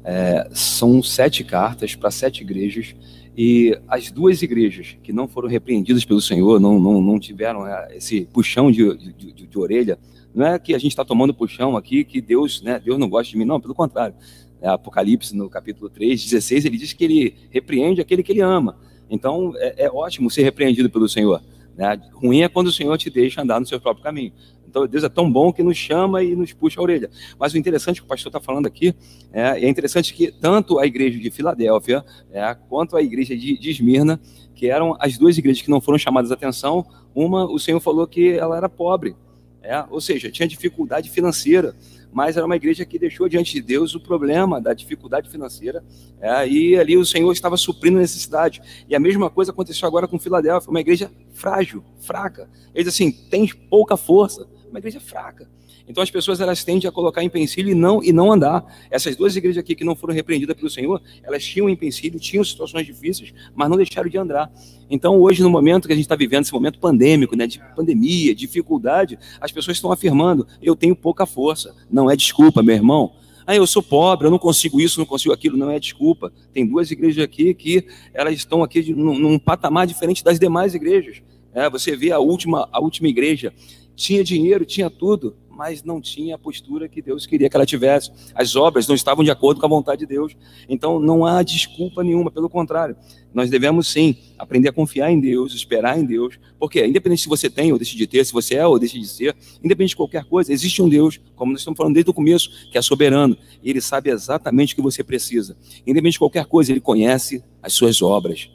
é, 0.04 0.50
são 0.54 1.04
sete 1.04 1.44
cartas 1.44 1.94
para 1.94 2.10
sete 2.10 2.42
igrejas 2.42 2.96
e 3.38 3.80
as 3.88 4.10
duas 4.10 4.42
igrejas 4.42 4.98
que 5.04 5.14
não 5.14 5.28
foram 5.28 5.48
repreendidas 5.48 6.04
pelo 6.04 6.20
Senhor, 6.20 6.60
não, 6.60 6.80
não, 6.80 7.00
não 7.00 7.20
tiveram 7.20 7.68
é, 7.68 7.96
esse 7.96 8.22
puxão 8.34 8.72
de, 8.72 8.98
de, 8.98 9.14
de, 9.14 9.48
de 9.48 9.60
orelha, 9.60 10.00
não 10.34 10.48
é 10.48 10.58
que 10.58 10.74
a 10.74 10.80
gente 10.80 10.92
está 10.92 11.06
tomando 11.06 11.36
puxão 11.36 11.78
aqui, 11.78 12.04
que 12.04 12.20
Deus, 12.20 12.64
né, 12.64 12.82
Deus 12.84 12.98
não 12.98 13.08
gosta 13.08 13.32
de 13.32 13.38
mim, 13.38 13.46
não, 13.46 13.62
pelo 13.62 13.76
contrário. 13.76 14.16
É, 14.60 14.68
Apocalipse, 14.70 15.36
no 15.36 15.48
capítulo 15.50 15.88
3, 15.88 16.24
16, 16.24 16.66
ele 16.66 16.78
diz 16.78 16.94
que 16.94 17.04
ele 17.04 17.36
repreende 17.52 18.02
aquele 18.02 18.24
que 18.24 18.32
ele 18.32 18.42
ama. 18.42 18.76
Então, 19.08 19.54
é, 19.58 19.86
é 19.86 19.92
ótimo 19.92 20.32
ser 20.32 20.42
repreendido 20.42 20.90
pelo 20.90 21.08
Senhor. 21.08 21.42
Né? 21.76 22.02
Ruim 22.14 22.42
é 22.42 22.50
quando 22.50 22.68
o 22.68 22.72
Senhor 22.72 22.98
te 22.98 23.10
deixa 23.12 23.44
andar 23.44 23.60
no 23.60 23.68
seu 23.68 23.80
próprio 23.80 24.04
caminho. 24.04 24.34
Então, 24.68 24.86
Deus 24.88 25.04
é 25.04 25.10
tão 25.10 25.32
bom 25.32 25.52
que 25.52 25.64
nos 25.64 25.78
chama 25.78 26.24
e 26.24 26.36
nos 26.36 26.54
puxa 26.54 26.80
a 26.80 26.84
orelha. 26.84 27.10
Mas 27.40 27.54
o 27.54 27.58
interessante 27.58 28.02
que 28.02 28.06
o 28.06 28.10
pastor 28.10 28.30
está 28.30 28.40
falando 28.40 28.66
aqui, 28.66 28.94
é, 29.32 29.64
é, 29.64 29.70
interessante 29.70 30.14
que 30.14 30.32
tanto 30.32 30.80
a 30.80 30.86
igreja 30.86 31.18
de 31.18 31.32
Filadélfia 31.32 32.04
é, 32.32 32.56
quanto 32.68 32.96
a 32.98 33.02
igreja 33.02 33.36
de, 33.36 33.58
de 33.58 33.72
Esmirna, 33.72 34.20
que 34.54 34.70
eram 34.70 34.98
as 35.00 35.18
duas 35.18 35.38
igrejas 35.38 35.62
que 35.62 35.70
não 35.70 35.80
foram 35.80 35.98
chamadas 35.98 36.32
a 36.32 36.34
atenção, 36.34 36.86
uma, 37.16 37.46
o 37.46 37.60
Senhor 37.60 37.80
falou 37.80 38.06
que 38.08 38.32
ela 38.32 38.58
era 38.58 38.68
pobre. 38.68 39.16
É, 39.62 39.84
ou 39.90 40.00
seja, 40.00 40.32
tinha 40.32 40.48
dificuldade 40.48 41.10
financeira 41.10 41.76
mas 42.18 42.38
era 42.38 42.46
uma 42.46 42.56
igreja 42.56 42.86
que 42.86 42.98
deixou 42.98 43.28
diante 43.28 43.54
de 43.54 43.62
Deus 43.62 43.94
o 43.94 44.00
problema 44.00 44.62
da 44.62 44.74
dificuldade 44.74 45.30
financeira, 45.30 45.84
é, 46.20 46.48
e 46.48 46.76
ali 46.76 46.98
o 46.98 47.06
Senhor 47.06 47.32
estava 47.32 47.58
suprindo 47.58 47.98
a 47.98 48.02
necessidade. 48.02 48.62
E 48.90 48.96
a 48.96 49.00
mesma 49.00 49.30
coisa 49.30 49.52
aconteceu 49.52 49.88
agora 49.88 50.08
com 50.08 50.18
Filadélfia, 50.18 50.70
uma 50.70 50.80
igreja 50.80 51.12
frágil, 51.32 51.84
fraca. 52.00 52.50
Eles 52.74 52.88
assim, 52.88 53.12
tem 53.12 53.48
pouca 53.70 53.96
força, 53.96 54.48
uma 54.78 54.80
igreja 54.80 55.00
fraca. 55.00 55.50
Então 55.88 56.04
as 56.04 56.12
pessoas 56.12 56.40
elas 56.40 56.64
tendem 56.64 56.88
a 56.88 56.92
colocar 56.92 57.24
em 57.24 57.28
empecilho 57.28 57.70
e 57.70 57.76
não 57.76 58.04
e 58.04 58.14
não 58.14 58.32
andar. 58.32 58.64
Essas 58.92 59.16
duas 59.16 59.36
igrejas 59.36 59.58
aqui 59.58 59.76
que 59.76 59.84
não 59.84 59.96
foram 59.96 60.14
repreendidas 60.14 60.56
pelo 60.56 60.70
Senhor, 60.70 61.02
elas 61.24 61.44
tinham 61.44 61.70
empecilho, 61.70 62.20
tinham 62.20 62.44
situações 62.44 62.86
difíceis, 62.86 63.34
mas 63.56 63.70
não 63.70 63.78
deixaram 63.78 64.10
de 64.10 64.18
andar. 64.18 64.52
Então 64.90 65.20
hoje 65.20 65.42
no 65.42 65.50
momento 65.50 65.88
que 65.88 65.94
a 65.94 65.96
gente 65.96 66.06
está 66.06 66.16
vivendo 66.16 66.44
esse 66.44 66.54
momento 66.54 66.80
pandêmico, 66.80 67.36
né, 67.36 67.48
de 67.48 67.60
pandemia, 67.76 68.36
dificuldade, 68.36 69.18
as 69.42 69.52
pessoas 69.52 69.78
estão 69.78 69.92
afirmando: 69.92 70.48
eu 70.62 70.76
tenho 70.76 70.96
pouca 70.96 71.26
força. 71.26 71.76
Não 71.90 72.10
é 72.10 72.16
desculpa, 72.16 72.62
meu 72.62 72.76
irmão. 72.76 73.14
Ah, 73.50 73.56
eu 73.56 73.66
sou 73.66 73.82
pobre, 73.82 74.28
eu 74.28 74.32
não 74.32 74.38
consigo 74.38 74.82
isso, 74.82 75.00
não 75.00 75.06
consigo 75.06 75.34
aquilo, 75.34 75.56
não 75.56 75.72
é 75.72 75.80
desculpa. 75.80 76.34
Tem 76.52 76.68
duas 76.68 76.92
igrejas 76.92 77.24
aqui 77.24 77.54
que 77.54 77.88
elas 78.14 78.34
estão 78.36 78.62
aqui 78.62 78.94
num, 78.94 79.18
num 79.18 79.40
patamar 79.40 79.88
diferente 79.88 80.22
das 80.22 80.38
demais 80.38 80.76
igrejas. 80.76 81.22
É, 81.54 81.70
você 81.70 81.96
vê 81.96 82.12
a 82.12 82.20
última, 82.20 82.68
a 82.72 82.80
última 82.80 83.08
igreja, 83.08 83.54
tinha 83.98 84.24
dinheiro, 84.24 84.64
tinha 84.64 84.92
tudo, 84.92 85.36
mas 85.50 85.84
não 85.84 86.00
tinha 86.00 86.36
a 86.36 86.38
postura 86.38 86.88
que 86.88 87.02
Deus 87.02 87.26
queria 87.26 87.50
que 87.50 87.58
ela 87.58 87.66
tivesse. 87.66 88.12
As 88.36 88.56
obras 88.56 88.88
não 88.88 88.94
estavam 88.94 89.24
de 89.24 89.32
acordo 89.32 89.60
com 89.60 89.66
a 89.66 89.70
vontade 89.70 90.02
de 90.02 90.06
Deus. 90.06 90.38
Então 90.70 91.00
não 91.00 91.26
há 91.26 91.42
desculpa 91.42 92.04
nenhuma, 92.04 92.30
pelo 92.30 92.48
contrário. 92.48 92.96
Nós 93.34 93.50
devemos 93.50 93.88
sim 93.88 94.16
aprender 94.38 94.70
a 94.70 94.72
confiar 94.72 95.12
em 95.12 95.20
Deus, 95.20 95.56
esperar 95.56 95.98
em 95.98 96.06
Deus, 96.06 96.40
porque 96.60 96.86
independente 96.86 97.24
se 97.24 97.28
você 97.28 97.50
tem 97.50 97.72
ou 97.72 97.80
deixe 97.80 97.98
de 97.98 98.06
ter, 98.06 98.24
se 98.24 98.32
você 98.32 98.56
é 98.56 98.68
ou 98.68 98.78
deixe 98.78 99.00
de 99.00 99.08
ser, 99.08 99.36
independente 99.64 99.90
de 99.90 99.98
qualquer 99.98 100.26
coisa, 100.26 100.54
existe 100.54 100.80
um 100.80 100.88
Deus, 100.88 101.20
como 101.36 101.52
nós 101.52 101.62
estamos 101.62 101.76
falando 101.76 101.96
desde 101.96 102.12
o 102.12 102.14
começo, 102.14 102.70
que 102.72 102.78
é 102.78 102.82
soberano. 102.82 103.36
E 103.64 103.72
ele 103.72 103.82
sabe 103.82 104.12
exatamente 104.12 104.74
o 104.74 104.76
que 104.76 104.82
você 104.82 105.04
precisa. 105.04 105.58
Independente 105.88 106.14
de 106.14 106.20
qualquer 106.20 106.46
coisa, 106.46 106.72
ele 106.72 106.82
conhece 106.82 107.44
as 107.64 107.74
suas 107.74 108.00
obras. 108.04 108.48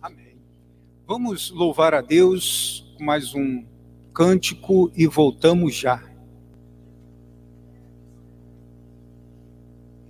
Amém. 0.00 0.38
Vamos 1.06 1.50
louvar 1.50 1.92
a 1.92 2.00
Deus 2.00 2.82
com 2.96 3.04
mais 3.04 3.34
um 3.34 3.75
cântico 4.16 4.90
e 4.96 5.06
voltamos 5.06 5.74
já. 5.74 6.02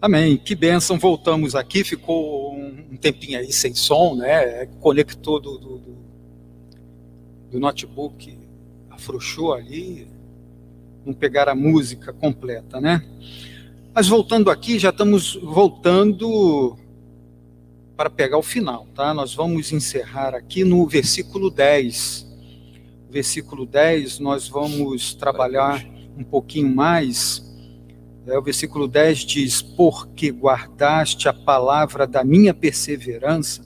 Amém. 0.00 0.36
Que 0.36 0.54
bênção. 0.54 0.96
Voltamos 0.96 1.56
aqui. 1.56 1.82
Ficou 1.82 2.54
um 2.54 2.96
tempinho 2.96 3.36
aí 3.36 3.52
sem 3.52 3.74
som, 3.74 4.14
né? 4.14 4.66
Conectou 4.78 5.40
do, 5.40 5.58
do, 5.58 5.80
do 7.50 7.58
notebook, 7.58 8.38
afrouxou 8.88 9.52
ali. 9.52 10.06
Não 11.04 11.12
pegar 11.12 11.48
a 11.48 11.54
música 11.56 12.12
completa, 12.12 12.80
né? 12.80 13.04
Mas 13.92 14.06
voltando 14.06 14.52
aqui, 14.52 14.78
já 14.78 14.90
estamos 14.90 15.34
voltando 15.34 16.78
para 17.96 18.08
pegar 18.08 18.38
o 18.38 18.42
final, 18.42 18.86
tá? 18.94 19.12
Nós 19.12 19.34
vamos 19.34 19.72
encerrar 19.72 20.32
aqui 20.32 20.62
no 20.62 20.86
versículo 20.86 21.50
10 21.50 22.25
versículo 23.10 23.66
10, 23.66 24.18
nós 24.18 24.48
vamos 24.48 25.14
trabalhar 25.14 25.84
um 26.16 26.24
pouquinho 26.24 26.74
mais. 26.74 27.44
É, 28.26 28.38
o 28.38 28.42
versículo 28.42 28.88
10 28.88 29.18
diz: 29.20 29.62
Porque 29.62 30.30
guardaste 30.30 31.28
a 31.28 31.32
palavra 31.32 32.06
da 32.06 32.24
minha 32.24 32.52
perseverança, 32.52 33.64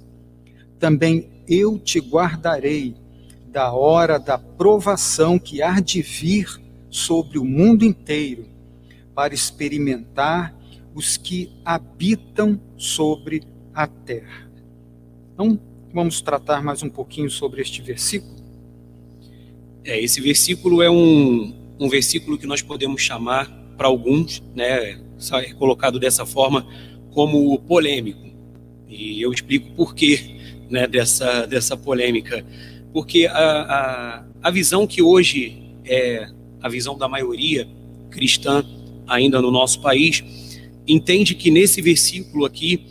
também 0.79 1.29
eu 1.49 1.79
te 1.79 1.99
guardarei 1.99 2.97
da 3.51 3.73
hora 3.73 4.19
da 4.19 4.39
provação 4.39 5.39
que 5.39 5.61
há 5.63 5.81
de 5.81 6.03
vir 6.03 6.61
sobre 6.89 7.39
o 7.39 7.45
mundo 7.45 7.85
inteiro, 7.85 8.47
para 9.15 9.35
experimentar 9.35 10.55
os 10.95 11.17
que 11.17 11.53
habitam 11.65 12.61
sobre 12.77 13.43
a 13.75 13.87
terra. 13.87 14.49
Então, 15.35 15.59
vamos 15.93 16.21
tratar 16.21 16.63
mais 16.63 16.83
um 16.83 16.91
pouquinho 16.91 17.31
sobre 17.31 17.63
este 17.63 17.83
versículo. 17.83 18.40
É, 19.85 20.01
esse 20.01 20.21
versículo 20.21 20.83
é 20.83 20.91
um, 20.91 21.55
um 21.79 21.89
versículo 21.89 22.37
que 22.37 22.47
nós 22.47 22.63
podemos 22.63 23.01
chamar, 23.01 23.49
para 23.77 23.89
alguns, 23.89 24.43
né, 24.55 25.01
é 25.33 25.55
colocado 25.55 25.99
dessa 25.99 26.27
forma, 26.27 26.67
como 27.13 27.59
polêmico. 27.61 28.29
E 28.89 29.23
eu 29.23 29.33
explico 29.33 29.71
por 29.75 29.95
quê 29.95 30.21
né, 30.69 30.87
dessa, 30.87 31.47
dessa 31.47 31.77
polêmica. 31.77 32.45
Porque 32.93 33.27
a, 33.27 33.33
a, 33.33 34.25
a 34.43 34.51
visão 34.51 34.87
que 34.87 35.01
hoje 35.01 35.63
é 35.85 36.29
a 36.61 36.69
visão 36.69 36.99
da 36.99 37.09
maioria 37.09 37.67
cristã, 38.11 38.65
ainda 39.07 39.41
no 39.41 39.51
nosso 39.51 39.81
país, 39.81 40.23
entende 40.87 41.35
que 41.35 41.51
nesse 41.51 41.81
versículo 41.81 42.45
aqui, 42.45 42.87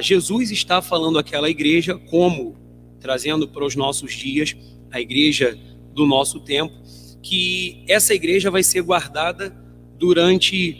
Jesus 0.00 0.50
está 0.50 0.80
falando 0.80 1.18
àquela 1.18 1.50
igreja 1.50 1.98
como, 2.10 2.54
trazendo 3.00 3.48
para 3.48 3.64
os 3.64 3.74
nossos 3.74 4.12
dias, 4.12 4.54
a 4.90 5.00
igreja 5.00 5.58
do 5.96 6.06
nosso 6.06 6.38
tempo, 6.38 6.74
que 7.22 7.82
essa 7.88 8.14
igreja 8.14 8.50
vai 8.50 8.62
ser 8.62 8.82
guardada 8.82 9.56
durante 9.98 10.76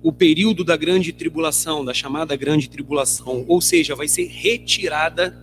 o 0.00 0.12
período 0.12 0.62
da 0.62 0.76
grande 0.76 1.12
tribulação, 1.12 1.84
da 1.84 1.92
chamada 1.92 2.36
grande 2.36 2.70
tribulação, 2.70 3.44
ou 3.48 3.60
seja, 3.60 3.96
vai 3.96 4.06
ser 4.06 4.28
retirada 4.28 5.36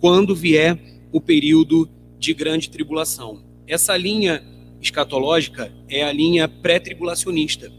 quando 0.00 0.34
vier 0.34 0.78
o 1.12 1.20
período 1.20 1.88
de 2.18 2.32
grande 2.32 2.70
tribulação. 2.70 3.42
Essa 3.66 3.94
linha 3.94 4.42
escatológica 4.80 5.70
é 5.86 6.02
a 6.02 6.12
linha 6.12 6.48
pré-tribulacionista. 6.48 7.70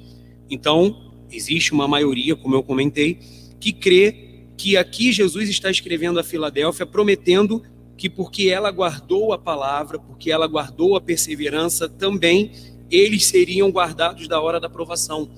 Então, 0.48 1.12
existe 1.32 1.74
uma 1.74 1.88
maioria, 1.88 2.36
como 2.36 2.54
eu 2.54 2.62
comentei, 2.62 3.18
que 3.60 3.74
crê 3.74 4.46
que 4.56 4.78
aqui 4.78 5.12
Jesus 5.12 5.50
está 5.50 5.72
escrevendo 5.72 6.20
a 6.20 6.24
Filadélfia, 6.24 6.86
prometendo 6.86 7.64
que 8.02 8.10
porque 8.10 8.50
ela 8.50 8.72
guardou 8.72 9.32
a 9.32 9.38
palavra, 9.38 10.00
porque 10.00 10.32
ela 10.32 10.48
guardou 10.48 10.96
a 10.96 11.02
perseverança, 11.02 11.88
também 11.88 12.52
eles 12.90 13.28
seriam 13.28 13.70
guardados 13.70 14.28
da 14.28 14.42
hora 14.42 14.60
da 14.60 14.68
provação. 14.68 15.30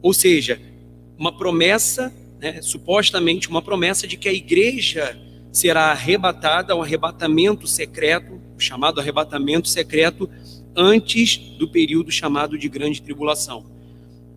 Ou 0.00 0.14
seja, 0.14 0.62
uma 1.18 1.36
promessa, 1.36 2.14
né, 2.40 2.62
supostamente 2.62 3.48
uma 3.48 3.60
promessa 3.60 4.06
de 4.06 4.16
que 4.16 4.28
a 4.28 4.32
igreja 4.32 5.20
será 5.50 5.86
arrebatada, 5.86 6.76
um 6.76 6.82
arrebatamento 6.82 7.66
secreto, 7.66 8.40
chamado 8.56 9.00
arrebatamento 9.00 9.68
secreto, 9.68 10.30
antes 10.76 11.38
do 11.58 11.68
período 11.72 12.12
chamado 12.12 12.56
de 12.56 12.68
grande 12.68 13.02
tribulação. 13.02 13.66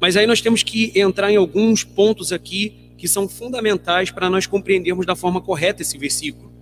Mas 0.02 0.18
aí 0.18 0.26
nós 0.26 0.42
temos 0.42 0.64
que 0.64 0.92
entrar 1.00 1.32
em 1.32 1.36
alguns 1.36 1.84
pontos 1.84 2.34
aqui 2.34 2.94
que 2.98 3.08
são 3.08 3.30
fundamentais 3.30 4.10
para 4.10 4.28
nós 4.28 4.48
compreendermos 4.48 5.06
da 5.06 5.16
forma 5.16 5.40
correta 5.40 5.84
esse 5.84 6.00
versículo. 6.00 6.55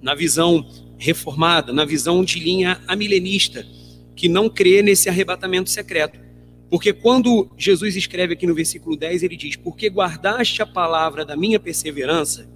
Na 0.00 0.14
visão 0.14 0.66
reformada, 0.98 1.72
na 1.72 1.84
visão 1.84 2.24
de 2.24 2.38
linha 2.38 2.80
amilenista, 2.86 3.66
que 4.14 4.28
não 4.28 4.48
crê 4.48 4.82
nesse 4.82 5.08
arrebatamento 5.08 5.70
secreto. 5.70 6.18
Porque 6.70 6.92
quando 6.92 7.50
Jesus 7.56 7.94
escreve 7.96 8.34
aqui 8.34 8.46
no 8.46 8.54
versículo 8.54 8.96
10, 8.96 9.22
ele 9.22 9.36
diz: 9.36 9.56
Porque 9.56 9.88
guardaste 9.88 10.62
a 10.62 10.66
palavra 10.66 11.24
da 11.24 11.36
minha 11.36 11.60
perseverança. 11.60 12.48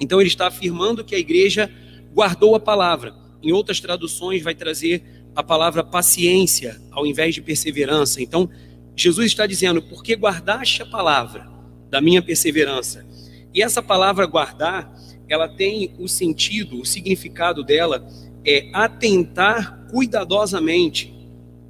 Então 0.00 0.20
ele 0.20 0.28
está 0.28 0.48
afirmando 0.48 1.04
que 1.04 1.14
a 1.14 1.18
igreja 1.18 1.70
guardou 2.12 2.54
a 2.54 2.60
palavra. 2.60 3.14
Em 3.42 3.52
outras 3.52 3.80
traduções, 3.80 4.42
vai 4.42 4.54
trazer 4.54 5.02
a 5.34 5.42
palavra 5.42 5.82
paciência 5.82 6.80
ao 6.90 7.06
invés 7.06 7.34
de 7.34 7.42
perseverança. 7.42 8.20
Então, 8.20 8.48
Jesus 8.96 9.26
está 9.26 9.46
dizendo: 9.46 9.80
Porque 9.82 10.14
guardaste 10.14 10.82
a 10.82 10.86
palavra 10.86 11.48
da 11.88 12.00
minha 12.00 12.22
perseverança. 12.22 13.06
E 13.54 13.62
essa 13.62 13.82
palavra 13.82 14.26
guardar, 14.26 14.92
ela 15.32 15.48
tem 15.48 15.94
o 15.98 16.06
sentido, 16.06 16.80
o 16.80 16.84
significado 16.84 17.64
dela 17.64 18.06
é 18.44 18.68
atentar 18.74 19.86
cuidadosamente, 19.90 21.12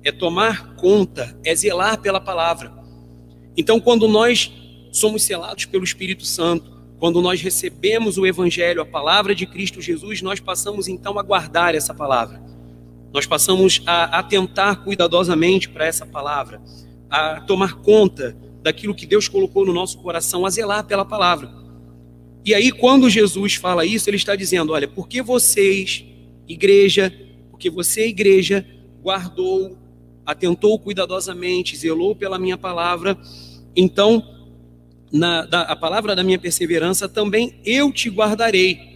é 0.03 0.11
tomar 0.11 0.75
conta, 0.75 1.39
é 1.45 1.55
zelar 1.55 2.01
pela 2.01 2.21
palavra. 2.21 2.73
Então, 3.57 3.79
quando 3.79 4.09
nós 4.09 4.53
somos 4.91 5.23
selados 5.23 5.65
pelo 5.67 5.85
Espírito 5.85 6.25
Santo, 6.25 6.73
quando 6.99 7.23
nós 7.23 7.41
recebemos 7.41 8.19
o 8.19 8.27
Evangelho, 8.27 8.83
a 8.83 8.87
palavra 8.87 9.35
de 9.35 9.47
Cristo 9.47 9.81
Jesus, 9.81 10.23
nós 10.23 10.41
passamos 10.41 10.89
então 10.89 11.19
a 11.19 11.23
guardar 11.23 11.75
essa 11.75 11.95
palavra. 11.95 12.43
Nós 13.13 13.27
passamos 13.27 13.81
a 13.87 14.19
atentar 14.19 14.83
cuidadosamente 14.83 15.69
para 15.69 15.87
essa 15.87 16.07
palavra, 16.07 16.61
a 17.11 17.41
tomar 17.43 17.75
conta 17.75 18.37
daquilo 18.63 18.95
que 18.95 19.07
Deus 19.07 19.29
colocou 19.29 19.65
no 19.67 19.73
nosso 19.73 19.99
coração, 19.99 20.47
a 20.47 20.51
zelar 20.51 20.85
pela 20.85 21.05
palavra. 21.05 21.62
E 22.45 22.55
aí, 22.55 22.73
quando 22.73 23.09
Jesus 23.09 23.55
fala 23.55 23.87
isso, 23.87 24.11
ele 24.11 24.17
está 24.17 24.35
dizendo: 24.35 24.73
olha, 24.73 24.89
porque 24.89 25.23
vocês, 25.23 26.05
igreja, 26.49 27.13
porque 27.51 27.71
você, 27.71 28.09
igreja, 28.09 28.67
guardou, 29.01 29.79
atentou 30.27 30.79
cuidadosamente, 30.79 31.77
zelou 31.77 32.15
pela 32.15 32.39
minha 32.39 32.59
palavra, 32.59 33.17
então, 33.77 34.23
na 35.13 35.45
da, 35.45 35.63
a 35.63 35.77
palavra 35.77 36.17
da 36.17 36.25
minha 36.25 36.39
perseverança, 36.39 37.09
também 37.09 37.55
eu 37.65 37.93
te 37.93 38.09
guardarei. 38.09 38.93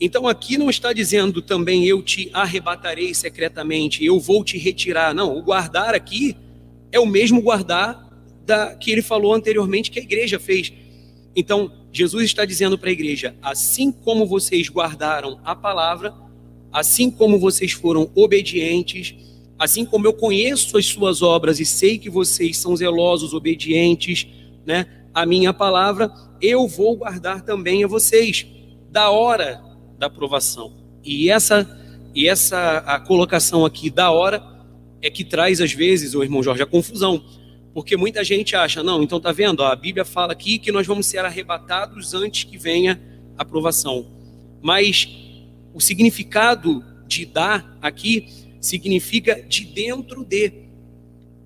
Então, 0.00 0.26
aqui 0.26 0.58
não 0.58 0.68
está 0.68 0.92
dizendo 0.92 1.40
também 1.40 1.86
eu 1.86 2.02
te 2.02 2.28
arrebatarei 2.32 3.14
secretamente, 3.14 4.04
eu 4.04 4.18
vou 4.18 4.42
te 4.42 4.58
retirar. 4.58 5.14
Não, 5.14 5.36
o 5.36 5.42
guardar 5.42 5.94
aqui 5.94 6.36
é 6.90 6.98
o 6.98 7.06
mesmo 7.06 7.40
guardar 7.40 8.10
da, 8.44 8.74
que 8.74 8.90
ele 8.90 9.02
falou 9.02 9.32
anteriormente 9.32 9.90
que 9.90 10.00
a 10.00 10.02
igreja 10.02 10.40
fez. 10.40 10.72
Então, 11.34 11.72
Jesus 11.92 12.24
está 12.24 12.44
dizendo 12.44 12.78
para 12.78 12.90
a 12.90 12.92
igreja: 12.92 13.34
assim 13.42 13.90
como 13.90 14.26
vocês 14.26 14.68
guardaram 14.68 15.40
a 15.44 15.54
palavra, 15.54 16.14
assim 16.72 17.10
como 17.10 17.38
vocês 17.38 17.72
foram 17.72 18.10
obedientes, 18.14 19.14
assim 19.58 19.84
como 19.84 20.06
eu 20.06 20.12
conheço 20.12 20.76
as 20.76 20.86
suas 20.86 21.22
obras 21.22 21.60
e 21.60 21.64
sei 21.64 21.98
que 21.98 22.10
vocês 22.10 22.56
são 22.56 22.76
zelosos, 22.76 23.34
obedientes, 23.34 24.26
né, 24.66 24.86
a 25.14 25.26
minha 25.26 25.52
palavra, 25.52 26.10
eu 26.40 26.66
vou 26.66 26.96
guardar 26.96 27.42
também 27.42 27.84
a 27.84 27.86
vocês 27.86 28.46
da 28.90 29.10
hora 29.10 29.62
da 29.98 30.06
aprovação. 30.06 30.72
E 31.04 31.30
essa 31.30 31.78
e 32.14 32.28
essa 32.28 32.78
a 32.78 33.00
colocação 33.00 33.64
aqui 33.64 33.88
da 33.88 34.10
hora 34.10 34.42
é 35.00 35.10
que 35.10 35.24
traz 35.24 35.60
às 35.60 35.72
vezes, 35.72 36.14
o 36.14 36.22
irmão 36.22 36.42
Jorge, 36.42 36.62
a 36.62 36.66
confusão 36.66 37.22
porque 37.74 37.96
muita 37.96 38.22
gente 38.22 38.54
acha, 38.54 38.82
não, 38.82 39.02
então 39.02 39.20
tá 39.20 39.32
vendo, 39.32 39.62
a 39.62 39.74
Bíblia 39.74 40.04
fala 40.04 40.32
aqui 40.32 40.58
que 40.58 40.70
nós 40.70 40.86
vamos 40.86 41.06
ser 41.06 41.24
arrebatados 41.24 42.12
antes 42.12 42.44
que 42.44 42.58
venha 42.58 43.00
a 43.36 43.42
aprovação. 43.42 44.06
Mas 44.60 45.08
o 45.72 45.80
significado 45.80 46.84
de 47.06 47.24
dar 47.24 47.76
aqui 47.80 48.28
significa 48.60 49.42
de 49.42 49.64
dentro 49.64 50.24
de. 50.24 50.52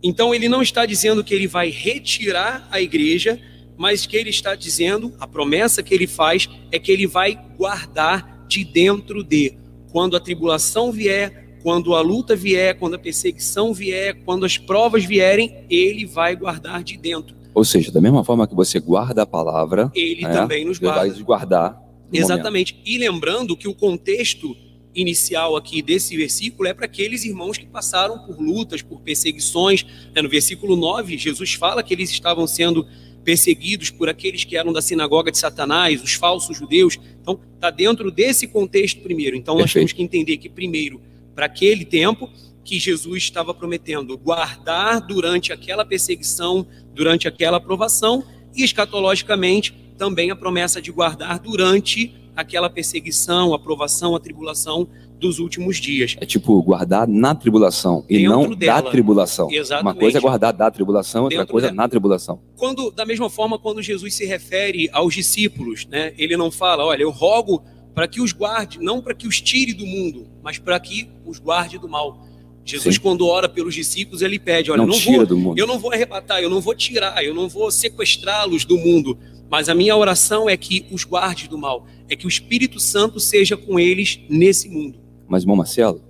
Então 0.03 0.35
ele 0.35 0.49
não 0.49 0.62
está 0.62 0.85
dizendo 0.85 1.24
que 1.24 1.35
ele 1.35 1.47
vai 1.47 1.70
retirar 1.70 2.68
a 2.70 2.81
igreja, 2.81 3.41
mas 3.77 4.05
que 4.05 4.16
ele 4.16 4.31
está 4.31 4.55
dizendo, 4.55 5.14
a 5.20 5.27
promessa 5.27 5.83
que 5.83 5.95
ele 5.95 6.07
faz 6.07 6.49
é 6.72 6.79
que 6.79 6.91
ele 6.91 7.07
vai 7.07 7.39
guardar 7.57 8.45
de 8.49 8.64
dentro 8.64 9.22
de. 9.22 9.55
Quando 9.93 10.16
a 10.16 10.20
tribulação 10.20 10.93
vier, 10.93 11.45
quando 11.67 11.97
a 11.97 12.01
luta 12.01 12.37
vier, 12.37 12.79
quando 12.79 12.95
a 12.95 12.99
perseguição 12.99 13.75
vier, 13.75 14.23
quando 14.25 14.47
as 14.47 14.57
provas 14.57 15.05
vierem, 15.05 15.64
ele 15.69 16.07
vai 16.07 16.37
guardar 16.37 16.85
de 16.85 16.97
dentro. 16.97 17.35
Ou 17.53 17.64
seja, 17.64 17.91
da 17.91 18.01
mesma 18.01 18.23
forma 18.23 18.47
que 18.47 18.55
você 18.55 18.79
guarda 18.79 19.23
a 19.23 19.27
palavra, 19.27 19.91
ele 19.93 20.23
né, 20.23 20.33
também 20.33 20.64
nos 20.64 20.79
guarda. 20.79 21.12
Vai 21.12 21.23
guardar. 21.25 21.83
Exatamente. 22.12 22.73
Momento. 22.73 22.89
E 22.89 22.99
lembrando 22.99 23.57
que 23.57 23.67
o 23.67 23.75
contexto 23.75 24.57
inicial 24.95 25.57
aqui 25.57 25.83
desse 25.83 26.17
versículo 26.17 26.69
é 26.69 26.73
para 26.73 26.85
aqueles 26.85 27.25
irmãos 27.25 27.59
que 27.59 27.67
passaram 27.67 28.21
por 28.21 28.41
lutas, 28.41 28.81
por 28.81 29.01
perseguições. 29.01 29.85
Né, 30.14 30.23
no 30.23 30.29
versículo 30.29 30.77
9, 30.77 31.19
Jesus 31.19 31.55
fala 31.55 31.83
que 31.83 31.93
eles 31.93 32.12
estavam 32.12 32.47
sendo 32.47 32.87
perseguidos 33.25 33.91
por 33.91 34.09
aqueles 34.09 34.45
que 34.45 34.57
eram 34.57 34.73
da 34.73 34.81
sinagoga 34.81 35.33
de 35.33 35.39
Satanás, 35.39 36.01
os 36.01 36.14
falsos 36.14 36.57
judeus. 36.57 36.97
Então, 37.21 37.41
está 37.57 37.71
dentro 37.71 38.12
desse 38.12 38.47
contexto 38.47 39.01
primeiro. 39.01 39.35
Então, 39.35 39.59
nós 39.59 39.73
temos 39.73 39.93
que 39.93 40.01
entender 40.01 40.37
que, 40.37 40.49
primeiro, 40.49 41.01
para 41.37 41.47
aquele 41.47 41.84
tempo 41.84 42.28
que 42.64 42.80
Jesus 42.80 43.22
estava 43.24 43.55
prometendo 43.55 44.18
guardar 44.18 45.01
durante 45.01 45.53
aquela 45.53 45.84
perseguição, 45.84 46.66
durante 46.93 47.28
aquela 47.28 47.59
aprovação, 47.59 48.24
e 48.55 48.64
escatologicamente 48.64 49.72
também 49.97 50.30
a 50.30 50.37
promessa 50.37 50.80
de 50.80 50.91
guardar 50.91 51.39
durante 51.39 52.12
aquela 52.34 52.68
perseguição, 52.68 53.55
aprovação, 53.55 54.16
a 54.16 54.20
tribulação 54.20 54.89
dos 55.18 55.39
últimos 55.39 55.76
dias. 55.76 56.16
É 56.20 56.26
tipo 56.26 56.61
guardar 56.62 57.07
na 57.07 57.34
tribulação 57.34 58.05
e 58.09 58.18
Dentro 58.18 58.30
não 58.30 58.55
dela. 58.55 58.82
da 58.82 58.91
tribulação. 58.91 59.51
Exatamente. 59.51 59.87
Uma 59.87 59.95
coisa 59.95 60.18
é 60.18 60.20
guardar 60.20 60.53
da 60.53 60.70
tribulação, 60.70 61.24
outra 61.24 61.39
Dentro 61.39 61.53
coisa 61.53 61.68
é 61.68 61.70
na 61.70 61.89
tribulação. 61.89 62.41
Quando, 62.57 62.91
da 62.91 63.07
mesma 63.07 63.30
forma, 63.30 63.59
quando 63.59 63.82
Jesus 63.82 64.14
se 64.14 64.26
refere 64.26 64.91
aos 64.93 65.14
discípulos, 65.14 65.87
né, 65.87 66.12
ele 66.18 66.37
não 66.37 66.51
fala, 66.51 66.84
olha, 66.84 67.03
eu 67.03 67.11
rogo 67.11 67.62
para 67.95 68.07
que 68.07 68.20
os 68.20 68.32
guarde, 68.32 68.78
não 68.78 69.01
para 69.01 69.14
que 69.14 69.26
os 69.26 69.41
tire 69.41 69.72
do 69.72 69.87
mundo, 69.87 70.28
mas 70.47 70.61
para 70.61 70.78
que 70.78 71.09
os 71.26 71.40
guarde 71.40 71.76
do 71.76 71.88
mal. 71.88 72.24
Jesus, 72.64 72.94
Sim. 72.94 73.01
quando 73.01 73.26
ora 73.26 73.49
pelos 73.49 73.74
discípulos, 73.74 74.22
ele 74.22 74.38
pede: 74.38 74.70
Olha, 74.70 74.78
não, 74.78 74.86
não 74.86 74.99
vou, 75.01 75.57
eu 75.57 75.66
não 75.66 75.76
vou 75.76 75.92
arrebatar, 75.92 76.40
eu 76.40 76.49
não 76.49 76.61
vou 76.61 76.72
tirar, 76.72 77.20
eu 77.24 77.34
não 77.34 77.49
vou 77.49 77.68
sequestrá-los 77.68 78.64
do 78.64 78.78
mundo, 78.78 79.18
mas 79.51 79.68
a 79.68 79.74
minha 79.74 79.97
oração 79.97 80.49
é 80.49 80.57
que 80.57 80.86
os 80.88 81.03
guarde 81.03 81.49
do 81.49 81.59
mal, 81.59 81.84
é 82.09 82.14
que 82.14 82.26
o 82.26 82.28
Espírito 82.28 82.78
Santo 82.78 83.18
seja 83.18 83.57
com 83.57 83.76
eles 83.76 84.20
nesse 84.30 84.68
mundo. 84.68 85.01
Mas, 85.26 85.42
irmão 85.42 85.57
Marcelo, 85.57 86.01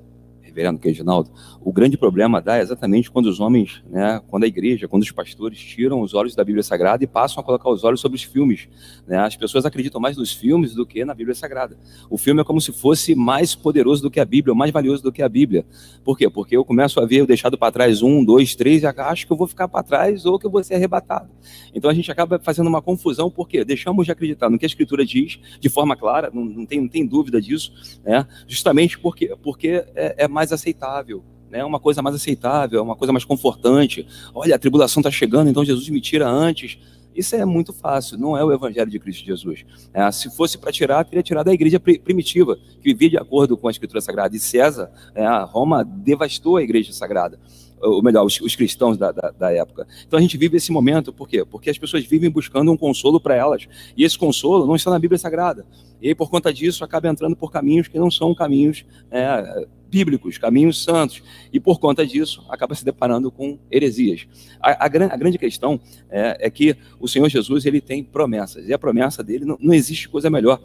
reverendo 0.43 0.79
Reginaldo, 0.83 1.31
o 1.67 1.73
grande 1.73 1.99
problema 1.99 2.41
dá 2.41 2.61
exatamente 2.61 3.11
quando 3.11 3.27
os 3.27 3.41
homens, 3.41 3.83
né, 3.91 4.23
quando 4.29 4.45
a 4.45 4.47
igreja, 4.47 4.87
quando 4.87 5.03
os 5.03 5.11
pastores 5.11 5.59
tiram 5.59 6.01
os 6.01 6.15
olhos 6.15 6.33
da 6.33 6.45
Bíblia 6.45 6.63
Sagrada 6.63 7.03
e 7.03 7.09
passam 7.09 7.41
a 7.41 7.45
colocar 7.45 7.69
os 7.69 7.83
olhos 7.83 8.01
sobre 8.01 8.15
os 8.15 8.23
filmes. 8.23 8.69
Né? 9.05 9.19
As 9.19 9.35
pessoas 9.35 9.67
acreditam 9.67 10.01
mais 10.01 10.17
nos 10.17 10.33
filmes 10.33 10.77
do 10.77 10.87
que 10.87 11.05
na 11.05 11.13
Bíblia 11.13 11.35
Sagrada. 11.35 11.77
O 12.09 12.17
filme 12.17 12.41
é 12.41 12.45
como 12.45 12.61
se 12.61 12.71
fosse 12.71 13.17
mais 13.17 13.57
poderoso 13.57 14.01
do 14.01 14.13
que 14.13 14.21
a 14.21 14.25
Bíblia, 14.25 14.55
mais 14.55 14.71
valioso 14.71 15.03
do 15.03 15.11
que 15.11 15.21
a 15.21 15.29
Bíblia. 15.29 15.67
Por 16.05 16.17
quê? 16.17 16.31
Porque 16.31 16.57
eu 16.57 16.65
começo 16.65 17.01
a 17.01 17.05
ver 17.05 17.17
eu 17.17 17.27
deixado 17.27 17.59
para 17.59 17.73
trás 17.73 18.01
um, 18.01 18.25
dois, 18.25 18.55
três, 18.55 18.85
e 18.85 18.87
acho 18.87 19.27
que 19.27 19.33
eu 19.33 19.37
vou 19.37 19.49
ficar 19.49 19.67
para 19.67 19.83
trás 19.83 20.25
ou 20.25 20.39
que 20.39 20.47
eu 20.47 20.51
vou 20.53 20.63
ser 20.63 20.77
arrebatado. 20.77 21.29
Então 21.75 21.91
a 21.91 21.95
gente 21.95 22.09
acaba 22.13 22.39
fazendo 22.39 22.69
uma 22.69 22.81
confusão, 22.81 23.29
porque 23.29 23.65
deixamos 23.65 24.07
de 24.07 24.13
acreditar 24.13 24.49
no 24.49 24.57
que 24.57 24.65
a 24.65 24.69
Escritura 24.69 25.05
diz 25.05 25.41
de 25.59 25.69
forma 25.69 25.97
clara, 25.97 26.31
não, 26.33 26.45
não, 26.45 26.65
tem, 26.65 26.81
não 26.81 26.89
tem 26.89 27.05
dúvida 27.05 27.41
disso, 27.41 27.73
né? 28.05 28.25
justamente 28.47 28.97
porque, 28.97 29.35
porque 29.43 29.85
é, 29.97 30.15
é 30.19 30.29
mais 30.29 30.53
aceitável 30.53 31.25
né, 31.51 31.65
uma 31.65 31.81
coisa 31.81 32.03
mais 32.03 32.15
aceitável, 32.17 32.83
uma 32.83 32.97
coisa 32.97 33.13
mais 33.13 33.25
confortante. 33.25 34.07
Olha, 34.35 34.55
a 34.55 34.59
tribulação 34.59 35.01
está 35.01 35.11
chegando, 35.11 35.49
então 35.49 35.65
Jesus 35.65 35.89
me 35.89 36.01
tira 36.01 36.29
antes. 36.29 36.79
Isso 37.15 37.35
é 37.35 37.45
muito 37.47 37.73
fácil, 37.73 38.19
não 38.19 38.37
é 38.37 38.45
o 38.45 38.53
Evangelho 38.53 38.91
de 38.91 38.99
Cristo 38.99 39.25
Jesus. 39.25 39.65
É, 39.95 40.11
se 40.13 40.35
fosse 40.37 40.59
para 40.59 40.71
tirar, 40.71 41.03
teria 41.05 41.23
tirado 41.23 41.49
a 41.49 41.55
igreja 41.55 41.81
primitiva, 41.81 42.57
que 42.57 42.93
vivia 42.93 43.09
de 43.09 43.17
acordo 43.17 43.57
com 43.57 43.69
a 43.69 43.71
Escritura 43.71 44.03
Sagrada. 44.03 44.37
E 44.37 44.39
César, 44.39 44.91
é, 45.15 45.27
Roma 45.45 45.83
devastou 45.83 46.59
a 46.59 46.63
igreja 46.63 46.93
sagrada 46.93 47.39
ou 47.81 48.03
melhor, 48.03 48.25
os, 48.25 48.41
os 48.41 48.55
cristãos 48.57 48.97
da, 48.97 49.13
da, 49.13 49.31
da, 49.31 49.53
época. 49.53 49.87
Então 50.07 50.19
a 50.19 50.23
gente 50.23 50.37
vive 50.37 50.57
esse 50.57 50.73
momento, 50.73 51.13
por 51.13 51.29
quê? 51.29 51.45
Porque 51.45 51.71
as 51.71 51.79
pessoas 51.79 52.05
vivem 52.05 52.31
buscando 52.31 52.71
um 52.71 52.77
consolo 52.77 53.21
para 53.21 53.35
elas, 53.35 53.67
e 53.97 54.05
esse 54.05 54.19
consolo 54.19 54.67
não 54.67 54.77
está 54.77 54.91
na 54.91 54.99
Bíblia 54.99 55.19
Sagrada. 55.19 55.67
E 56.01 56.15
por 56.15 56.31
conta 56.31 56.53
disso, 56.53 56.85
acaba 56.85 57.09
entrando 57.09 57.37
por 57.37 57.51
caminhos 57.51 57.89
que 57.89 57.99
não 57.99 58.11
são 58.11 58.35
caminhos 58.35 58.85
é, 59.11 59.67
bíblicos, 59.89 60.39
caminhos 60.39 60.83
santos, 60.83 61.23
e 61.53 61.61
por 61.61 61.79
conta 61.79 62.07
disso, 62.07 62.45
acaba 62.49 62.75
se 62.75 62.85
deparando 62.85 63.31
com 63.31 63.59
heresias. 63.71 64.27
A, 64.61 64.85
a, 64.85 64.85
a 64.85 64.89
grande 64.89 65.39
questão 65.39 65.81
é, 66.11 66.47
é, 66.47 66.51
que 66.51 66.77
o 67.01 67.09
Senhor 67.09 67.29
Jesus 67.29 67.65
ele 67.67 67.81
tem 67.81 68.03
promessas, 68.03 68.69
e 68.69 68.73
a 68.73 68.79
promessa 68.79 69.23
dele 69.23 69.45
não, 69.45 69.57
não 69.61 69.75
existe 69.75 70.09
coisa 70.09 70.29
melhor 70.29 70.61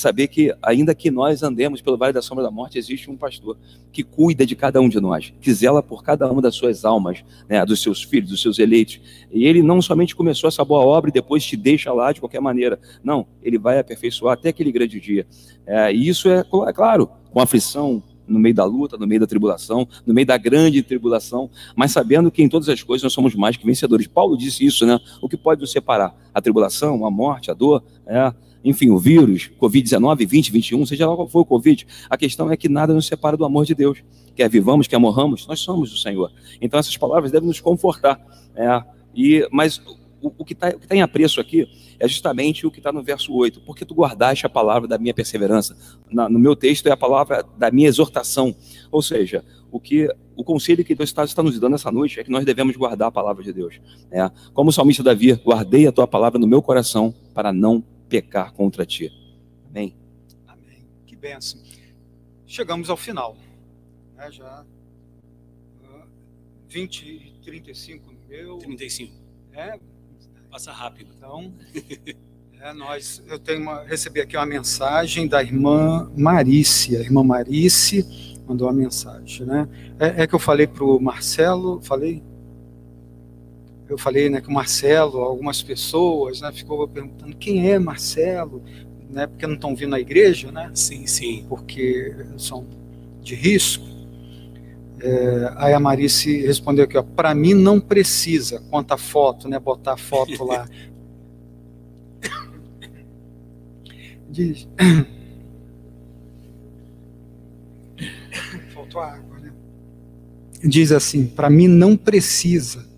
saber 0.00 0.28
que, 0.28 0.54
ainda 0.62 0.94
que 0.94 1.10
nós 1.10 1.42
andemos 1.42 1.80
pelo 1.80 1.96
vale 1.96 2.12
da 2.12 2.22
sombra 2.22 2.44
da 2.44 2.50
morte, 2.50 2.78
existe 2.78 3.10
um 3.10 3.16
pastor 3.16 3.56
que 3.92 4.02
cuida 4.02 4.44
de 4.46 4.56
cada 4.56 4.80
um 4.80 4.88
de 4.88 5.00
nós, 5.00 5.32
que 5.40 5.52
zela 5.52 5.82
por 5.82 6.02
cada 6.02 6.30
uma 6.30 6.42
das 6.42 6.54
suas 6.54 6.84
almas, 6.84 7.24
né, 7.48 7.64
dos 7.64 7.80
seus 7.80 8.02
filhos, 8.02 8.30
dos 8.30 8.42
seus 8.42 8.58
eleitos. 8.58 9.00
E 9.30 9.44
ele 9.44 9.62
não 9.62 9.80
somente 9.80 10.16
começou 10.16 10.48
essa 10.48 10.64
boa 10.64 10.84
obra 10.84 11.10
e 11.10 11.12
depois 11.12 11.44
te 11.44 11.56
deixa 11.56 11.92
lá 11.92 12.12
de 12.12 12.20
qualquer 12.20 12.40
maneira. 12.40 12.80
Não, 13.04 13.26
ele 13.42 13.58
vai 13.58 13.78
aperfeiçoar 13.78 14.34
até 14.34 14.48
aquele 14.48 14.72
grande 14.72 14.98
dia. 14.98 15.26
É, 15.66 15.92
e 15.92 16.08
isso 16.08 16.28
é, 16.28 16.40
é 16.40 16.72
claro, 16.72 17.10
com 17.30 17.40
aflição, 17.40 18.02
no 18.30 18.38
meio 18.38 18.54
da 18.54 18.64
luta, 18.64 18.96
no 18.96 19.06
meio 19.06 19.20
da 19.20 19.26
tribulação, 19.26 19.86
no 20.06 20.14
meio 20.14 20.26
da 20.26 20.38
grande 20.38 20.82
tribulação, 20.82 21.50
mas 21.74 21.90
sabendo 21.90 22.30
que 22.30 22.42
em 22.42 22.48
todas 22.48 22.68
as 22.68 22.82
coisas 22.82 23.02
nós 23.02 23.12
somos 23.12 23.34
mais 23.34 23.56
que 23.56 23.66
vencedores. 23.66 24.06
Paulo 24.06 24.36
disse 24.36 24.64
isso, 24.64 24.86
né? 24.86 24.98
O 25.20 25.28
que 25.28 25.36
pode 25.36 25.60
nos 25.60 25.72
separar? 25.72 26.14
A 26.32 26.40
tribulação, 26.40 27.04
a 27.04 27.10
morte, 27.10 27.50
a 27.50 27.54
dor, 27.54 27.82
é, 28.06 28.32
enfim, 28.64 28.90
o 28.90 28.98
vírus, 28.98 29.50
Covid-19, 29.60 30.26
20, 30.26 30.52
21, 30.52 30.86
seja 30.86 31.08
lá 31.08 31.16
qual 31.16 31.28
for 31.28 31.40
o 31.40 31.44
Covid, 31.44 31.86
a 32.08 32.16
questão 32.16 32.50
é 32.50 32.56
que 32.56 32.68
nada 32.68 32.92
nos 32.92 33.06
separa 33.06 33.36
do 33.36 33.44
amor 33.44 33.64
de 33.64 33.74
Deus. 33.74 34.02
Quer 34.34 34.48
vivamos, 34.48 34.86
quer 34.86 34.98
morramos, 34.98 35.46
nós 35.46 35.60
somos 35.60 35.92
o 35.92 35.96
Senhor. 35.96 36.30
Então 36.60 36.78
essas 36.78 36.96
palavras 36.96 37.30
devem 37.30 37.48
nos 37.48 37.60
confortar. 37.60 38.20
É, 38.54 38.82
e, 39.14 39.48
mas 39.50 39.78
o, 40.22 40.32
o 40.38 40.44
que 40.44 40.52
está 40.52 40.72
tá 40.72 40.94
em 40.94 41.02
apreço 41.02 41.40
aqui 41.40 41.66
é 41.98 42.06
justamente 42.06 42.66
o 42.66 42.70
que 42.70 42.78
está 42.78 42.92
no 42.92 43.02
verso 43.02 43.32
8, 43.32 43.62
porque 43.62 43.84
tu 43.84 43.94
guardaste 43.94 44.46
a 44.46 44.48
palavra 44.48 44.86
da 44.86 44.98
minha 44.98 45.14
perseverança. 45.14 45.76
Na, 46.10 46.28
no 46.28 46.38
meu 46.38 46.54
texto 46.54 46.86
é 46.86 46.90
a 46.90 46.96
palavra 46.96 47.44
da 47.58 47.70
minha 47.70 47.88
exortação. 47.88 48.54
Ou 48.90 49.02
seja, 49.02 49.44
o 49.70 49.80
que 49.80 50.08
o 50.36 50.44
conselho 50.44 50.84
que 50.84 50.94
Deus 50.94 51.10
está, 51.10 51.24
está 51.24 51.42
nos 51.42 51.58
dando 51.58 51.74
essa 51.74 51.90
noite 51.90 52.18
é 52.18 52.24
que 52.24 52.30
nós 52.30 52.44
devemos 52.44 52.76
guardar 52.76 53.08
a 53.08 53.12
palavra 53.12 53.42
de 53.42 53.52
Deus. 53.52 53.80
É, 54.10 54.30
como 54.54 54.70
o 54.70 54.72
salmista 54.72 55.02
Davi, 55.02 55.32
guardei 55.34 55.86
a 55.86 55.92
tua 55.92 56.06
palavra 56.06 56.38
no 56.38 56.46
meu 56.46 56.62
coração 56.62 57.14
para 57.34 57.52
não 57.52 57.84
pecar 58.10 58.52
contra 58.52 58.84
ti. 58.84 59.10
Amém? 59.68 59.96
Amém. 60.46 60.84
Que 61.06 61.14
benção. 61.14 61.62
Chegamos 62.44 62.90
ao 62.90 62.96
final. 62.96 63.36
Né, 64.16 64.30
já 64.32 64.66
20 66.70 67.02
e 67.02 67.40
35 67.42 68.12
no 68.12 68.18
meu. 68.28 68.58
35. 68.58 69.14
É. 69.52 69.78
Passa 70.50 70.72
rápido. 70.72 71.12
Então, 71.16 71.52
é, 72.60 72.72
nós, 72.72 73.22
eu 73.26 73.38
tenho 73.38 73.60
uma, 73.60 73.84
recebi 73.84 74.20
aqui 74.20 74.36
uma 74.36 74.46
mensagem 74.46 75.26
da 75.26 75.42
irmã 75.42 76.10
Marícia. 76.16 76.98
A 76.98 77.02
irmã 77.02 77.24
Marice 77.24 78.36
mandou 78.46 78.68
uma 78.68 78.74
mensagem, 78.74 79.46
né? 79.46 79.68
É, 79.98 80.22
é 80.22 80.26
que 80.26 80.34
eu 80.34 80.38
falei 80.38 80.66
para 80.66 80.84
o 80.84 81.00
Marcelo, 81.00 81.80
falei? 81.82 82.22
Eu 83.90 83.98
falei 83.98 84.30
né, 84.30 84.40
que 84.40 84.48
o 84.48 84.52
Marcelo, 84.52 85.18
algumas 85.18 85.62
pessoas, 85.62 86.40
né, 86.40 86.52
ficou 86.52 86.86
perguntando 86.86 87.34
quem 87.36 87.68
é 87.68 87.76
Marcelo, 87.78 88.62
né, 89.10 89.26
porque 89.26 89.46
não 89.46 89.54
estão 89.54 89.74
vindo 89.74 89.96
à 89.96 90.00
igreja, 90.00 90.52
né? 90.52 90.70
Sim, 90.74 91.08
sim. 91.08 91.44
Porque 91.48 92.14
são 92.38 92.64
de 93.20 93.34
risco. 93.34 93.84
É, 95.02 95.52
aí 95.56 95.74
a 95.74 95.80
Marice 95.80 96.46
respondeu 96.46 96.84
aqui, 96.84 96.96
ó, 96.96 97.02
para 97.02 97.34
mim 97.34 97.52
não 97.52 97.80
precisa, 97.80 98.62
quanto 98.70 98.92
a 98.92 98.98
foto, 98.98 99.48
né, 99.48 99.58
botar 99.58 99.94
a 99.94 99.96
foto 99.96 100.44
lá. 100.44 100.68
Diz. 104.30 104.68
Faltou 108.72 109.00
água, 109.00 109.40
né? 109.40 109.52
Diz 110.62 110.92
assim, 110.92 111.26
para 111.26 111.50
mim 111.50 111.66
não 111.66 111.96
precisa 111.96 112.88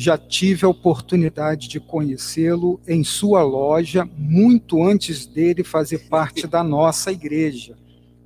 já 0.00 0.16
tive 0.16 0.64
a 0.64 0.68
oportunidade 0.68 1.66
de 1.66 1.80
conhecê-lo 1.80 2.80
em 2.86 3.02
sua 3.02 3.42
loja 3.42 4.08
muito 4.16 4.80
antes 4.80 5.26
dele 5.26 5.64
fazer 5.64 6.08
parte 6.08 6.46
da 6.46 6.62
nossa 6.62 7.10
igreja. 7.10 7.76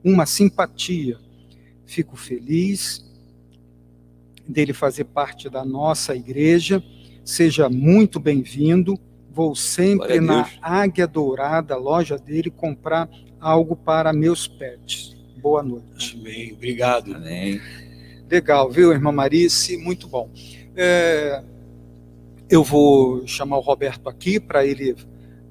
Uma 0.04 0.26
simpatia. 0.26 1.18
Fico 1.86 2.14
feliz 2.14 3.02
dele 4.46 4.74
fazer 4.74 5.04
parte 5.04 5.48
da 5.48 5.64
nossa 5.64 6.14
igreja. 6.14 6.84
Seja 7.24 7.70
muito 7.70 8.20
bem-vindo. 8.20 9.00
Vou 9.30 9.56
sempre 9.56 10.20
na 10.20 10.46
Águia 10.60 11.06
Dourada, 11.06 11.74
loja 11.74 12.18
dele, 12.18 12.50
comprar 12.50 13.08
algo 13.40 13.74
para 13.74 14.12
meus 14.12 14.46
pets. 14.46 15.16
Boa 15.40 15.62
noite. 15.62 16.18
Amém. 16.20 16.52
Obrigado. 16.52 17.14
Amém. 17.14 17.58
Legal, 18.30 18.70
viu, 18.70 18.92
irmã 18.92 19.10
Marice? 19.10 19.78
Muito 19.78 20.06
bom. 20.06 20.30
É, 20.76 21.42
eu 22.52 22.62
vou 22.62 23.26
chamar 23.26 23.56
o 23.56 23.62
Roberto 23.62 24.10
aqui 24.10 24.38
para 24.38 24.62
ele 24.66 24.94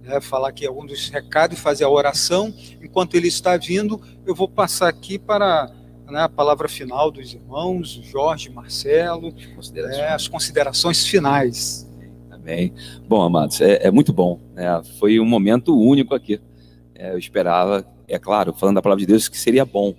né, 0.03 0.21
falar 0.21 0.49
aqui 0.49 0.67
algum 0.67 0.85
dos 0.85 1.09
recados 1.09 1.57
e 1.57 1.59
fazer 1.59 1.83
a 1.83 1.89
oração. 1.89 2.53
Enquanto 2.79 3.15
ele 3.15 3.27
está 3.27 3.57
vindo, 3.57 3.99
eu 4.23 4.35
vou 4.35 4.47
passar 4.47 4.87
aqui 4.87 5.17
para 5.17 5.71
né, 6.07 6.21
a 6.21 6.29
palavra 6.29 6.69
final 6.69 7.09
dos 7.09 7.33
irmãos, 7.33 7.89
Jorge, 8.03 8.51
Marcelo, 8.51 9.33
considerações. 9.55 9.99
É, 9.99 10.13
as 10.13 10.27
considerações 10.27 11.07
finais. 11.07 11.89
Amém. 12.29 12.71
Bom, 13.07 13.23
amados, 13.23 13.59
é, 13.61 13.87
é 13.87 13.89
muito 13.89 14.13
bom. 14.13 14.39
Né? 14.53 14.67
Foi 14.99 15.19
um 15.19 15.25
momento 15.25 15.75
único 15.75 16.13
aqui. 16.13 16.39
É, 16.93 17.13
eu 17.13 17.17
esperava, 17.17 17.83
é 18.07 18.19
claro, 18.19 18.53
falando 18.53 18.75
da 18.75 18.81
palavra 18.83 18.99
de 18.99 19.07
Deus, 19.07 19.27
que 19.27 19.39
seria 19.39 19.65
bom, 19.65 19.95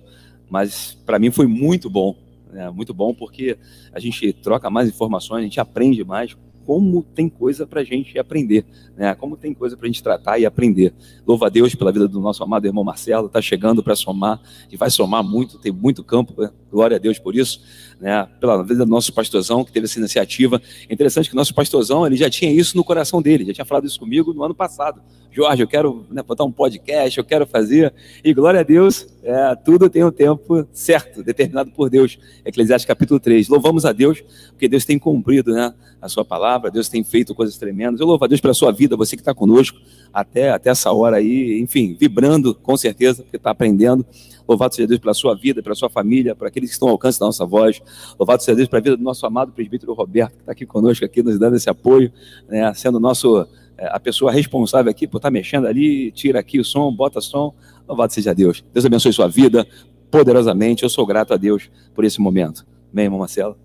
mas 0.49 0.97
para 1.05 1.19
mim 1.19 1.31
foi 1.31 1.47
muito 1.47 1.89
bom. 1.89 2.15
Né? 2.49 2.69
Muito 2.69 2.93
bom 2.93 3.13
porque 3.13 3.57
a 3.91 3.99
gente 3.99 4.31
troca 4.31 4.69
mais 4.69 4.87
informações, 4.87 5.41
a 5.41 5.43
gente 5.43 5.59
aprende 5.59 6.01
mais 6.05 6.33
como 6.65 7.03
tem 7.03 7.29
coisa 7.29 7.65
para 7.65 7.81
a 7.81 7.83
gente 7.83 8.17
aprender, 8.17 8.65
né? 8.95 9.13
Como 9.15 9.37
tem 9.37 9.53
coisa 9.53 9.75
para 9.75 9.85
a 9.85 9.89
gente 9.89 10.01
tratar 10.01 10.39
e 10.39 10.45
aprender. 10.45 10.93
Louva 11.25 11.47
a 11.47 11.49
Deus 11.49 11.75
pela 11.75 11.91
vida 11.91 12.07
do 12.07 12.19
nosso 12.19 12.43
amado 12.43 12.65
irmão 12.65 12.83
Marcelo, 12.83 13.27
está 13.27 13.41
chegando 13.41 13.83
para 13.83 13.95
somar 13.95 14.41
e 14.71 14.77
vai 14.77 14.89
somar 14.89 15.23
muito, 15.23 15.57
tem 15.57 15.71
muito 15.71 16.03
campo. 16.03 16.33
Né? 16.41 16.49
Glória 16.71 16.97
a 16.97 16.99
Deus 16.99 17.19
por 17.19 17.35
isso, 17.35 17.61
né? 17.99 18.27
Pela 18.39 18.63
vida 18.63 18.85
do 18.85 18.89
nosso 18.89 19.13
pastorzão 19.13 19.63
que 19.63 19.71
teve 19.71 19.85
essa 19.85 19.99
iniciativa. 19.99 20.61
É 20.89 20.93
interessante 20.93 21.29
que 21.29 21.35
o 21.35 21.37
nosso 21.37 21.53
pastorzão 21.53 22.05
ele 22.05 22.15
já 22.15 22.29
tinha 22.29 22.51
isso 22.51 22.77
no 22.77 22.83
coração 22.83 23.21
dele, 23.21 23.45
já 23.45 23.53
tinha 23.53 23.65
falado 23.65 23.85
isso 23.85 23.99
comigo 23.99 24.33
no 24.33 24.43
ano 24.43 24.55
passado. 24.55 25.01
Jorge, 25.33 25.63
eu 25.63 25.67
quero 25.67 26.05
né, 26.11 26.21
botar 26.21 26.43
um 26.43 26.51
podcast, 26.51 27.17
eu 27.17 27.23
quero 27.23 27.47
fazer. 27.47 27.91
E 28.23 28.31
glória 28.35 28.59
a 28.59 28.63
Deus, 28.63 29.07
é, 29.23 29.55
tudo 29.55 29.89
tem 29.89 30.03
um 30.03 30.11
tempo 30.11 30.67
certo, 30.71 31.23
determinado 31.23 31.71
por 31.71 31.89
Deus. 31.89 32.19
Eclesiastes 32.45 32.85
capítulo 32.85 33.19
3. 33.19 33.49
Louvamos 33.49 33.83
a 33.83 33.91
Deus, 33.91 34.21
porque 34.49 34.67
Deus 34.67 34.85
tem 34.85 34.99
cumprido 34.99 35.51
né, 35.51 35.73
a 35.99 36.07
sua 36.07 36.23
palavra, 36.23 36.69
Deus 36.69 36.87
tem 36.87 37.03
feito 37.03 37.33
coisas 37.33 37.57
tremendas. 37.57 37.99
Eu 37.99 38.05
louvo 38.05 38.23
a 38.23 38.27
Deus 38.27 38.39
pela 38.39 38.53
sua 38.53 38.71
vida, 38.71 38.95
você 38.95 39.15
que 39.15 39.23
está 39.23 39.33
conosco 39.33 39.79
até, 40.13 40.51
até 40.51 40.69
essa 40.69 40.91
hora 40.91 41.17
aí, 41.17 41.59
enfim, 41.59 41.97
vibrando 41.99 42.53
com 42.53 42.77
certeza, 42.77 43.23
porque 43.23 43.37
está 43.37 43.49
aprendendo. 43.49 44.05
Louvado 44.47 44.75
seja 44.75 44.87
Deus 44.87 44.99
pela 44.99 45.15
sua 45.15 45.35
vida, 45.35 45.63
pela 45.63 45.73
sua 45.73 45.89
família, 45.89 46.35
para 46.35 46.49
aqueles 46.49 46.69
que 46.69 46.73
estão 46.73 46.89
ao 46.89 46.93
alcance 46.93 47.19
da 47.19 47.25
nossa 47.25 47.43
voz. 47.43 47.81
Louvado 48.19 48.43
seja 48.43 48.55
Deus 48.55 48.67
pela 48.67 48.83
vida 48.83 48.95
do 48.95 49.03
nosso 49.03 49.25
amado 49.25 49.51
presbítero 49.51 49.93
Roberto, 49.93 50.33
que 50.33 50.41
está 50.41 50.51
aqui 50.51 50.65
conosco, 50.67 51.03
aqui, 51.03 51.23
nos 51.23 51.39
dando 51.39 51.55
esse 51.55 51.71
apoio, 51.71 52.11
né, 52.47 52.71
sendo 52.75 52.99
nosso 52.99 53.47
a 53.77 53.99
pessoa 53.99 54.31
responsável 54.31 54.89
aqui 54.89 55.07
por 55.07 55.17
estar 55.17 55.29
tá 55.29 55.31
mexendo 55.31 55.67
ali, 55.67 56.11
tira 56.11 56.39
aqui 56.39 56.59
o 56.59 56.63
som, 56.63 56.91
bota 56.91 57.19
som. 57.21 57.53
Louvado 57.87 58.13
seja 58.13 58.33
Deus. 58.33 58.63
Deus 58.73 58.85
abençoe 58.85 59.11
sua 59.11 59.27
vida 59.27 59.67
poderosamente. 60.09 60.83
Eu 60.83 60.89
sou 60.89 61.05
grato 61.05 61.33
a 61.33 61.37
Deus 61.37 61.69
por 61.93 62.05
esse 62.05 62.21
momento. 62.21 62.65
Amém, 62.91 63.05
irmão 63.05 63.19
Marcelo? 63.19 63.57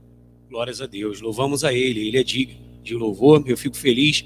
Glórias 0.48 0.80
a 0.80 0.86
Deus. 0.86 1.20
Louvamos 1.20 1.62
a 1.62 1.72
Ele. 1.72 2.08
Ele 2.08 2.18
é 2.18 2.24
digno 2.24 2.58
de 2.82 2.94
louvor. 2.94 3.44
Eu 3.46 3.56
fico 3.56 3.76
feliz 3.76 4.24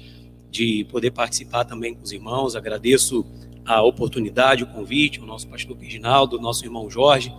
de 0.49 0.85
poder 0.85 1.11
participar 1.11 1.65
também 1.65 1.93
com 1.93 2.03
os 2.03 2.11
irmãos. 2.11 2.55
Agradeço 2.55 3.25
a 3.65 3.81
oportunidade, 3.81 4.63
o 4.63 4.67
convite, 4.67 5.19
o 5.19 5.25
nosso 5.25 5.47
pastor 5.47 5.75
Reginaldo, 5.77 6.37
o 6.37 6.41
nosso 6.41 6.63
irmão 6.65 6.89
Jorge, 6.89 7.33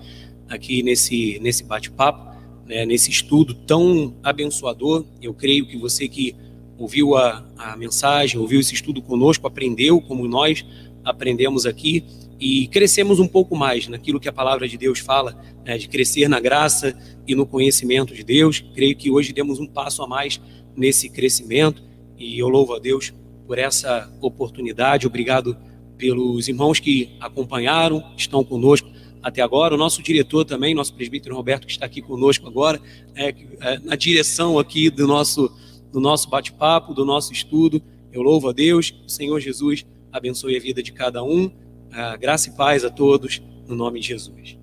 aqui 0.49 0.83
nesse, 0.83 1.39
nesse 1.41 1.65
bate-papo, 1.65 2.35
né, 2.67 2.85
nesse 2.85 3.11
estudo 3.11 3.55
tão 3.55 4.15
abençoador. 4.23 5.05
Eu 5.21 5.33
creio 5.33 5.67
que 5.67 5.77
você 5.77 6.09
que 6.09 6.35
ouviu 6.79 7.17
a, 7.17 7.45
a 7.57 7.77
mensagem, 7.77 8.39
ouviu 8.39 8.61
esse 8.61 8.75
estudo 8.75 9.01
conosco, 9.03 9.47
aprendeu 9.47 10.01
como 10.01 10.27
nós 10.27 10.65
aprendemos 11.05 11.67
aqui 11.67 12.05
e 12.41 12.67
crescemos 12.69 13.21
um 13.21 13.29
pouco 13.29 13.55
mais 13.57 13.87
naquilo 13.89 14.19
que 14.19 14.29
a 14.29 14.33
palavra 14.33 14.69
de 14.69 14.77
Deus 14.77 14.99
fala, 14.99 15.41
né, 15.65 15.79
de 15.79 15.89
crescer 15.89 16.29
na 16.29 16.41
graça 16.41 16.97
e 17.27 17.35
no 17.35 17.47
conhecimento 17.47 18.15
de 18.15 18.25
Deus. 18.25 18.65
Creio 18.75 18.97
que 18.97 19.11
hoje 19.11 19.33
demos 19.33 19.61
um 19.61 19.67
passo 19.67 20.03
a 20.03 20.07
mais 20.07 20.41
nesse 20.77 21.09
crescimento 21.09 21.83
e 22.19 22.39
eu 22.39 22.49
louvo 22.49 22.75
a 22.75 22.79
Deus 22.79 23.13
por 23.47 23.59
essa 23.59 24.11
oportunidade. 24.21 25.07
Obrigado 25.07 25.57
pelos 25.97 26.49
irmãos 26.49 26.81
que 26.81 27.17
acompanharam, 27.21 28.03
estão 28.17 28.45
conosco 28.45 28.89
até 29.23 29.41
agora. 29.41 29.75
O 29.75 29.79
nosso 29.79 30.03
diretor 30.03 30.45
também, 30.45 30.75
nosso 30.75 30.95
presbítero 30.95 31.35
Roberto, 31.35 31.67
que 31.67 31.73
está 31.73 31.87
aqui 31.87 32.03
conosco 32.03 32.47
agora, 32.47 32.81
é, 33.15 33.35
é, 33.61 33.79
na 33.79 33.97
direção 33.97 34.59
aqui 34.59 34.91
do 34.91 35.07
nosso, 35.07 35.51
do 35.95 36.01
nosso 36.01 36.29
bate-papo, 36.29 36.93
do 36.93 37.05
nosso 37.05 37.33
estudo. 37.33 37.81
Eu 38.13 38.21
louvo 38.21 38.49
a 38.49 38.53
Deus, 38.53 38.93
o 39.07 39.09
Senhor 39.09 39.39
Jesus 39.39 39.87
abençoe 40.13 40.57
a 40.57 40.61
vida 40.61 40.83
de 40.83 40.93
cada 40.93 41.23
um. 41.23 41.49
Ah, 41.93 42.17
graça 42.17 42.51
e 42.51 42.57
paz 42.57 42.85
a 42.85 42.91
todos, 42.91 43.41
no 43.69 43.77
nome 43.77 44.01
de 44.01 44.09
Jesus. 44.09 44.59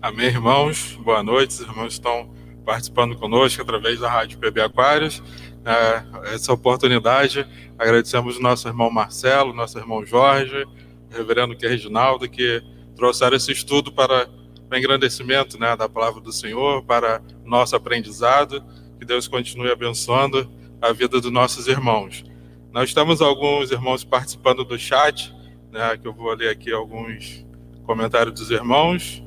Amém, 0.00 0.28
irmãos. 0.28 0.98
Boa 1.04 1.22
noite. 1.22 1.50
Os 1.50 1.60
irmãos 1.60 1.92
estão 1.92 2.34
participando 2.64 3.14
conosco 3.18 3.60
através 3.60 4.00
da 4.00 4.10
Rádio 4.10 4.38
PB 4.38 4.62
Aquários. 4.62 5.22
É, 5.62 6.34
essa 6.34 6.54
oportunidade, 6.54 7.46
agradecemos 7.78 8.38
o 8.38 8.40
nosso 8.40 8.66
irmão 8.66 8.90
Marcelo, 8.90 9.52
nosso 9.52 9.78
irmão 9.78 10.06
Jorge, 10.06 10.64
o 10.64 11.14
reverendo 11.14 11.54
que 11.54 11.68
Reginaldo, 11.68 12.26
que 12.26 12.62
trouxeram 12.96 13.36
esse 13.36 13.52
estudo 13.52 13.92
para 13.92 14.26
o 14.72 14.74
engrandecimento 14.74 15.60
né, 15.60 15.76
da 15.76 15.86
palavra 15.86 16.18
do 16.18 16.32
Senhor, 16.32 16.82
para 16.82 17.20
nosso 17.44 17.76
aprendizado. 17.76 18.64
Que 19.00 19.06
Deus 19.06 19.26
continue 19.26 19.70
abençoando 19.70 20.46
a 20.78 20.92
vida 20.92 21.18
dos 21.18 21.32
nossos 21.32 21.66
irmãos. 21.66 22.22
Nós 22.70 22.92
temos 22.92 23.22
alguns 23.22 23.70
irmãos 23.70 24.04
participando 24.04 24.62
do 24.62 24.78
chat, 24.78 25.34
né, 25.72 25.96
que 25.96 26.06
eu 26.06 26.12
vou 26.12 26.30
ler 26.34 26.50
aqui 26.50 26.70
alguns 26.70 27.46
comentários 27.84 28.38
dos 28.38 28.50
irmãos, 28.50 29.22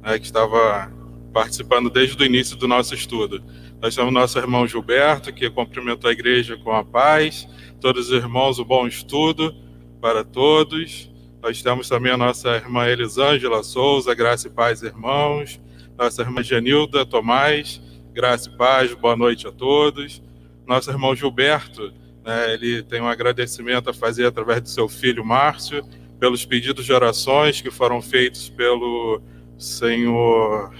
né, 0.00 0.16
que 0.16 0.26
estava 0.26 0.92
participando 1.32 1.90
desde 1.90 2.22
o 2.22 2.24
início 2.24 2.56
do 2.56 2.68
nosso 2.68 2.94
estudo. 2.94 3.42
Nós 3.82 3.96
temos 3.96 4.12
nosso 4.12 4.38
irmão 4.38 4.64
Gilberto, 4.64 5.32
que 5.32 5.50
cumprimentou 5.50 6.08
a 6.08 6.12
igreja 6.12 6.56
com 6.58 6.70
a 6.70 6.84
paz, 6.84 7.48
todos 7.80 8.10
os 8.10 8.12
irmãos, 8.12 8.60
o 8.60 8.64
bom 8.64 8.86
estudo 8.86 9.52
para 10.00 10.22
todos. 10.22 11.10
Nós 11.42 11.60
temos 11.60 11.88
também 11.88 12.12
a 12.12 12.16
nossa 12.16 12.50
irmã 12.50 12.86
Elisângela 12.86 13.64
Souza, 13.64 14.14
graça 14.14 14.46
e 14.46 14.50
paz, 14.52 14.84
irmãos. 14.84 15.60
Nossa 15.98 16.22
irmã 16.22 16.44
Genilda 16.44 17.04
Tomás, 17.04 17.82
graça 18.12 18.50
e 18.50 18.56
paz, 18.56 18.92
boa 18.92 19.16
noite 19.16 19.46
a 19.46 19.52
todos. 19.52 20.22
Nosso 20.66 20.90
irmão 20.90 21.14
Gilberto, 21.14 21.92
né, 22.24 22.54
ele 22.54 22.82
tem 22.82 23.00
um 23.00 23.08
agradecimento 23.08 23.88
a 23.90 23.94
fazer 23.94 24.26
através 24.26 24.60
do 24.62 24.68
seu 24.68 24.88
filho 24.88 25.24
Márcio, 25.24 25.84
pelos 26.18 26.44
pedidos 26.44 26.84
de 26.84 26.92
orações 26.92 27.60
que 27.60 27.70
foram 27.70 28.02
feitos 28.02 28.48
pelo 28.50 29.22
senhor. 29.56 30.74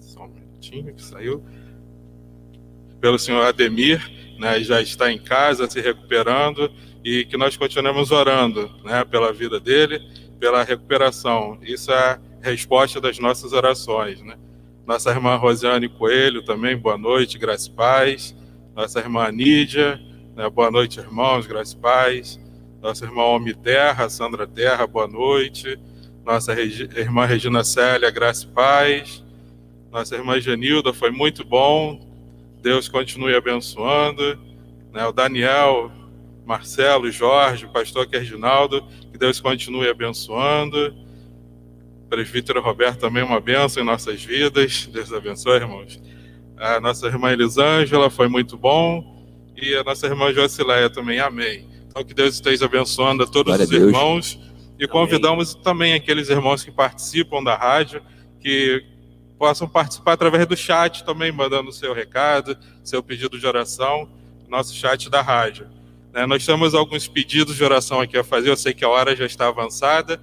Só 0.00 0.24
um 0.24 0.28
minutinho 0.28 0.94
que 0.94 1.02
saiu. 1.02 1.44
Pelo 3.00 3.18
senhor 3.18 3.44
Ademir, 3.44 4.00
né, 4.38 4.60
já 4.60 4.80
está 4.80 5.12
em 5.12 5.18
casa, 5.18 5.68
se 5.68 5.80
recuperando, 5.80 6.70
e 7.04 7.24
que 7.24 7.36
nós 7.36 7.56
continuemos 7.56 8.10
orando 8.10 8.70
né, 8.84 9.04
pela 9.04 9.32
vida 9.32 9.60
dele, 9.60 10.00
pela 10.38 10.62
recuperação. 10.62 11.58
Isso 11.62 11.92
é 11.92 11.94
a 11.96 12.20
resposta 12.42 13.00
das 13.00 13.18
nossas 13.18 13.52
orações. 13.52 14.20
Né? 14.20 14.36
Nossa 14.90 15.10
irmã 15.10 15.36
Rosiane 15.36 15.88
Coelho 15.88 16.42
também, 16.42 16.76
boa 16.76 16.98
noite, 16.98 17.38
graças 17.38 17.66
e 17.66 17.70
paz. 17.70 18.36
Nossa 18.74 18.98
irmã 18.98 19.30
Nídia, 19.30 20.00
né? 20.34 20.50
Boa 20.50 20.68
noite, 20.68 20.98
irmãos, 20.98 21.46
graças 21.46 21.74
e 21.74 21.76
paz. 21.76 22.40
Nossa 22.82 23.04
irmã 23.04 23.22
Homem 23.22 23.54
Terra, 23.54 24.08
Sandra 24.08 24.48
Terra, 24.48 24.88
boa 24.88 25.06
noite. 25.06 25.78
Nossa 26.26 26.52
Regi 26.52 26.90
irmã 26.96 27.24
Regina 27.24 27.62
Célia, 27.62 28.10
graça 28.10 28.44
e 28.44 28.48
paz. 28.48 29.24
Nossa 29.92 30.16
irmã 30.16 30.40
Genilda, 30.40 30.92
foi 30.92 31.12
muito 31.12 31.44
bom. 31.44 32.00
Deus 32.60 32.88
continue 32.88 33.36
abençoando. 33.36 34.36
Né? 34.92 35.06
O 35.06 35.12
Daniel, 35.12 35.92
Marcelo, 36.44 37.12
Jorge, 37.12 37.68
pastor 37.68 38.08
Reginaldo, 38.08 38.84
que 39.12 39.16
Deus 39.16 39.38
continue 39.38 39.88
abençoando. 39.88 40.92
O 42.10 42.16
presbítero 42.20 42.60
Roberto 42.60 42.98
também 42.98 43.22
uma 43.22 43.40
bênção 43.40 43.80
em 43.80 43.86
nossas 43.86 44.20
vidas. 44.20 44.90
Deus 44.92 45.12
abençoe, 45.12 45.58
irmãos. 45.58 46.02
A 46.56 46.80
nossa 46.80 47.06
irmã 47.06 47.30
Elisângela, 47.30 48.10
foi 48.10 48.26
muito 48.26 48.56
bom 48.58 49.24
e 49.56 49.76
a 49.76 49.84
nossa 49.84 50.08
irmã 50.08 50.32
Josileia 50.32 50.90
também. 50.90 51.20
Amém. 51.20 51.68
Então, 51.86 52.02
que 52.02 52.12
Deus 52.12 52.34
esteja 52.34 52.64
abençoando 52.64 53.22
a 53.22 53.28
todos 53.28 53.56
Glória 53.56 53.64
os 53.64 53.70
irmãos. 53.70 54.40
E 54.76 54.88
convidamos 54.88 55.52
Amém. 55.52 55.62
também 55.62 55.94
aqueles 55.94 56.28
irmãos 56.28 56.64
que 56.64 56.72
participam 56.72 57.44
da 57.44 57.54
rádio, 57.54 58.02
que 58.40 58.84
possam 59.38 59.68
participar 59.68 60.14
através 60.14 60.48
do 60.48 60.56
chat 60.56 61.04
também, 61.04 61.30
mandando 61.30 61.70
seu 61.70 61.94
recado, 61.94 62.58
seu 62.82 63.04
pedido 63.04 63.38
de 63.38 63.46
oração, 63.46 64.10
nosso 64.48 64.74
chat 64.74 65.08
da 65.08 65.22
rádio. 65.22 65.68
Né, 66.12 66.26
nós 66.26 66.44
temos 66.44 66.74
alguns 66.74 67.06
pedidos 67.06 67.54
de 67.54 67.62
oração 67.62 68.00
aqui 68.00 68.18
a 68.18 68.24
fazer, 68.24 68.50
eu 68.50 68.56
sei 68.56 68.74
que 68.74 68.84
a 68.84 68.88
hora 68.88 69.14
já 69.14 69.26
está 69.26 69.46
avançada, 69.46 70.20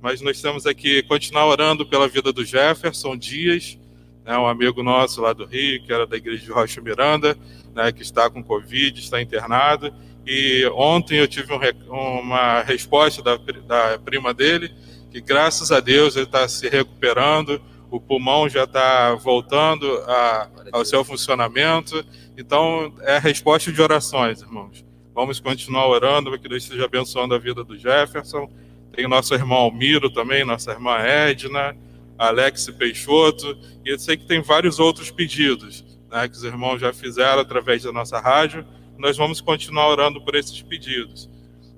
mas 0.00 0.20
nós 0.20 0.40
temos 0.40 0.66
aqui 0.66 1.02
continuar 1.02 1.46
orando 1.46 1.86
pela 1.86 2.08
vida 2.08 2.32
do 2.32 2.44
Jefferson 2.44 3.16
Dias, 3.16 3.78
né, 4.24 4.36
um 4.36 4.46
amigo 4.46 4.82
nosso 4.82 5.20
lá 5.20 5.32
do 5.32 5.44
Rio, 5.44 5.82
que 5.82 5.92
era 5.92 6.06
da 6.06 6.16
igreja 6.16 6.44
de 6.44 6.50
Rocha 6.50 6.80
Miranda, 6.80 7.36
né, 7.74 7.92
que 7.92 8.02
está 8.02 8.28
com 8.30 8.42
Covid, 8.42 8.98
está 8.98 9.20
internado. 9.20 9.92
E 10.26 10.64
ontem 10.74 11.18
eu 11.18 11.26
tive 11.26 11.52
um, 11.52 12.20
uma 12.20 12.62
resposta 12.62 13.22
da, 13.22 13.36
da 13.36 13.98
prima 13.98 14.32
dele, 14.32 14.72
que 15.10 15.20
graças 15.20 15.72
a 15.72 15.80
Deus 15.80 16.16
ele 16.16 16.26
está 16.26 16.46
se 16.46 16.68
recuperando, 16.68 17.60
o 17.90 18.00
pulmão 18.00 18.48
já 18.48 18.64
está 18.64 19.14
voltando 19.14 19.86
a, 20.06 20.48
ao 20.72 20.84
seu 20.84 21.04
funcionamento. 21.04 22.04
Então, 22.36 22.94
é 23.00 23.16
a 23.16 23.20
resposta 23.20 23.72
de 23.72 23.82
orações, 23.82 24.40
irmãos. 24.40 24.84
Vamos 25.12 25.40
continuar 25.40 25.88
orando 25.88 26.30
para 26.30 26.38
que 26.38 26.48
Deus 26.48 26.62
esteja 26.62 26.84
abençoando 26.84 27.34
a 27.34 27.38
vida 27.38 27.64
do 27.64 27.76
Jefferson. 27.76 28.48
Tem 28.92 29.06
o 29.06 29.08
nosso 29.08 29.34
irmão 29.34 29.58
Almiro 29.58 30.10
também, 30.10 30.44
nossa 30.44 30.72
irmã 30.72 30.98
Edna, 30.98 31.76
Alex 32.18 32.68
Peixoto, 32.70 33.56
e 33.84 33.90
eu 33.90 33.98
sei 33.98 34.16
que 34.16 34.26
tem 34.26 34.42
vários 34.42 34.78
outros 34.78 35.10
pedidos 35.10 35.90
né, 36.10 36.28
que 36.28 36.36
os 36.36 36.44
irmãos 36.44 36.80
já 36.80 36.92
fizeram 36.92 37.40
através 37.40 37.84
da 37.84 37.92
nossa 37.92 38.18
rádio. 38.18 38.66
Nós 38.98 39.16
vamos 39.16 39.40
continuar 39.40 39.88
orando 39.88 40.20
por 40.20 40.34
esses 40.34 40.60
pedidos. 40.60 41.30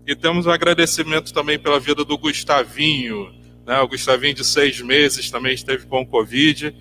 E 0.07 0.17
temos 0.17 0.47
um 0.47 0.51
agradecimento 0.51 1.33
também 1.33 1.59
pela 1.59 1.79
vida 1.79 2.05
do 2.05 2.19
Gustavinho. 2.19 3.33
Né, 3.65 3.79
o 3.81 3.87
Gustavinho, 3.87 4.35
de 4.35 4.45
seis 4.45 4.81
meses, 4.81 5.31
também 5.31 5.55
esteve 5.55 5.87
com 5.87 6.05
Covid. 6.05 6.75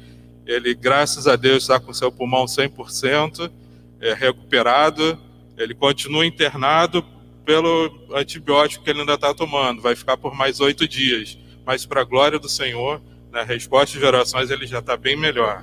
Ele, 0.48 0.74
graças 0.74 1.28
a 1.28 1.36
Deus, 1.36 1.64
está 1.64 1.80
com 1.80 1.94
seu 1.94 2.12
pulmão 2.12 2.46
100% 2.46 3.52
é, 4.00 4.14
recuperado. 4.14 5.20
Ele 5.58 5.76
continua 5.76 6.26
internado 6.26 7.06
pelo 7.52 7.92
antibiótico 8.14 8.82
que 8.82 8.90
ele 8.90 9.02
ainda 9.02 9.16
está 9.16 9.34
tomando. 9.34 9.82
Vai 9.82 9.94
ficar 9.94 10.16
por 10.16 10.34
mais 10.34 10.62
oito 10.62 10.88
dias. 10.88 11.38
Mas, 11.66 11.86
para 11.86 12.00
a 12.00 12.06
glória 12.06 12.40
do 12.40 12.48
Senhor, 12.48 13.02
na 13.30 13.40
né, 13.40 13.46
resposta 13.46 14.00
de 14.00 14.06
orações, 14.06 14.50
ele 14.50 14.66
já 14.66 14.80
está 14.80 14.96
bem 14.96 15.18
melhor. 15.18 15.62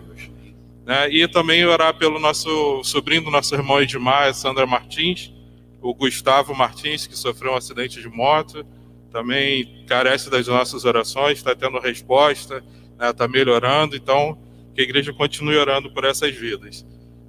Né? 0.84 1.08
E 1.10 1.26
também 1.26 1.64
orar 1.64 1.96
pelo 1.96 2.18
nosso 2.18 2.84
sobrinho 2.84 3.22
do 3.22 3.30
nosso 3.30 3.54
irmão 3.54 3.80
Edmar, 3.80 4.34
Sandra 4.34 4.66
Martins, 4.66 5.32
o 5.80 5.94
Gustavo 5.94 6.54
Martins, 6.54 7.06
que 7.06 7.16
sofreu 7.16 7.52
um 7.52 7.56
acidente 7.56 8.02
de 8.02 8.08
moto, 8.08 8.66
também 9.10 9.86
carece 9.86 10.28
das 10.28 10.46
nossas 10.46 10.84
orações, 10.84 11.38
está 11.38 11.56
tendo 11.56 11.78
resposta, 11.78 12.62
está 13.00 13.26
né? 13.26 13.32
melhorando, 13.32 13.96
então 13.96 14.38
que 14.74 14.82
a 14.82 14.84
igreja 14.84 15.14
continue 15.14 15.56
orando 15.56 15.90
por 15.90 16.04
essas 16.04 16.34
vidas. 16.34 16.84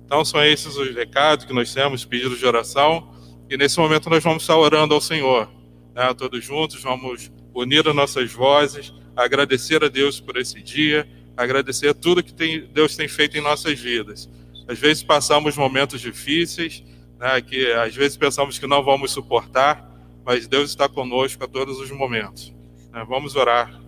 Então 0.05 0.26
são 0.26 0.43
esses 0.43 0.76
os 0.76 0.93
recados 0.93 1.45
que 1.45 1.53
nós 1.53 1.74
temos, 1.74 2.03
pedidos 2.03 2.39
de 2.39 2.45
oração, 2.45 3.18
e 3.50 3.58
nesse 3.58 3.80
momento 3.80 4.10
nós 4.10 4.24
vamos 4.24 4.43
estar 4.43 4.56
orando 4.56 4.93
ao 4.93 5.02
Senhor, 5.02 5.50
né? 5.95 6.14
todos 6.14 6.43
juntos, 6.43 6.82
vamos 6.84 7.32
unir 7.54 7.88
as 7.88 7.95
nossas 7.95 8.32
vozes, 8.32 8.93
agradecer 9.16 9.84
a 9.84 9.88
Deus 9.88 10.20
por 10.20 10.38
esse 10.38 10.62
dia, 10.62 11.10
agradecer 11.36 11.93
tudo 11.95 12.24
que 12.24 12.34
tem, 12.34 12.68
Deus 12.68 12.95
tem 12.95 13.08
feito 13.08 13.38
em 13.38 13.41
nossas 13.41 13.80
vidas. 13.80 14.30
Às 14.68 14.78
vezes 14.78 15.02
passamos 15.02 15.58
momentos 15.58 16.00
difíceis, 16.00 16.84
né, 17.18 17.41
que 17.41 17.72
às 17.74 17.95
vezes 17.95 18.16
pensamos 18.16 18.60
que 18.60 18.68
não 18.68 18.84
vamos 18.84 19.12
suportar, 19.12 19.84
mas 20.24 20.47
Deus 20.47 20.70
está 20.70 20.88
conosco 20.88 21.43
a 21.43 21.47
todos 21.47 21.80
os 21.80 21.89
momentos. 21.89 22.54
Né, 22.93 23.04
vamos 23.08 23.36
orar. 23.36 23.82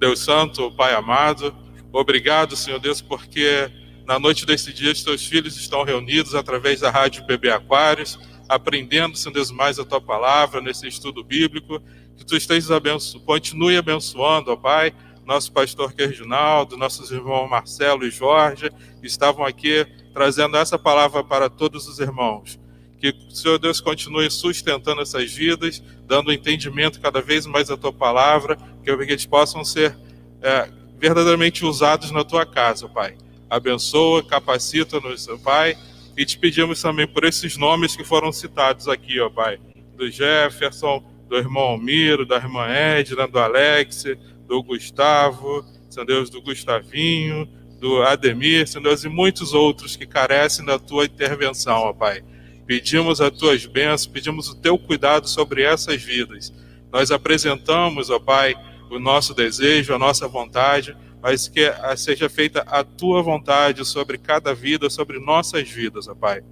Deus 0.00 0.18
Santo, 0.18 0.72
Pai 0.72 0.94
amado, 0.94 1.54
obrigado, 1.92 2.56
Senhor 2.56 2.80
Deus, 2.80 3.00
porque 3.00 3.70
na 4.04 4.18
noite 4.18 4.44
desse 4.44 4.72
dia 4.72 4.92
os 4.92 5.02
teus 5.02 5.24
filhos 5.24 5.56
estão 5.56 5.84
reunidos 5.84 6.34
através 6.34 6.80
da 6.80 6.90
Rádio 6.90 7.24
PB 7.24 7.50
Aquários, 7.50 8.18
aprendendo, 8.48 9.16
Senhor 9.16 9.34
Deus, 9.34 9.50
mais 9.50 9.78
a 9.78 9.84
tua 9.84 10.00
palavra 10.00 10.60
nesse 10.60 10.86
estudo 10.86 11.22
bíblico. 11.22 11.80
Que 12.16 12.24
tu 12.24 12.36
estejas 12.36 12.70
abenço... 12.70 13.20
continue 13.20 13.76
abençoando, 13.76 14.52
ó 14.52 14.56
Pai, 14.56 14.92
nosso 15.24 15.52
pastor 15.52 15.92
Reginaldo, 15.96 16.76
nossos 16.76 17.10
irmãos 17.10 17.48
Marcelo 17.48 18.06
e 18.06 18.10
Jorge, 18.10 18.70
estavam 19.02 19.44
aqui 19.44 19.86
trazendo 20.12 20.56
essa 20.56 20.78
palavra 20.78 21.24
para 21.24 21.50
todos 21.50 21.88
os 21.88 21.98
irmãos. 21.98 22.58
Que 23.00 23.10
o 23.10 23.30
Senhor 23.30 23.58
Deus 23.58 23.80
continue 23.80 24.30
sustentando 24.30 25.00
essas 25.00 25.32
vidas, 25.32 25.82
dando 26.06 26.32
entendimento 26.32 27.00
cada 27.00 27.20
vez 27.20 27.46
mais 27.46 27.70
à 27.70 27.76
tua 27.76 27.92
palavra, 27.92 28.56
que 28.82 28.90
eles 28.90 29.26
possam 29.26 29.64
ser 29.64 29.96
é, 30.40 30.70
verdadeiramente 30.98 31.64
usados 31.64 32.10
na 32.10 32.24
tua 32.24 32.46
casa, 32.46 32.88
Pai. 32.88 33.16
Abençoa, 33.50 34.24
capacita-nos, 34.24 35.26
Pai, 35.42 35.76
E 36.16 36.24
te 36.24 36.38
pedimos 36.38 36.80
também 36.80 37.06
por 37.06 37.24
esses 37.24 37.56
nomes 37.56 37.96
que 37.96 38.04
foram 38.04 38.30
citados 38.30 38.88
aqui, 38.88 39.18
ó 39.20 39.28
Pai, 39.28 39.58
do 39.96 40.10
Jefferson, 40.10 41.02
do 41.28 41.36
irmão 41.36 41.62
Almiro, 41.62 42.24
da 42.24 42.36
irmã 42.36 42.68
Edna, 42.68 43.26
do 43.26 43.38
Alex, 43.38 44.04
do 44.46 44.62
Gustavo, 44.62 45.64
Senhor 45.90 46.06
Deus, 46.06 46.30
do 46.30 46.40
Gustavinho, 46.40 47.48
do 47.80 48.02
Ademir, 48.02 48.66
Senhor 48.68 48.84
Deus, 48.84 49.04
e 49.04 49.08
muitos 49.08 49.52
outros 49.52 49.96
que 49.96 50.06
carecem 50.06 50.64
da 50.64 50.78
tua 50.78 51.04
intervenção, 51.04 51.78
ó 51.78 51.92
Pai. 51.92 52.22
Pedimos 52.66 53.20
as 53.20 53.30
tuas 53.30 53.66
bênçãos, 53.66 54.06
pedimos 54.06 54.48
o 54.48 54.56
teu 54.56 54.78
cuidado 54.78 55.28
sobre 55.28 55.62
essas 55.62 56.02
vidas. 56.02 56.52
Nós 56.92 57.10
apresentamos, 57.10 58.08
ó 58.08 58.18
Pai, 58.18 58.54
o 58.90 58.98
nosso 58.98 59.34
desejo, 59.34 59.92
a 59.92 59.98
nossa 59.98 60.28
vontade, 60.28 60.96
mas 61.24 61.48
que 61.48 61.72
seja 61.96 62.28
feita 62.28 62.60
a 62.66 62.84
tua 62.84 63.22
vontade 63.22 63.82
sobre 63.86 64.18
cada 64.18 64.54
vida, 64.54 64.90
sobre 64.90 65.18
nossas 65.18 65.70
vidas, 65.70 66.06
ó 66.06 66.14
Pai. 66.14 66.42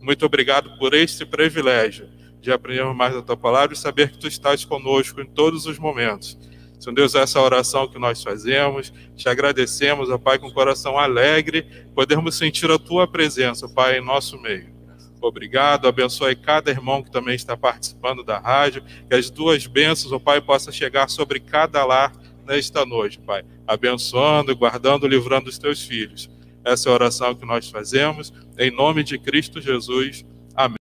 Muito 0.00 0.24
obrigado 0.24 0.78
por 0.78 0.94
este 0.94 1.26
privilégio 1.26 2.08
de 2.40 2.52
aprendermos 2.52 2.96
mais 2.96 3.16
a 3.16 3.22
tua 3.22 3.36
palavra 3.36 3.74
e 3.74 3.76
saber 3.76 4.12
que 4.12 4.18
tu 4.18 4.28
estás 4.28 4.64
conosco 4.64 5.20
em 5.20 5.26
todos 5.26 5.66
os 5.66 5.80
momentos. 5.80 6.38
Senhor 6.78 6.94
Deus, 6.94 7.16
essa 7.16 7.40
oração 7.40 7.88
que 7.88 7.98
nós 7.98 8.22
fazemos, 8.22 8.92
te 9.16 9.28
agradecemos, 9.28 10.08
ó 10.10 10.16
Pai, 10.16 10.38
com 10.38 10.46
o 10.46 10.54
coração 10.54 10.96
alegre, 10.96 11.66
podermos 11.92 12.36
sentir 12.36 12.70
a 12.70 12.78
tua 12.78 13.08
presença, 13.08 13.68
Pai, 13.68 13.98
em 13.98 14.00
nosso 14.00 14.40
meio. 14.40 14.72
Obrigado, 15.20 15.88
abençoe 15.88 16.36
cada 16.36 16.70
irmão 16.70 17.02
que 17.02 17.10
também 17.10 17.34
está 17.34 17.56
participando 17.56 18.22
da 18.22 18.38
rádio, 18.38 18.84
que 19.08 19.14
as 19.16 19.28
duas 19.28 19.66
bênçãos, 19.66 20.12
ó 20.12 20.20
Pai, 20.20 20.40
possam 20.40 20.72
chegar 20.72 21.10
sobre 21.10 21.40
cada 21.40 21.84
lar 21.84 22.12
nesta 22.46 22.84
noite, 22.84 23.18
Pai, 23.20 23.44
abençoando, 23.66 24.54
guardando, 24.54 25.06
livrando 25.06 25.48
os 25.48 25.58
teus 25.58 25.82
filhos. 25.82 26.30
Essa 26.64 26.88
é 26.88 26.92
a 26.92 26.94
oração 26.94 27.34
que 27.34 27.46
nós 27.46 27.70
fazemos, 27.70 28.32
em 28.58 28.70
nome 28.70 29.02
de 29.02 29.18
Cristo 29.18 29.60
Jesus. 29.60 30.24